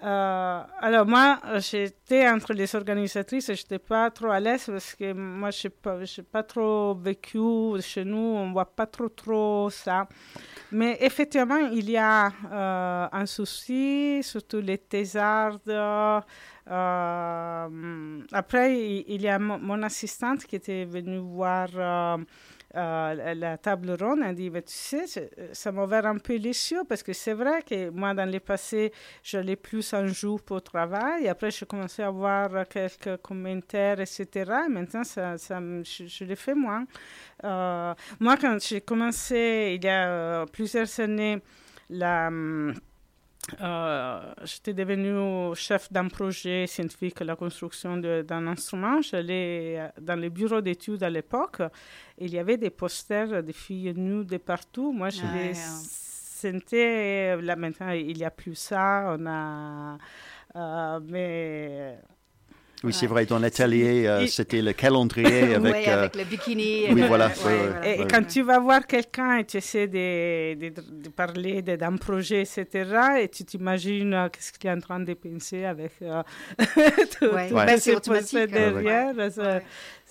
Euh, 0.03 0.63
alors 0.81 1.07
moi, 1.07 1.39
j'étais 1.59 2.27
entre 2.27 2.55
les 2.55 2.75
organisatrices, 2.75 3.47
je 3.49 3.53
n'étais 3.53 3.79
pas 3.79 4.11
trop 4.11 4.31
à 4.31 4.41
l'aise 4.41 4.65
parce 4.67 4.95
que 4.95 5.13
moi, 5.13 5.51
je 5.51 5.69
n'ai 5.69 5.71
pas, 5.71 5.99
pas 6.33 6.43
trop 6.43 6.95
vécu 6.95 7.39
chez 7.81 8.05
nous, 8.05 8.17
on 8.17 8.49
ne 8.49 8.53
voit 8.53 8.75
pas 8.75 8.87
trop 8.87 9.11
trop 9.11 9.69
ça. 9.69 10.09
Mais 10.73 10.97
effectivement, 11.01 11.59
il 11.71 11.91
y 11.91 11.99
a 11.99 12.33
euh, 12.51 13.09
un 13.13 13.27
souci, 13.27 14.23
surtout 14.23 14.61
les 14.61 14.79
thésards. 14.79 15.61
Euh, 15.69 16.21
après, 18.33 19.03
il, 19.07 19.21
y 19.21 19.29
a 19.29 19.39
mon 19.39 19.83
assistante 19.83 20.45
qui 20.45 20.57
était 20.57 20.85
venue 20.87 21.19
voir 21.19 21.69
euh, 22.77 23.17
euh, 23.19 23.35
la, 23.35 23.59
table 23.59 23.97
ronde. 24.01 24.21
Elle 24.25 24.35
dit, 24.35 24.51
Mais 24.51 24.63
tu 24.63 24.73
sais, 24.75 25.05
je- 25.07 25.53
ça 25.55 25.73
m'a 25.73 25.85
ouvert 25.85 26.07
un 26.07 26.19
peu 26.19 26.35
les 26.37 26.49
yeux 26.73 26.83
parce 26.89 27.03
que 27.03 27.13
c'est 27.13 27.33
vrai 27.35 27.63
que 27.63 27.91
moi, 27.91 28.15
dans 28.15 28.31
le 28.31 28.41
passé, 28.41 28.93
j'allais 29.23 29.57
plus 29.57 29.93
un 29.95 30.07
jour 30.07 30.41
pour 30.43 30.63
travail. 30.63 31.29
Après, 31.29 31.51
j'ai 31.51 31.67
commencé 31.67 32.03
à 32.03 32.09
avoir 32.09 32.67
quelques 32.69 33.17
commentaires, 33.23 34.01
etc. 34.01 34.53
Et 34.67 34.69
maintenant, 34.71 35.05
ça, 35.05 35.37
je, 35.37 36.07
je 36.07 36.25
le 36.25 36.35
fais 36.35 36.55
moins. 36.55 36.85
Euh, 37.45 37.95
moi, 38.21 38.37
quand 38.37 38.59
j'ai 38.61 38.81
commencé, 38.81 39.75
il 39.77 39.85
y 39.85 39.89
a 39.89 40.09
euh, 40.09 40.47
plusieurs 40.47 41.01
années, 41.01 41.39
la, 41.89 42.29
hum, 42.29 42.71
euh, 42.71 42.73
j'étais 44.45 44.75
devenue 44.75 45.55
chef 45.55 45.93
d'un 45.93 46.09
projet 46.09 46.67
scientifique, 46.67 47.21
la 47.21 47.37
construction 47.37 47.97
d'un 47.97 48.47
instrument. 48.47 49.01
J'allais 49.03 49.79
euh, 49.79 49.89
dans 50.01 50.19
les 50.19 50.31
bureaux 50.31 50.61
d'études 50.61 51.03
à 51.03 51.11
l'époque. 51.11 51.63
Il 52.19 52.31
y 52.33 52.39
avait 52.39 52.57
des 52.57 52.71
posters 52.71 53.43
de 53.43 53.53
filles 53.53 53.95
nues 53.97 54.25
de 54.25 54.37
partout. 54.37 54.93
Moi, 54.93 55.11
je 55.11 55.23
les 55.23 55.55
sentais. 55.55 57.41
Là, 57.41 57.57
maintenant, 57.57 57.91
il 57.91 58.17
n'y 58.17 58.25
a 58.25 58.31
plus 58.31 58.55
ça. 58.55 59.17
On 59.19 59.27
a. 59.27 59.99
euh, 60.57 61.01
mais 61.03 61.99
Oui, 62.83 62.95
c'est 62.95 63.07
vrai, 63.07 63.27
dans 63.27 63.39
l'atelier, 63.39 64.07
euh, 64.07 64.27
c'était 64.27 64.63
le 64.63 64.73
calendrier 64.73 65.55
avec... 65.55 65.73
Ouais, 65.73 65.89
euh, 65.89 65.99
avec 66.01 66.17
le 66.17 66.25
bikini. 66.25 66.87
oui, 66.91 67.03
euh, 67.03 67.07
voilà, 67.07 67.27
ouais, 67.27 67.45
ouais, 67.45 67.69
voilà. 67.69 67.87
Et, 68.05 68.07
quand 68.11 68.27
tu 68.27 68.41
vas 68.43 68.59
voir 68.59 68.87
quelqu'un 68.87 69.37
et 69.39 69.45
tu 69.45 69.59
essaies 69.59 69.87
de, 69.87 70.55
de, 70.55 70.75
de 71.05 71.09
parler 71.11 71.61
d'un 71.61 71.97
projet, 71.97 72.41
etc., 72.43 72.67
et 73.21 73.29
tu 73.29 73.45
t'imagines 73.45 74.15
euh, 74.15 74.29
qu'est-ce 74.31 74.53
qu'il 74.53 74.71
est 74.71 74.73
en 74.73 74.81
train 74.81 75.01
de 75.01 75.13
penser 75.13 75.67
avec 75.67 75.93
euh, 76.01 76.23
tout, 76.59 77.27
Ouais. 77.27 77.49
tout 77.51 77.55
Ouais. 77.55 77.77
Ce 77.77 77.91
c'est 77.91 78.01
qui 78.01 78.37
hein. 78.37 78.47
derrière. 78.47 79.13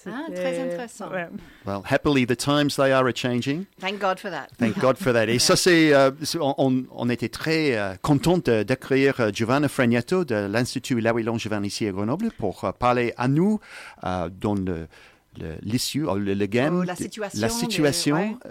Ah, 0.08 0.26
très 0.34 0.60
intéressant. 0.60 1.10
ouais. 1.12 1.28
Well, 1.66 1.82
happily, 1.86 2.26
the 2.26 2.36
times 2.38 2.76
they 2.78 2.92
are 2.92 3.08
a-changing. 3.08 3.66
Thank 3.80 4.00
God 4.00 4.20
for 4.20 4.30
that. 4.32 4.48
Thank 4.58 4.80
God 4.80 4.98
for 4.98 5.12
that. 5.14 5.26
Et 5.30 5.40
ça, 5.40 5.56
c'est, 5.56 5.94
euh, 5.94 6.12
on, 6.40 6.84
on- 6.92 7.10
était 7.10 7.30
très 7.30 7.76
euh, 7.76 7.96
contents 8.02 8.38
de- 8.38 8.64
d'accueillir 8.64 9.20
euh, 9.20 9.32
Giovanna 9.34 9.68
Fragnato 9.68 10.24
de 10.24 10.36
l'Institut 10.48 11.00
Larry 11.02 11.24
Langevin 11.24 11.64
ici 11.64 11.88
à 11.88 11.92
Grenoble 11.92 12.30
pour 12.38 12.64
euh, 12.64 12.72
parler 12.72 13.14
à 13.18 13.28
nous 13.28 13.60
euh, 14.04 14.30
dans 14.30 14.54
le, 14.56 14.64
le- 14.64 14.88
l'issue, 15.62 16.08
euh, 16.08 16.16
le, 16.18 16.34
le 16.34 16.46
game, 16.48 16.80
Oh, 16.80 16.84
la 16.84 16.96
situation 16.96 17.40
la 17.42 17.50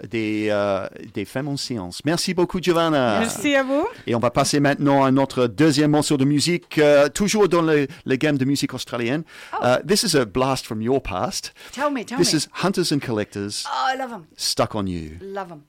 des- 0.07 0.47
euh, 0.49 0.87
des 1.13 1.25
femmes 1.25 1.47
en 1.49 1.57
sciences. 1.57 2.01
Merci 2.05 2.33
beaucoup, 2.33 2.59
Giovanna. 2.61 3.19
Merci 3.19 3.53
à 3.55 3.63
vous. 3.63 3.85
Et 4.07 4.15
on 4.15 4.19
va 4.19 4.31
passer 4.31 4.59
maintenant 4.59 5.03
à 5.03 5.11
notre 5.11 5.47
deuxième 5.47 5.91
morceau 5.91 6.17
de 6.17 6.25
musique, 6.25 6.77
euh, 6.79 7.09
toujours 7.09 7.47
dans 7.49 7.61
le, 7.61 7.87
le 8.05 8.15
game 8.15 8.37
de 8.37 8.45
musique 8.45 8.73
australienne. 8.73 9.23
Uh, 9.61 9.77
this 9.87 10.03
is 10.03 10.15
a 10.17 10.25
blast 10.25 10.65
from 10.65 10.81
your 10.81 11.01
past. 11.01 11.53
Tell 11.73 11.91
me, 11.91 12.03
tell 12.05 12.17
This 12.17 12.33
me. 12.33 12.39
is 12.39 12.47
Hunters 12.53 12.91
and 12.91 12.99
Collectors, 12.99 13.65
Oh, 13.67 13.93
I 13.93 13.97
love 13.97 14.11
him. 14.11 14.25
Stuck 14.37 14.73
on 14.75 14.87
You. 14.87 15.11
Love 15.21 15.49
him. 15.51 15.61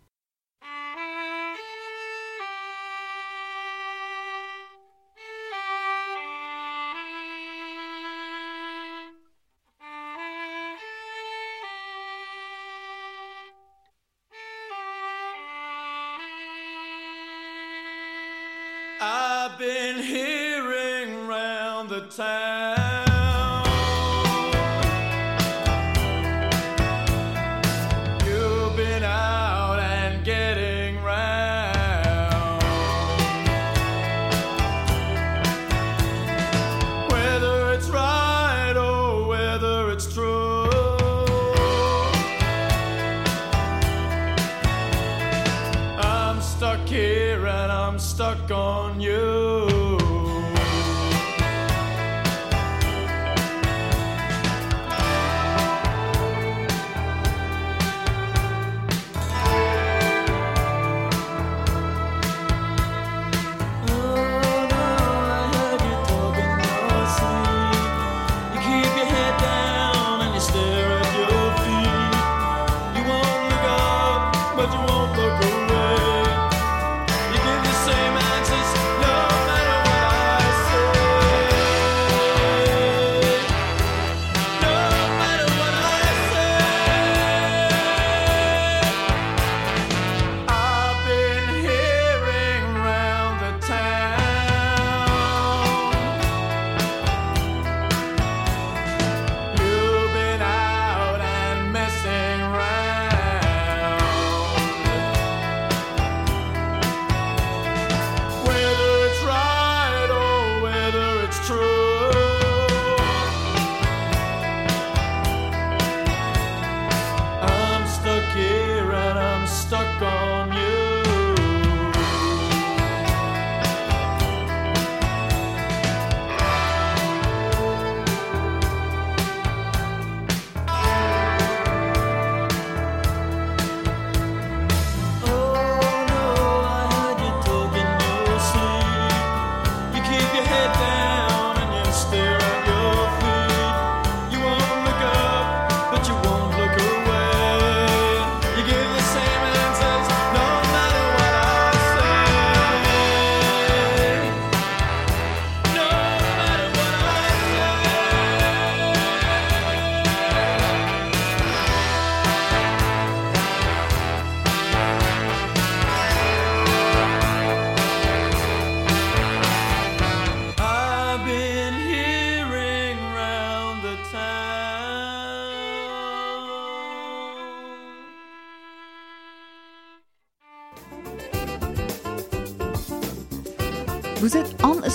Stuck 48.11 48.51
on 48.51 49.01
you. 49.01 49.70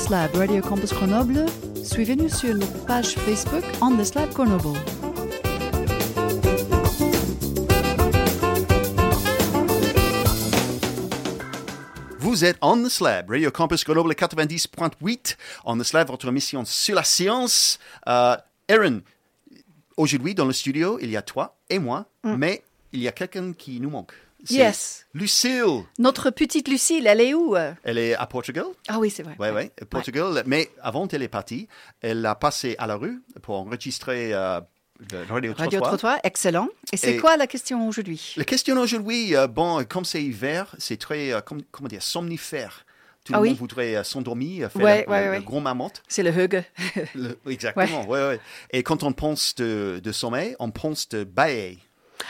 Êtes 0.05 0.11
On 0.11 0.21
the 0.21 0.27
Slab, 0.27 0.35
Radio 0.35 0.61
Campus 0.61 0.93
Grenoble. 0.93 1.45
Suivez-nous 1.83 2.29
sur 2.29 2.53
notre 2.53 2.85
page 2.85 3.15
Facebook 3.15 3.63
On 3.81 3.95
the 3.97 4.03
Slab 4.03 4.31
Grenoble. 4.33 4.77
Vous 12.19 12.45
êtes 12.45 12.57
On 12.61 12.83
the 12.83 12.89
Slab, 12.89 13.29
Radio 13.29 13.51
Campus 13.51 13.83
Grenoble 13.83 14.13
90.8. 14.13 15.37
On 15.65 15.77
the 15.77 15.83
Slab, 15.83 16.07
votre 16.07 16.27
émission 16.27 16.65
sur 16.65 16.95
la 16.95 17.03
science. 17.03 17.79
Euh, 18.07 18.35
Aaron, 18.69 19.01
aujourd'hui 19.97 20.35
dans 20.35 20.45
le 20.45 20.53
studio, 20.53 20.99
il 21.01 21.09
y 21.09 21.17
a 21.17 21.21
toi 21.21 21.57
et 21.69 21.79
moi, 21.79 22.05
mais 22.23 22.63
il 22.91 23.01
y 23.01 23.07
a 23.07 23.11
quelqu'un 23.11 23.53
qui 23.53 23.79
nous 23.79 23.89
manque. 23.89 24.13
Yes. 24.49 25.05
Lucille. 25.13 25.83
Notre 25.99 26.29
petite 26.29 26.67
Lucille, 26.67 27.07
elle 27.07 27.21
est 27.21 27.33
où? 27.33 27.55
Elle 27.83 27.97
est 27.97 28.15
à 28.15 28.25
Portugal. 28.27 28.65
Ah 28.87 28.99
oui, 28.99 29.09
c'est 29.09 29.23
vrai. 29.23 29.35
Oui, 29.39 29.47
oui, 29.55 29.69
Portugal. 29.89 30.43
Mais 30.45 30.69
avant, 30.81 31.07
elle 31.07 31.23
est 31.23 31.27
partie. 31.27 31.67
Elle 32.01 32.25
a 32.25 32.35
passé 32.35 32.75
à 32.77 32.87
la 32.87 32.95
rue 32.95 33.21
pour 33.41 33.55
enregistrer 33.55 34.33
euh, 34.33 34.59
le 35.11 35.23
radio, 35.31 35.53
Radio 35.57 35.79
trottoir. 35.81 36.17
Excellent. 36.23 36.67
Et 36.91 36.97
c'est 36.97 37.17
quoi 37.17 37.37
la 37.37 37.47
question 37.47 37.87
aujourd'hui? 37.87 38.33
La 38.37 38.43
question 38.45 38.77
aujourd'hui, 38.77 39.35
euh, 39.35 39.47
bon, 39.47 39.83
comme 39.85 40.05
c'est 40.05 40.21
hiver, 40.23 40.75
c'est 40.79 40.97
très, 40.97 41.31
euh, 41.33 41.41
comme- 41.41 41.63
comment 41.71 41.87
dire, 41.89 42.03
somnifère. 42.03 42.85
Tout 43.23 43.33
Ah 43.33 43.37
le 43.37 43.41
oui? 43.43 43.49
monde 43.49 43.57
voudrait 43.57 43.95
euh, 43.95 44.03
s'endormir, 44.03 44.71
faire 44.71 44.81
Ouais, 44.83 45.05
le 45.37 45.41
gros 45.41 45.59
mammouth. 45.59 46.03
C'est 46.07 46.21
le 46.21 46.29
hug. 46.31 46.63
Exactement, 47.47 48.05
ouais. 48.07 48.27
Ouais, 48.27 48.39
Et 48.71 48.83
quand 48.83 49.03
on 49.03 49.11
pense 49.13 49.55
de, 49.55 49.99
de 50.03 50.11
sommeil, 50.11 50.55
on 50.59 50.69
pense 50.71 51.09
de 51.09 51.23
bailler. 51.23 51.79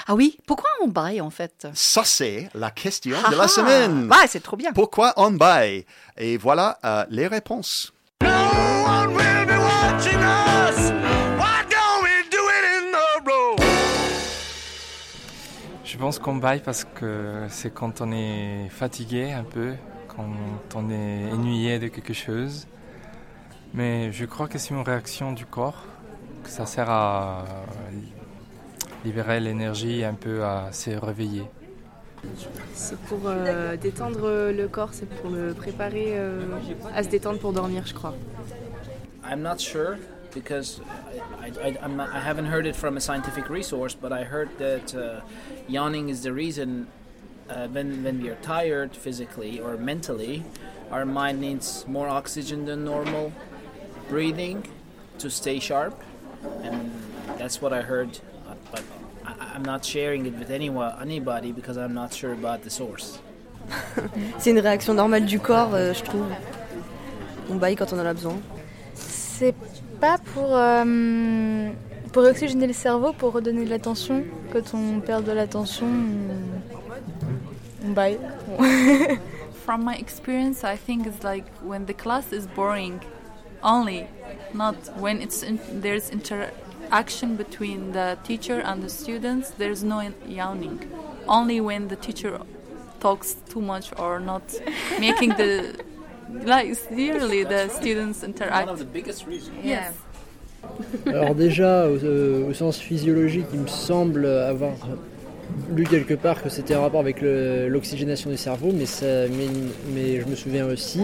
Ah 0.07 0.15
oui, 0.15 0.37
pourquoi 0.45 0.69
on 0.83 0.87
baille 0.87 1.21
en 1.21 1.29
fait? 1.29 1.67
Ça, 1.73 2.03
c'est 2.03 2.49
la 2.53 2.71
question 2.71 3.17
de 3.31 3.35
la 3.35 3.43
ah. 3.43 3.47
semaine. 3.47 4.07
Ouais, 4.09 4.27
c'est 4.27 4.41
trop 4.41 4.55
bien. 4.55 4.71
Pourquoi 4.73 5.13
on 5.17 5.31
baille? 5.31 5.85
Et 6.17 6.37
voilà 6.37 6.77
euh, 6.83 7.05
les 7.09 7.27
réponses. 7.27 7.91
No 8.21 8.29
one 8.29 9.15
will 9.15 9.45
be 9.45 9.57
watching 9.57 10.19
us. 10.19 10.91
Why 11.37 11.63
don't 11.69 12.03
we 12.03 12.29
do 12.31 12.37
it 12.37 12.65
in 12.71 12.91
the 12.91 13.29
road? 13.29 13.61
Je 15.83 15.97
pense 15.97 16.19
qu'on 16.19 16.35
baille 16.35 16.61
parce 16.61 16.83
que 16.83 17.45
c'est 17.49 17.73
quand 17.73 18.01
on 18.01 18.11
est 18.11 18.69
fatigué 18.69 19.31
un 19.31 19.43
peu, 19.43 19.75
quand 20.07 20.27
on 20.75 20.89
est 20.89 21.31
ennuyé 21.31 21.79
de 21.79 21.87
quelque 21.87 22.13
chose. 22.13 22.67
Mais 23.73 24.11
je 24.11 24.25
crois 24.25 24.47
que 24.47 24.57
c'est 24.57 24.69
une 24.73 24.81
réaction 24.81 25.33
du 25.33 25.45
corps, 25.45 25.83
que 26.43 26.49
ça 26.49 26.65
sert 26.65 26.89
à 26.89 27.43
libérer 29.05 29.39
l'énergie 29.39 30.01
et 30.01 30.05
un 30.05 30.13
peu 30.13 30.43
à 30.43 30.71
se 30.71 30.89
réveiller. 30.89 31.43
C'est 32.73 32.99
pour 33.01 33.19
euh, 33.25 33.77
détendre 33.77 34.51
le 34.51 34.67
corps, 34.67 34.89
c'est 34.93 35.07
pour 35.07 35.29
le 35.29 35.53
préparer 35.53 36.17
euh, 36.17 36.41
à 36.95 37.03
se 37.03 37.09
détendre 37.09 37.39
pour 37.39 37.53
dormir, 37.53 37.83
je 37.85 37.93
crois. 37.93 38.15
I'm 39.23 39.41
not 39.41 39.59
sure 39.59 39.97
because 40.33 40.81
I, 41.41 41.51
I, 41.67 41.77
I'm 41.81 41.95
not, 41.95 42.09
I 42.13 42.19
haven't 42.19 42.47
heard 42.47 42.65
it 42.65 42.75
from 42.75 42.97
a 42.97 42.99
scientific 42.99 43.49
resource, 43.49 43.95
but 43.95 44.11
I 44.11 44.23
heard 44.23 44.49
that 44.57 44.93
uh, 44.93 45.21
yawning 45.67 46.09
is 46.09 46.21
the 46.23 46.33
reason 46.33 46.87
uh, 47.49 47.67
when, 47.67 48.03
when 48.03 48.21
we 48.21 48.29
are 48.29 48.37
tired 48.41 48.95
physically 48.95 49.59
or 49.59 49.77
mentally, 49.77 50.43
our 50.91 51.05
mind 51.05 51.39
needs 51.39 51.85
more 51.87 52.07
oxygen 52.07 52.65
than 52.65 52.83
normal 52.83 53.31
breathing 54.09 54.67
to 55.19 55.29
stay 55.29 55.59
sharp. 55.59 55.99
And 56.63 56.91
that's 57.37 57.61
what 57.61 57.73
I 57.73 57.81
heard, 57.81 58.19
I'm 59.39 59.63
not 59.63 59.83
sharing 59.83 60.25
it 60.25 60.37
with 60.37 60.51
anyone, 60.51 60.93
anybody 61.01 61.51
because 61.51 61.77
I'm 61.77 61.93
not 61.93 62.13
sure 62.13 62.33
about 62.33 62.63
the 62.63 62.69
source. 62.69 63.19
C'est 64.37 64.51
une 64.51 64.59
réaction 64.59 64.93
normale 64.93 65.25
du 65.25 65.39
corps, 65.39 65.73
euh, 65.73 65.93
je 65.93 66.03
trouve. 66.03 66.27
On 67.49 67.55
baille 67.55 67.75
quand 67.75 67.91
on 67.93 67.99
en 67.99 68.05
a 68.05 68.13
besoin. 68.13 68.37
C'est 68.93 69.55
pas 69.99 70.17
pour, 70.17 70.55
euh, 70.55 71.69
pour 72.11 72.23
oxygéner 72.23 72.67
le 72.67 72.73
cerveau, 72.73 73.13
pour 73.13 73.33
redonner 73.33 73.65
de 73.65 73.69
l'attention. 73.69 74.23
Quand 74.51 74.73
on 74.73 74.99
perd 74.99 75.25
de 75.25 75.31
l'attention, 75.31 75.87
on, 75.87 77.87
on 77.87 77.91
baille. 77.91 78.19
From 79.65 79.83
my 79.83 79.95
experience, 79.95 80.63
I 80.63 80.77
think 80.77 81.07
it's 81.07 81.23
like 81.23 81.45
when 81.63 81.87
the 81.87 81.93
class 81.93 82.31
is 82.31 82.45
boring, 82.55 82.99
only, 83.63 84.05
not 84.53 84.75
when 84.99 85.21
it's 85.21 85.41
in, 85.41 85.59
there's 85.81 86.11
interaction 86.85 87.35
between 87.35 87.91
the 87.91 88.17
teacher 88.23 88.61
and 88.63 88.81
the 88.81 88.89
students. 88.89 89.51
There's 89.57 89.83
no 89.83 90.01
yawning. 90.27 90.79
Only 91.27 91.59
when 91.61 91.87
the 91.87 91.95
teacher 91.95 92.39
talks 92.99 93.35
too 93.49 93.61
much 93.61 93.91
or 93.97 94.19
not 94.19 94.43
making 94.99 95.29
the 95.29 95.75
like 96.45 96.75
really 96.91 97.43
the 97.43 97.69
students 97.69 98.21
One 98.21 98.31
interact. 98.31 98.69
of 98.69 98.79
the 98.79 98.85
biggest 98.85 99.25
reasons. 99.27 99.57
Yes. 99.63 99.93
Alors 101.05 101.35
déjà, 101.35 101.87
au, 101.87 102.03
euh, 102.03 102.49
au 102.49 102.53
sens 102.53 102.79
physiologique, 102.79 103.45
il 103.53 103.59
me 103.59 103.67
semble 103.67 104.25
avoir 104.25 104.73
lu 105.71 105.83
quelque 105.83 106.15
part 106.15 106.41
que 106.41 106.49
c'était 106.49 106.75
en 106.75 106.81
rapport 106.81 107.01
avec 107.01 107.17
l'oxygénation 107.21 108.31
du 108.31 108.37
cerveau, 108.37 108.71
mais, 108.73 108.87
ça, 108.87 109.05
mais, 109.05 109.47
mais 109.93 110.19
je 110.21 110.25
me 110.25 110.35
souviens 110.35 110.65
aussi 110.65 111.01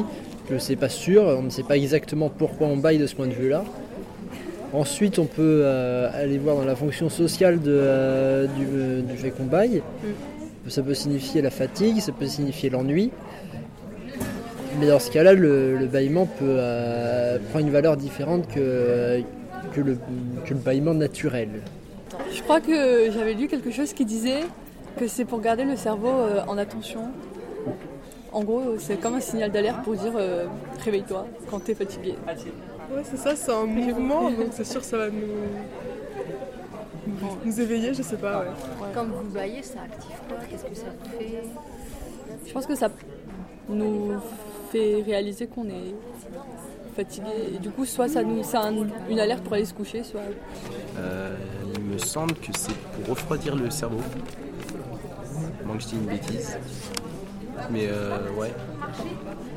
que 0.49 0.57
c'est 0.57 0.75
pas 0.75 0.89
sûr, 0.89 1.21
on 1.21 1.43
ne 1.43 1.51
sait 1.51 1.63
pas 1.63 1.77
exactement 1.77 2.29
pourquoi 2.29 2.67
on 2.67 2.77
baille 2.77 2.97
de 2.97 3.05
ce 3.05 3.13
point 3.13 3.27
de 3.27 3.33
vue-là. 3.33 3.63
Ensuite, 4.73 5.19
on 5.19 5.25
peut 5.25 5.61
euh, 5.63 6.09
aller 6.13 6.37
voir 6.37 6.55
dans 6.55 6.63
la 6.63 6.75
fonction 6.75 7.09
sociale 7.09 7.59
de, 7.59 7.71
euh, 7.71 8.47
du, 8.47 8.65
euh, 8.73 9.01
du 9.01 9.17
fait 9.17 9.31
qu'on 9.31 9.43
baille. 9.43 9.81
Ça 10.67 10.81
peut 10.81 10.93
signifier 10.93 11.41
la 11.41 11.49
fatigue, 11.49 11.99
ça 11.99 12.11
peut 12.11 12.27
signifier 12.27 12.69
l'ennui. 12.69 13.11
Mais 14.79 14.87
dans 14.87 14.99
ce 14.99 15.11
cas-là, 15.11 15.33
le, 15.33 15.77
le 15.77 15.85
bâillement 15.87 16.25
peut 16.25 16.45
euh, 16.47 17.37
prendre 17.49 17.65
une 17.65 17.71
valeur 17.73 17.97
différente 17.97 18.47
que, 18.47 19.21
que, 19.73 19.81
le, 19.81 19.97
que 20.45 20.53
le 20.53 20.59
bâillement 20.59 20.93
naturel. 20.93 21.49
Je 22.33 22.41
crois 22.41 22.61
que 22.61 23.11
j'avais 23.11 23.33
lu 23.33 23.47
quelque 23.47 23.71
chose 23.71 23.91
qui 23.93 24.05
disait 24.05 24.41
que 24.97 25.07
c'est 25.07 25.25
pour 25.25 25.41
garder 25.41 25.65
le 25.65 25.75
cerveau 25.75 26.13
en 26.47 26.57
attention. 26.57 27.01
En 28.31 28.43
gros, 28.43 28.61
c'est 28.79 28.95
comme 28.95 29.15
un 29.15 29.19
signal 29.19 29.51
d'alerte 29.51 29.83
pour 29.83 29.93
dire 29.95 30.13
euh, 30.15 30.45
réveille-toi 30.85 31.27
quand 31.49 31.59
t'es 31.59 31.75
fatigué. 31.75 32.15
Ouais, 32.93 33.03
c'est 33.03 33.17
ça, 33.17 33.35
c'est 33.35 33.51
un 33.51 33.65
mouvement, 33.65 34.29
donc 34.31 34.47
c'est 34.51 34.65
sûr 34.65 34.81
que 34.81 34.85
ça 34.85 34.97
va 34.97 35.09
nous, 35.09 35.21
nous, 37.07 37.37
nous 37.45 37.61
éveiller, 37.61 37.93
je 37.93 38.01
sais 38.01 38.17
pas. 38.17 38.39
Ouais. 38.41 38.47
Quand 38.93 39.05
vous 39.05 39.29
baillez, 39.29 39.63
ça 39.63 39.79
active 39.83 40.15
quoi? 40.27 40.37
Qu'est-ce 40.49 40.63
que 40.65 40.75
ça 40.75 40.87
vous 41.03 41.09
fait? 41.17 41.43
Je 42.45 42.51
pense 42.53 42.65
que 42.65 42.75
ça 42.75 42.89
nous 43.69 44.11
fait 44.71 45.01
réaliser 45.05 45.47
qu'on 45.47 45.65
est 45.69 45.95
fatigué. 46.95 47.29
Et 47.55 47.59
du 47.59 47.69
coup, 47.69 47.85
soit 47.85 48.09
ça 48.09 48.23
nous, 48.23 48.43
c'est 48.43 48.57
un- 48.57 48.73
une 49.09 49.19
alerte 49.19 49.43
pour 49.43 49.53
aller 49.53 49.65
se 49.65 49.73
coucher, 49.73 50.03
soit 50.03 50.21
Euh, 50.97 51.35
il 51.77 51.83
me 51.83 51.97
semble 51.97 52.33
que 52.35 52.51
c'est 52.57 52.75
pour 52.75 53.15
refroidir 53.15 53.55
le 53.55 53.69
cerveau. 53.69 54.01
Moi 55.65 55.77
que 55.77 55.83
je 55.83 55.87
dis 55.87 55.95
une 55.95 56.05
bêtise. 56.05 56.57
Mais 57.71 57.87
euh, 57.89 58.29
ouais. 58.37 58.53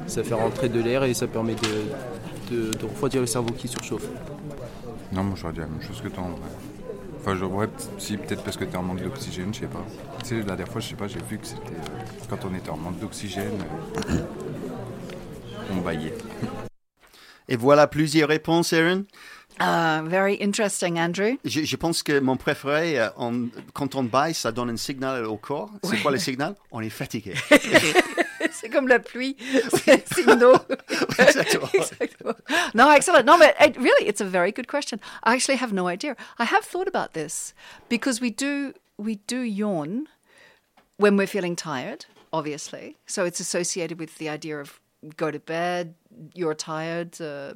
Ça 0.06 0.22
fait 0.22 0.34
rentrer 0.34 0.68
de 0.68 0.80
l'air 0.80 1.04
et 1.04 1.14
ça 1.14 1.26
permet 1.26 1.54
de, 1.54 2.54
de- 2.54 2.70
de 2.72 2.84
refroidir 2.84 3.20
le 3.20 3.26
cerveau 3.26 3.52
qui 3.54 3.68
surchauffe. 3.68 4.06
Non, 5.12 5.22
moi 5.24 5.36
j'aurais 5.40 5.52
dit 5.54 5.60
la 5.60 5.66
même 5.66 5.82
chose 5.82 6.00
que 6.00 6.08
toi 6.08 6.24
en 6.24 6.30
vrai. 6.30 6.50
Enfin, 7.20 7.36
je, 7.36 7.44
ouais, 7.44 7.68
si, 7.98 8.18
peut-être 8.18 8.42
parce 8.42 8.56
que 8.58 8.64
t'es 8.64 8.76
en 8.76 8.82
manque 8.82 9.02
d'oxygène, 9.02 9.54
je 9.54 9.60
sais 9.60 9.66
pas. 9.66 9.82
Tu 10.22 10.28
sais, 10.28 10.34
la 10.36 10.42
dernière 10.42 10.68
fois, 10.68 10.80
je 10.82 10.88
sais 10.90 10.94
pas, 10.94 11.08
j'ai 11.08 11.20
vu 11.30 11.38
que 11.38 11.46
c'était. 11.46 11.60
euh, 11.68 12.04
quand 12.28 12.44
on 12.44 12.54
était 12.54 12.68
en 12.68 12.76
manque 12.76 12.98
d'oxygène, 12.98 13.62
euh, 14.10 14.14
on 15.72 15.76
baillait. 15.76 16.14
Et 17.48 17.56
voilà 17.56 17.86
plusieurs 17.86 18.28
réponses, 18.28 18.72
Aaron. 18.74 19.04
Ah, 19.60 20.02
very 20.04 20.34
interesting, 20.40 20.98
Andrew. 20.98 21.36
Je, 21.44 21.62
je 21.64 21.76
pense 21.76 22.02
que 22.02 22.18
mon 22.20 22.36
préféré, 22.36 22.98
euh, 22.98 23.08
on- 23.16 23.48
quand 23.72 23.94
on 23.94 24.02
baille, 24.02 24.34
ça 24.34 24.50
donne 24.52 24.70
un 24.70 24.76
signal 24.76 25.24
au 25.26 25.36
corps. 25.36 25.70
C'est 25.84 25.98
quoi 26.02 26.10
le 26.10 26.18
signal 26.18 26.54
On 26.72 26.80
est 26.80 26.90
fatigué. 26.90 27.34
c'est 28.52 28.68
comme 28.68 28.88
la 28.88 28.98
pluie, 28.98 29.36
c'est 29.84 30.12
signe 30.12 30.36
d'eau. 30.36 30.54
Exactement. 31.18 31.68
Exactement. 31.72 32.34
No, 32.74 32.90
excellent. 32.90 33.24
No, 33.24 33.38
but 33.38 33.54
it, 33.60 33.76
really, 33.76 34.06
it's 34.08 34.20
a 34.20 34.24
very 34.24 34.50
good 34.52 34.66
question. 34.66 34.98
I 35.22 35.34
actually 35.34 35.58
have 35.58 35.72
no 35.72 35.86
idea. 35.88 36.16
I 36.38 36.44
have 36.44 36.64
thought 36.64 36.88
about 36.88 37.12
this 37.14 37.54
because 37.88 38.20
we 38.20 38.30
do 38.30 38.72
we 38.98 39.16
do 39.26 39.38
yawn 39.42 40.06
when 40.98 41.16
we're 41.16 41.28
feeling 41.28 41.54
tired, 41.56 42.06
obviously. 42.32 42.96
So 43.06 43.24
it's 43.24 43.40
associated 43.40 43.98
with 44.00 44.16
the 44.18 44.28
idea 44.28 44.58
of 44.60 44.80
go 45.16 45.30
to 45.30 45.38
bed, 45.38 45.94
you're 46.34 46.54
tired. 46.54 47.20
Uh, 47.20 47.54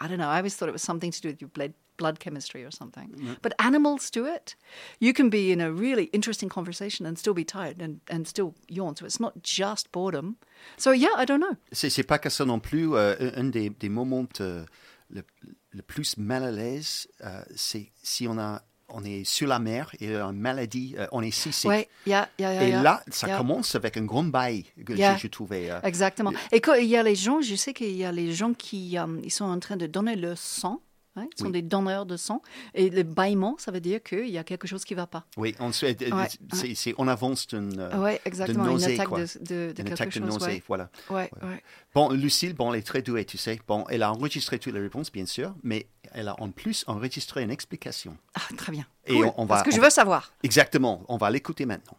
I 0.00 0.08
don't 0.08 0.18
know. 0.18 0.28
I 0.28 0.38
always 0.38 0.56
thought 0.56 0.68
it 0.68 0.72
was 0.72 0.82
something 0.82 1.10
to 1.12 1.20
do 1.20 1.28
with 1.28 1.40
your 1.40 1.50
blood 1.50 1.74
blood 1.96 2.18
chemistry 2.18 2.64
or 2.64 2.72
something. 2.72 3.10
Mm. 3.16 3.36
But 3.40 3.54
animals 3.60 4.10
do 4.10 4.26
it. 4.26 4.56
You 4.98 5.12
can 5.12 5.30
be 5.30 5.52
in 5.52 5.60
a 5.60 5.70
really 5.70 6.04
interesting 6.12 6.48
conversation 6.48 7.06
and 7.06 7.16
still 7.16 7.34
be 7.34 7.44
tired 7.44 7.80
and, 7.80 8.00
and 8.10 8.26
still 8.26 8.54
yawn. 8.68 8.96
So 8.96 9.06
it's 9.06 9.20
not 9.20 9.42
just 9.44 9.92
boredom. 9.92 10.36
So 10.76 10.90
yeah, 10.90 11.14
I 11.16 11.24
don't 11.24 11.40
know. 11.40 11.56
C'est 11.72 12.02
pas 12.02 12.18
que 12.18 12.30
ça 12.30 12.44
non 12.44 12.58
plus. 12.60 12.96
euh, 12.96 13.30
un 13.36 13.44
des, 13.50 13.70
des 13.70 13.88
moments 13.88 14.26
euh, 14.40 14.64
le, 15.10 15.22
le 15.70 15.82
plus 15.82 16.16
mal 16.16 16.42
à 16.42 16.50
l'aise, 16.50 17.06
euh, 17.24 17.44
c'est 17.54 17.92
si 18.02 18.26
on 18.26 18.38
a 18.38 18.62
on 18.88 19.02
est 19.04 19.24
sur 19.24 19.48
la 19.48 19.58
mer 19.58 19.90
et 20.00 20.14
une 20.14 20.38
maladie, 20.38 20.94
euh, 20.98 21.06
on 21.12 21.22
est 21.22 21.30
seasick. 21.30 21.68
Ouais, 21.70 21.88
yeah, 22.06 22.28
yeah, 22.38 22.52
yeah, 22.52 22.62
et 22.80 22.82
là, 22.82 23.02
ça 23.10 23.36
commence 23.36 23.74
avec 23.74 23.96
un 23.96 24.04
grand 24.04 24.24
bail 24.24 24.64
que 24.84 24.94
j'ai- 24.96 25.28
trouvé. 25.30 25.70
euh, 25.70 25.80
Exactement. 25.82 26.32
Et 26.52 26.60
quand 26.60 26.74
il 26.74 26.86
y 26.86 26.96
a 26.96 27.02
les 27.02 27.14
gens, 27.16 27.40
je 27.40 27.54
sais 27.54 27.72
qu'il 27.72 27.96
y 27.96 28.04
a 28.04 28.12
les 28.12 28.32
gens 28.32 28.52
qui 28.54 28.98
euh, 28.98 29.06
ils 29.22 29.30
sont 29.32 29.44
en 29.46 29.58
train 29.58 29.76
de 29.76 29.86
donner 29.86 30.16
le 30.16 30.34
sang. 30.36 30.80
hein, 31.16 31.28
ils 31.32 31.38
sont 31.38 31.46
Oui. 31.46 31.52
des 31.52 31.62
donneurs 31.62 32.06
de 32.06 32.16
sang. 32.16 32.42
Et 32.74 32.90
le 32.90 33.04
bâillement, 33.04 33.54
ça 33.58 33.70
veut 33.70 33.78
dire 33.80 34.02
qu'il 34.02 34.28
y 34.30 34.36
a 34.36 34.42
quelque 34.42 34.66
chose 34.66 34.84
qui 34.84 34.94
ne 34.94 34.96
va 34.98 35.06
pas. 35.06 35.24
Oui, 35.36 35.54
ensuite, 35.60 36.00
Ouais, 36.00 36.26
c'est, 36.52 36.74
c'est 36.74 36.92
en 36.98 37.06
avance 37.06 37.46
d'une 37.46 37.88
Ouais, 37.98 38.20
exactement, 38.24 38.64
une 38.64 38.72
nausée, 38.72 38.94
attaque 38.94 39.08
quoi. 39.08 39.20
de- 39.20 39.38
de- 39.38 39.44
de 39.44 39.68
Une 39.68 39.74
quelque 39.74 39.92
attaque 39.92 40.08
de 40.08 40.14
chose, 40.14 40.22
nausée, 40.40 40.46
ouais. 40.54 40.62
voilà. 40.66 40.90
Bon, 41.94 42.10
Lucille, 42.10 42.54
bon, 42.54 42.72
elle 42.72 42.80
est 42.80 42.82
très 42.82 43.00
douée, 43.02 43.24
tu 43.24 43.38
sais. 43.38 43.60
Bon, 43.68 43.84
elle 43.88 44.02
a 44.02 44.10
enregistré 44.12 44.58
toutes 44.58 44.74
les 44.74 44.80
réponses, 44.80 45.12
bien 45.12 45.26
sûr, 45.26 45.54
mais 45.62 45.86
elle 46.14 46.28
a 46.28 46.40
en 46.40 46.50
plus 46.50 46.84
enregistré 46.86 47.42
une 47.42 47.50
explication. 47.50 48.16
Ah, 48.34 48.40
très 48.56 48.72
bien. 48.72 48.86
Et 49.06 49.14
Cool, 49.14 49.26
on, 49.26 49.34
on 49.38 49.44
va, 49.44 49.56
parce 49.56 49.62
que 49.68 49.72
je 49.72 49.80
on- 49.80 49.84
veux 49.84 49.90
savoir. 49.90 50.32
Exactement, 50.42 51.02
on 51.08 51.16
va 51.16 51.30
l'écouter 51.30 51.66
maintenant. 51.66 51.96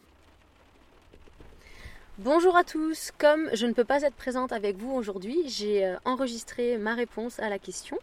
Bonjour 2.17 2.55
à 2.55 2.63
tous, 2.63 3.11
comme 3.17 3.49
je 3.53 3.65
ne 3.65 3.73
peux 3.73 3.83
pas 3.83 4.01
être 4.03 4.15
présente 4.15 4.53
avec 4.53 4.77
vous 4.77 4.91
aujourd'hui, 4.93 5.37
j'ai 5.47 5.85
euh, 5.85 5.97
enregistré 6.05 6.77
ma 6.77 6.95
réponse 6.95 7.39
à 7.39 7.49
la 7.49 7.59
question. 7.59 7.97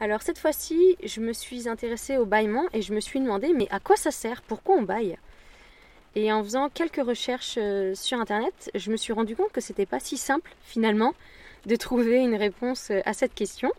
Alors 0.00 0.20
cette 0.22 0.38
fois-ci, 0.38 0.96
je 1.04 1.20
me 1.20 1.32
suis 1.32 1.68
intéressée 1.68 2.16
au 2.18 2.26
bâillement 2.26 2.64
et 2.72 2.82
je 2.82 2.92
me 2.92 3.00
suis 3.00 3.20
demandé 3.20 3.52
mais 3.54 3.68
à 3.70 3.78
quoi 3.80 3.96
ça 3.96 4.10
sert? 4.10 4.42
Pourquoi 4.42 4.74
on 4.76 4.82
baille 4.82 5.16
Et 6.16 6.32
en 6.32 6.42
faisant 6.42 6.68
quelques 6.68 6.96
recherches 7.06 7.54
euh, 7.56 7.94
sur 7.94 8.18
internet, 8.20 8.70
je 8.74 8.90
me 8.90 8.96
suis 8.96 9.12
rendu 9.12 9.36
compte 9.36 9.52
que 9.52 9.60
c'était 9.60 9.86
pas 9.86 10.00
si 10.00 10.16
simple 10.16 10.52
finalement 10.64 11.14
de 11.66 11.76
trouver 11.76 12.16
une 12.18 12.34
réponse 12.34 12.90
euh, 12.90 13.00
à 13.06 13.12
cette 13.14 13.34
question. 13.34 13.70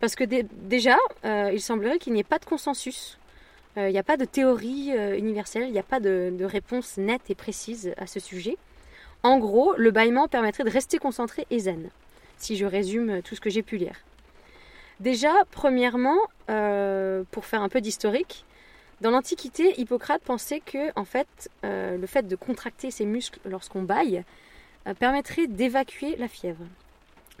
Parce 0.00 0.14
que 0.14 0.24
dé- 0.24 0.46
déjà, 0.62 0.96
euh, 1.24 1.50
il 1.52 1.60
semblerait 1.60 1.98
qu'il 1.98 2.12
n'y 2.14 2.20
ait 2.20 2.24
pas 2.24 2.38
de 2.38 2.44
consensus. 2.44 3.18
Euh, 3.76 3.88
Il 3.88 3.92
n'y 3.92 3.98
a 3.98 4.02
pas 4.02 4.16
de 4.16 4.24
théorie 4.24 4.90
euh, 4.96 5.16
universelle, 5.16 5.64
il 5.64 5.72
n'y 5.72 5.78
a 5.78 5.84
pas 5.84 6.00
de, 6.00 6.32
de 6.36 6.44
réponse 6.44 6.96
nette 6.96 7.30
et 7.30 7.34
précise 7.34 7.92
à 7.98 8.06
ce 8.06 8.18
sujet. 8.18 8.56
En 9.22 9.38
gros, 9.38 9.74
le 9.76 9.90
bâillement 9.90 10.26
permettrait 10.26 10.64
de 10.64 10.70
rester 10.70 10.98
concentré 10.98 11.46
et 11.50 11.58
zen, 11.60 11.90
si 12.38 12.56
je 12.56 12.64
résume 12.64 13.20
tout 13.22 13.34
ce 13.36 13.40
que 13.40 13.50
j'ai 13.50 13.62
pu 13.62 13.76
lire. 13.76 13.94
Déjà, 14.98 15.32
premièrement, 15.50 16.18
pour 16.46 17.44
faire 17.44 17.62
un 17.62 17.68
peu 17.68 17.80
d'historique, 17.80 18.44
dans 19.02 19.10
l'Antiquité, 19.10 19.78
Hippocrate 19.80 20.22
pensait 20.22 20.60
que, 20.60 20.90
en 20.98 21.04
fait, 21.04 21.48
le 21.62 22.06
fait 22.06 22.26
de 22.26 22.34
contracter 22.36 22.90
ses 22.90 23.04
muscles 23.06 23.40
lorsqu'on 23.44 23.82
baille 23.82 24.24
euh, 24.86 24.94
permettrait 24.94 25.46
d'évacuer 25.46 26.16
la 26.16 26.28
fièvre. 26.28 26.64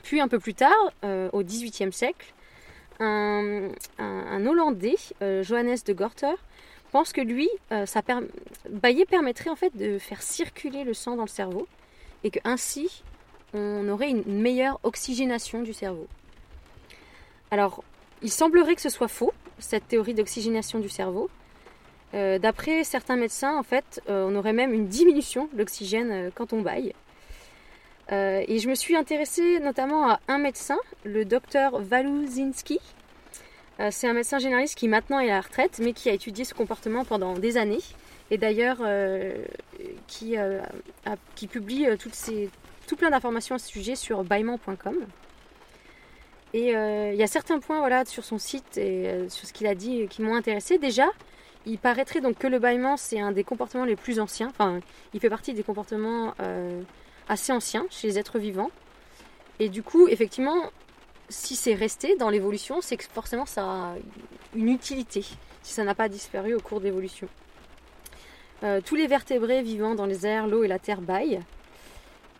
Puis 0.02 0.20
un 0.20 0.28
peu 0.28 0.38
plus 0.38 0.54
tard, 0.54 0.92
au 1.32 1.42
XVIIIe 1.42 1.92
siècle, 1.92 2.32
un, 3.00 4.46
Hollandais, 4.46 4.96
euh, 5.22 5.42
Johannes 5.42 5.78
de 5.86 5.92
Gorter, 5.92 6.36
pense 6.90 7.12
que 7.12 7.20
lui, 7.20 7.48
euh, 7.72 7.86
ça 7.86 8.02
permettrait 8.02 9.50
en 9.50 9.56
fait 9.56 9.76
de 9.76 9.98
faire 9.98 10.22
circuler 10.22 10.84
le 10.84 10.94
sang 10.94 11.16
dans 11.16 11.24
le 11.24 11.28
cerveau 11.28 11.66
et 12.24 12.30
que 12.30 12.40
ainsi 12.44 13.02
on 13.54 13.88
aurait 13.88 14.10
une 14.10 14.24
meilleure 14.26 14.78
oxygénation 14.84 15.62
du 15.62 15.72
cerveau. 15.72 16.06
Alors, 17.50 17.82
il 18.22 18.30
semblerait 18.30 18.76
que 18.76 18.80
ce 18.80 18.88
soit 18.88 19.08
faux, 19.08 19.32
cette 19.58 19.88
théorie 19.88 20.14
d'oxygénation 20.14 20.78
du 20.78 20.88
cerveau. 20.88 21.28
Euh, 22.14 22.38
D'après 22.38 22.84
certains 22.84 23.16
médecins, 23.16 23.56
en 23.56 23.64
fait, 23.64 24.00
euh, 24.08 24.28
on 24.28 24.36
aurait 24.36 24.52
même 24.52 24.72
une 24.72 24.86
diminution 24.86 25.48
de 25.52 25.58
l'oxygène 25.58 26.30
quand 26.34 26.52
on 26.52 26.60
baille. 26.60 26.92
Euh, 28.12 28.44
et 28.48 28.58
je 28.58 28.68
me 28.68 28.74
suis 28.74 28.96
intéressée 28.96 29.60
notamment 29.60 30.10
à 30.10 30.20
un 30.28 30.38
médecin, 30.38 30.78
le 31.04 31.24
docteur 31.24 31.80
Waluzinski. 31.90 32.80
Euh, 33.80 33.88
c'est 33.90 34.06
un 34.06 34.12
médecin 34.12 34.38
généraliste 34.38 34.76
qui 34.76 34.88
maintenant 34.88 35.20
est 35.20 35.30
à 35.30 35.36
la 35.36 35.40
retraite, 35.40 35.80
mais 35.82 35.92
qui 35.92 36.10
a 36.10 36.12
étudié 36.12 36.44
ce 36.44 36.52
comportement 36.52 37.04
pendant 37.04 37.34
des 37.34 37.56
années. 37.56 37.80
Et 38.30 38.36
d'ailleurs, 38.36 38.78
euh, 38.82 39.34
qui, 40.06 40.36
euh, 40.36 40.60
qui 41.34 41.46
publie 41.46 41.86
tout 42.86 42.96
plein 42.96 43.10
d'informations 43.10 43.54
à 43.54 43.58
ce 43.58 43.68
sujet 43.68 43.96
sur 43.96 44.22
baillement.com. 44.22 44.96
Et 46.52 46.70
il 46.70 47.16
y 47.16 47.22
a 47.22 47.26
certains 47.28 47.60
points 47.60 47.78
voilà, 47.78 48.04
sur 48.04 48.24
son 48.24 48.38
site 48.38 48.76
et 48.76 49.28
sur 49.28 49.46
ce 49.46 49.52
qu'il 49.52 49.68
a 49.68 49.76
dit 49.76 50.08
qui 50.08 50.20
m'ont 50.20 50.34
intéressé. 50.34 50.78
Déjà, 50.78 51.06
il 51.64 51.78
paraîtrait 51.78 52.20
donc 52.20 52.38
que 52.38 52.48
le 52.48 52.58
bâillement, 52.58 52.96
c'est 52.96 53.20
un 53.20 53.30
des 53.30 53.44
comportements 53.44 53.84
les 53.84 53.94
plus 53.94 54.18
anciens. 54.18 54.48
Enfin, 54.48 54.80
il 55.14 55.20
fait 55.20 55.30
partie 55.30 55.54
des 55.54 55.62
comportements 55.62 56.34
assez 57.30 57.52
anciens 57.52 57.86
chez 57.90 58.08
les 58.08 58.18
êtres 58.18 58.38
vivants. 58.38 58.70
Et 59.58 59.68
du 59.68 59.82
coup, 59.82 60.08
effectivement, 60.08 60.70
si 61.28 61.56
c'est 61.56 61.74
resté 61.74 62.16
dans 62.16 62.28
l'évolution, 62.28 62.80
c'est 62.80 62.96
que 62.96 63.04
forcément 63.04 63.46
ça 63.46 63.62
a 63.64 63.94
une 64.54 64.68
utilité, 64.68 65.22
si 65.62 65.72
ça 65.72 65.84
n'a 65.84 65.94
pas 65.94 66.08
disparu 66.08 66.54
au 66.54 66.60
cours 66.60 66.80
de 66.80 66.84
l'évolution. 66.84 67.28
Euh, 68.62 68.80
tous 68.84 68.96
les 68.96 69.06
vertébrés 69.06 69.62
vivant 69.62 69.94
dans 69.94 70.06
les 70.06 70.26
airs, 70.26 70.46
l'eau 70.46 70.64
et 70.64 70.68
la 70.68 70.78
terre 70.78 71.00
baillent. 71.00 71.40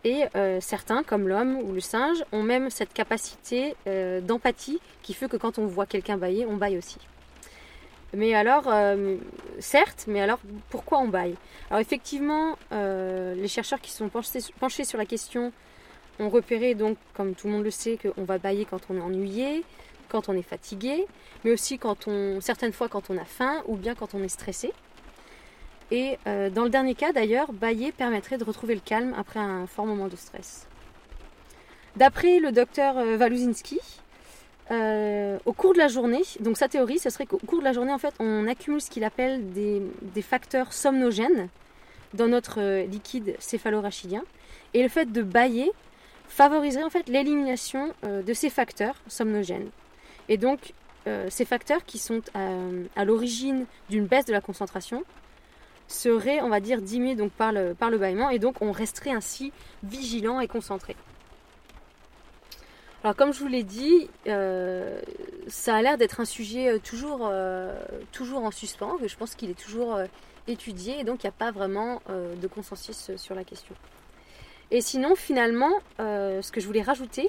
Et 0.03 0.23
euh, 0.35 0.59
certains, 0.61 1.03
comme 1.03 1.27
l'homme 1.27 1.57
ou 1.57 1.73
le 1.73 1.79
singe, 1.79 2.23
ont 2.31 2.43
même 2.43 2.69
cette 2.69 2.91
capacité 2.91 3.75
euh, 3.87 4.19
d'empathie 4.19 4.79
qui 5.03 5.13
fait 5.13 5.29
que 5.29 5.37
quand 5.37 5.57
on 5.57 5.65
voit 5.65 5.85
quelqu'un 5.85 6.17
bailler, 6.17 6.45
on 6.45 6.57
baille 6.57 6.77
aussi. 6.77 6.97
Mais 8.13 8.33
alors, 8.33 8.65
euh, 8.67 9.15
certes, 9.59 10.05
mais 10.07 10.21
alors 10.21 10.39
pourquoi 10.69 10.99
on 10.99 11.07
baille? 11.07 11.35
Alors 11.69 11.79
effectivement, 11.79 12.57
euh, 12.73 13.35
les 13.35 13.47
chercheurs 13.47 13.79
qui 13.79 13.91
sont 13.91 14.09
penchés, 14.09 14.83
sur 14.83 14.97
la 14.97 15.05
question 15.05 15.53
ont 16.19 16.29
repéré 16.29 16.75
donc, 16.75 16.97
comme 17.13 17.35
tout 17.35 17.47
le 17.47 17.53
monde 17.53 17.63
le 17.63 17.71
sait, 17.71 17.97
qu'on 17.97 18.23
va 18.23 18.37
bailler 18.37 18.65
quand 18.65 18.81
on 18.89 18.97
est 18.97 19.01
ennuyé, 19.01 19.63
quand 20.09 20.27
on 20.27 20.33
est 20.33 20.41
fatigué, 20.41 21.07
mais 21.45 21.51
aussi 21.51 21.79
quand 21.79 22.07
on, 22.07 22.41
certaines 22.41 22.73
fois 22.73 22.89
quand 22.89 23.09
on 23.09 23.17
a 23.17 23.23
faim 23.23 23.63
ou 23.65 23.77
bien 23.77 23.95
quand 23.95 24.13
on 24.13 24.21
est 24.21 24.27
stressé. 24.27 24.73
Et 25.89 26.17
euh, 26.27 26.49
dans 26.49 26.63
le 26.63 26.69
dernier 26.69 26.95
cas 26.95 27.13
d'ailleurs, 27.13 27.53
bailler 27.53 27.93
permettrait 27.93 28.37
de 28.37 28.43
retrouver 28.43 28.75
le 28.75 28.81
calme 28.81 29.13
après 29.17 29.39
un 29.39 29.67
fort 29.67 29.85
moment 29.85 30.09
de 30.09 30.15
stress. 30.17 30.67
D'après 31.95 32.39
le 32.39 32.51
docteur 32.51 32.97
euh, 32.97 33.17
Waluzinski, 33.17 33.79
euh, 34.71 35.37
au 35.45 35.51
cours 35.51 35.73
de 35.73 35.77
la 35.77 35.89
journée, 35.89 36.21
donc 36.39 36.57
sa 36.57 36.69
théorie, 36.69 36.97
ce 36.97 37.09
serait 37.09 37.25
qu'au 37.25 37.39
cours 37.39 37.59
de 37.59 37.63
la 37.63 37.73
journée, 37.73 37.91
en 37.91 37.97
fait, 37.97 38.13
on 38.19 38.47
accumule 38.47 38.79
ce 38.79 38.89
qu'il 38.89 39.03
appelle 39.03 39.51
des, 39.51 39.81
facteurs 40.21 40.71
somnogènes 40.71 41.49
dans 42.13 42.27
notre 42.27 42.61
euh, 42.61 42.85
liquide 42.85 43.35
céphalorachidien. 43.39 44.23
Et 44.73 44.81
le 44.81 44.87
fait 44.87 45.11
de 45.11 45.21
bailler 45.21 45.71
favoriserait 46.29 46.83
en 46.83 46.89
fait 46.89 47.09
l'élimination 47.09 47.93
euh, 48.05 48.21
de 48.21 48.33
ces 48.33 48.49
facteurs 48.49 48.95
somnogènes. 49.07 49.69
Et 50.29 50.37
donc, 50.37 50.73
ces 51.29 51.45
facteurs 51.45 51.83
qui 51.83 51.97
sont 51.97 52.21
à 52.35 53.05
l'origine 53.05 53.65
d'une 53.89 54.05
baisse 54.05 54.25
de 54.25 54.31
la 54.31 54.39
concentration 54.39 55.03
seraient, 55.87 56.41
on 56.41 56.49
va 56.49 56.59
dire, 56.59 56.79
diminués 56.79 57.15
donc 57.15 57.31
par 57.31 57.51
le, 57.51 57.73
par 57.73 57.89
le 57.89 57.97
bâillement 57.97 58.29
et 58.29 58.37
donc 58.37 58.61
on 58.61 58.71
resterait 58.71 59.09
ainsi 59.09 59.51
vigilant 59.83 60.39
et 60.39 60.47
concentré. 60.47 60.95
Alors 63.03 63.15
comme 63.15 63.33
je 63.33 63.39
vous 63.39 63.47
l'ai 63.47 63.63
dit, 63.63 64.09
euh, 64.27 65.01
ça 65.47 65.75
a 65.75 65.81
l'air 65.81 65.97
d'être 65.97 66.19
un 66.19 66.25
sujet 66.25 66.69
euh, 66.69 66.77
toujours, 66.77 67.27
euh, 67.31 67.75
toujours 68.11 68.43
en 68.43 68.51
suspens, 68.51 68.97
que 68.97 69.07
je 69.07 69.17
pense 69.17 69.33
qu'il 69.33 69.49
est 69.49 69.59
toujours 69.59 69.99
étudié 70.47 70.99
et 70.99 71.03
donc 71.03 71.23
il 71.23 71.25
n'y 71.25 71.29
a 71.29 71.33
pas 71.37 71.51
vraiment 71.51 72.01
de 72.07 72.47
consensus 72.47 73.11
sur 73.15 73.35
la 73.35 73.43
question. 73.43 73.75
Et 74.69 74.81
sinon, 74.81 75.15
finalement, 75.15 75.71
ce 75.99 76.51
que 76.51 76.61
je 76.61 76.65
voulais 76.65 76.81
rajouter, 76.81 77.27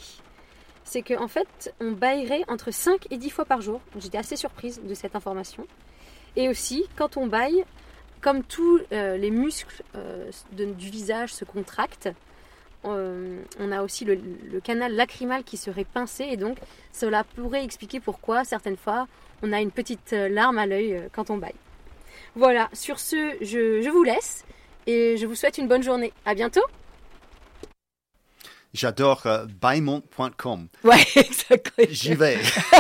c'est 0.84 1.02
qu'en 1.02 1.28
fait, 1.28 1.74
on 1.80 1.92
baillerait 1.92 2.44
entre 2.48 2.70
5 2.70 3.06
et 3.10 3.18
10 3.18 3.30
fois 3.30 3.44
par 3.44 3.60
jour. 3.60 3.80
J'étais 3.98 4.18
assez 4.18 4.36
surprise 4.36 4.80
de 4.82 4.94
cette 4.94 5.14
information. 5.14 5.66
Et 6.36 6.48
aussi, 6.48 6.84
quand 6.96 7.16
on 7.16 7.26
baille, 7.26 7.64
comme 8.20 8.42
tous 8.42 8.80
les 8.90 9.30
muscles 9.30 9.82
du 10.52 10.90
visage 10.90 11.34
se 11.34 11.44
contractent, 11.44 12.08
on 12.84 13.72
a 13.72 13.82
aussi 13.82 14.04
le, 14.04 14.14
le 14.16 14.60
canal 14.60 14.94
lacrymal 14.94 15.44
qui 15.44 15.56
serait 15.56 15.84
pincé 15.84 16.24
et 16.28 16.36
donc 16.36 16.58
cela 16.92 17.24
pourrait 17.24 17.64
expliquer 17.64 18.00
pourquoi 18.00 18.44
certaines 18.44 18.76
fois 18.76 19.06
on 19.42 19.52
a 19.52 19.60
une 19.60 19.70
petite 19.70 20.12
euh, 20.12 20.28
larme 20.28 20.58
à 20.58 20.66
l'œil 20.66 20.94
euh, 20.94 21.08
quand 21.12 21.30
on 21.30 21.36
baille. 21.36 21.54
Voilà, 22.36 22.68
sur 22.72 22.98
ce, 22.98 23.36
je, 23.40 23.82
je 23.82 23.90
vous 23.90 24.04
laisse 24.04 24.44
et 24.86 25.16
je 25.16 25.26
vous 25.26 25.34
souhaite 25.34 25.58
une 25.58 25.68
bonne 25.68 25.82
journée. 25.82 26.12
À 26.24 26.34
bientôt! 26.34 26.62
J'adore 28.72 29.26
euh, 29.26 29.44
baimont.com. 29.60 30.68
Ouais, 30.84 31.04
exactly. 31.16 31.88
J'y 31.90 32.14
vais. 32.14 32.38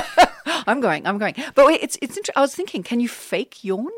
I'm 0.66 0.80
going. 0.80 1.02
I'm 1.04 1.18
going. 1.18 1.34
But 1.54 1.66
wait, 1.66 1.82
it's 1.82 1.98
it's. 2.00 2.16
Inter- 2.16 2.32
I 2.34 2.40
was 2.40 2.54
thinking, 2.54 2.82
can 2.82 2.98
you 3.00 3.08
fake 3.08 3.62
yawn? 3.62 3.88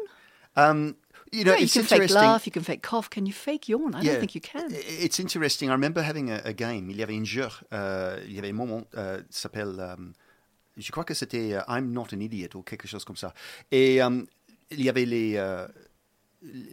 Um, 0.56 0.96
you 1.34 1.44
know, 1.44 1.52
Yeah, 1.52 1.58
you 1.58 1.64
it's 1.64 1.74
can 1.74 1.84
fake 1.84 2.10
laugh. 2.10 2.46
You 2.46 2.52
can 2.52 2.62
fake 2.62 2.82
cough. 2.82 3.08
Can 3.10 3.26
you 3.26 3.32
fake 3.32 3.68
yawn? 3.68 3.94
I 3.94 4.02
Yeah. 4.02 4.12
don't 4.12 4.20
think 4.20 4.34
you 4.34 4.40
can. 4.40 4.66
It's 5.04 5.18
interesting. 5.18 5.68
I 5.68 5.72
remember 5.72 6.02
having 6.02 6.30
a, 6.30 6.40
a 6.44 6.52
game. 6.52 6.90
Il 6.90 6.96
y 6.96 7.02
avait 7.02 7.16
un 7.16 7.24
jeu. 7.24 7.48
euh, 7.72 8.18
il 8.26 8.32
y 8.34 8.38
avait 8.38 8.50
un 8.50 8.54
moment. 8.56 8.84
Euh, 8.96 9.20
s'appelle. 9.30 9.74
euh, 9.78 9.96
je 10.76 10.90
crois 10.90 11.04
que 11.04 11.14
c'était 11.14 11.54
euh, 11.54 11.60
I'm 11.68 11.90
not 11.92 12.06
an 12.14 12.20
idiot 12.20 12.48
ou 12.54 12.62
quelque 12.62 12.88
chose 12.88 13.04
comme 13.04 13.16
ça. 13.16 13.32
Et 13.70 14.02
euh, 14.02 14.22
il 14.70 14.82
y 14.82 14.88
avait 14.88 15.04
les. 15.06 15.34
euh, 15.36 15.66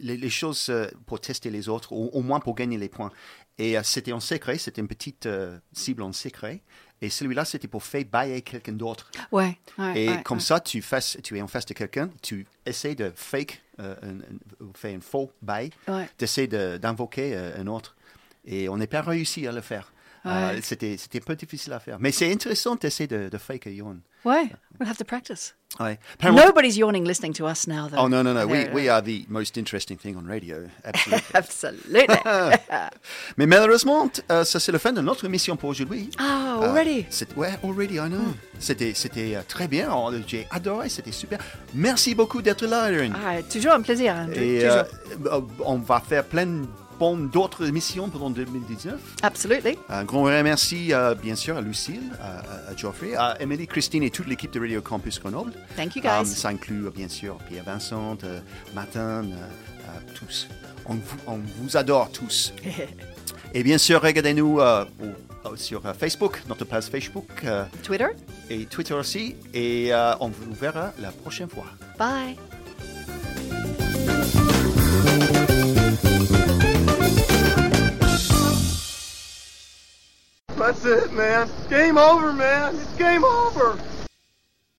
les, 0.02 0.18
les 0.18 0.28
choses 0.30 0.66
euh, 0.68 0.86
pour 1.06 1.18
tester 1.20 1.48
les 1.48 1.66
autres, 1.70 1.92
au, 1.92 2.08
au 2.08 2.20
moins 2.20 2.40
pour 2.40 2.54
gagner 2.54 2.76
les 2.76 2.90
points. 2.90 3.10
Et 3.56 3.78
euh, 3.78 3.82
c'était 3.82 4.12
en 4.12 4.20
secret, 4.20 4.58
c'était 4.58 4.82
une 4.82 4.88
petite 4.88 5.26
cible 5.72 6.02
en 6.02 6.12
secret. 6.12 6.60
Et 7.00 7.08
celui-là, 7.08 7.44
c'était 7.46 7.68
pour 7.68 7.82
faire 7.82 8.04
bailler 8.04 8.42
quelqu'un 8.42 8.72
d'autre. 8.72 9.10
Ouais, 9.32 9.56
ouais, 9.78 9.98
Et 10.04 10.08
ouais, 10.10 10.22
comme 10.24 10.40
ça, 10.40 10.60
tu, 10.60 10.82
fasses, 10.82 11.16
tu 11.24 11.38
es 11.38 11.40
en 11.42 11.48
face 11.48 11.64
de 11.64 11.72
quelqu'un, 11.74 12.10
tu 12.20 12.46
essaies 12.66 12.94
de 12.94 13.10
fake, 13.16 13.61
euh, 13.80 13.94
un, 14.02 14.08
un- 14.20 14.64
ou 14.64 14.72
faire 14.74 14.96
un 14.96 15.00
faux 15.00 15.30
bail, 15.42 15.70
Ouais. 15.88 16.08
tu 16.18 16.24
essaies 16.24 16.46
de- 16.46 16.76
d'invoquer 16.76 17.34
euh, 17.34 17.60
un 17.60 17.66
autre. 17.66 17.96
Et 18.44 18.68
on 18.68 18.76
n'est 18.76 18.86
pas 18.86 19.02
réussi 19.02 19.46
à 19.46 19.52
le 19.52 19.60
faire. 19.60 19.92
Euh, 20.26 20.54
Ouais. 20.54 20.60
c'était 20.62 20.96
un 21.14 21.18
peu 21.20 21.34
difficile 21.36 21.72
à 21.72 21.80
faire. 21.80 21.98
Mais 22.00 22.12
c'est 22.12 22.30
intéressant 22.32 22.76
d'essayer 22.76 23.06
de, 23.08 23.28
de 23.28 23.38
fake 23.38 23.66
a 23.66 23.70
yawn. 23.70 24.00
Ouais, 24.24 24.50
we'll 24.78 24.88
have 24.88 24.98
to 24.98 25.04
practice. 25.04 25.54
Apparemment- 25.80 26.44
Nobody's 26.46 26.76
yawning 26.76 27.04
listening 27.06 27.32
to 27.32 27.46
us 27.46 27.66
now, 27.66 27.88
though. 27.88 27.96
Oh, 27.98 28.06
no, 28.08 28.22
no, 28.22 28.34
no. 28.34 28.46
We, 28.46 28.66
we 28.74 28.88
are 28.90 29.00
the 29.02 29.24
most 29.28 29.56
interesting 29.56 29.96
thing 29.96 30.16
on 30.16 30.26
radio. 30.26 30.68
Absolutely. 30.84 31.24
Absolutely. 31.34 32.06
Mais 33.38 33.46
malheureusement, 33.46 34.10
euh, 34.30 34.44
ça 34.44 34.60
c'est 34.60 34.70
la 34.70 34.78
fin 34.78 34.92
de 34.92 35.00
notre 35.00 35.24
émission 35.24 35.56
pour 35.56 35.70
aujourd'hui. 35.70 36.10
Ah, 36.18 36.58
Euh, 36.60 36.68
already? 36.68 37.06
c'est- 37.08 37.34
ouais, 37.36 37.58
already, 37.64 37.94
I 37.96 38.08
know. 38.10 38.34
C'était, 38.58 38.92
c'était 38.94 39.34
euh, 39.34 39.40
très 39.48 39.66
bien. 39.66 39.88
Oh, 39.92 40.10
J'ai 40.26 40.46
adoré, 40.50 40.90
c'était 40.90 41.10
super. 41.10 41.38
Merci 41.74 42.14
beaucoup 42.14 42.42
d'être 42.42 42.66
là, 42.66 42.90
Erin. 42.92 43.12
Ah, 43.16 43.42
toujours 43.42 43.72
un 43.72 43.80
plaisir, 43.80 44.14
Andrew. 44.14 44.34
Et 44.40 44.58
toujours. 44.60 44.76
euh, 44.76 44.84
euh, 45.38 45.40
on 45.64 45.78
va 45.78 46.00
faire 46.00 46.24
plein 46.24 46.62
d'autres 47.10 47.66
émissions 47.66 48.08
pendant 48.08 48.30
2019. 48.30 48.94
Absolutely. 49.22 49.76
Un 49.88 50.04
grand 50.04 50.24
merci, 50.24 50.92
euh, 50.92 51.14
bien 51.14 51.34
sûr, 51.34 51.56
à 51.56 51.60
Lucille, 51.60 52.00
à, 52.20 52.70
à 52.70 52.76
Geoffrey, 52.76 53.14
à 53.16 53.36
Emily, 53.40 53.66
Christine 53.66 54.02
et 54.04 54.10
toute 54.10 54.28
l'équipe 54.28 54.52
de 54.52 54.60
Radio 54.60 54.80
Campus 54.80 55.20
Grenoble. 55.20 55.52
Thank 55.76 55.96
you, 55.96 56.02
guys. 56.02 56.08
Euh, 56.20 56.24
ça 56.24 56.48
inclut, 56.48 56.86
euh, 56.86 56.90
bien 56.90 57.08
sûr, 57.08 57.38
Pierre 57.48 57.64
Vincent, 57.64 58.16
euh, 58.24 58.40
Martin, 58.74 59.24
euh, 59.24 59.88
tous. 60.14 60.48
On 60.86 60.94
vous, 60.94 61.16
on 61.26 61.38
vous 61.58 61.76
adore 61.76 62.10
tous. 62.12 62.52
Et 63.54 63.62
bien 63.62 63.78
sûr, 63.78 64.00
regardez-nous 64.00 64.60
sur 65.56 65.82
Facebook, 65.94 66.42
notre 66.48 66.64
page 66.64 66.84
Facebook. 66.84 67.28
Twitter. 67.82 68.06
Et 68.48 68.64
Twitter 68.64 68.94
aussi. 68.94 69.36
Et 69.52 69.92
on 70.20 70.28
vous 70.28 70.54
verra 70.54 70.92
la 70.98 71.12
prochaine 71.12 71.50
fois. 71.50 71.66
Bye. 71.98 72.36
That's 80.62 80.84
it, 80.84 81.12
man. 81.12 81.50
Game 81.68 81.98
over, 81.98 82.32
man. 82.32 82.76
It's 82.76 82.94
game 82.94 83.24
over. 83.24 83.80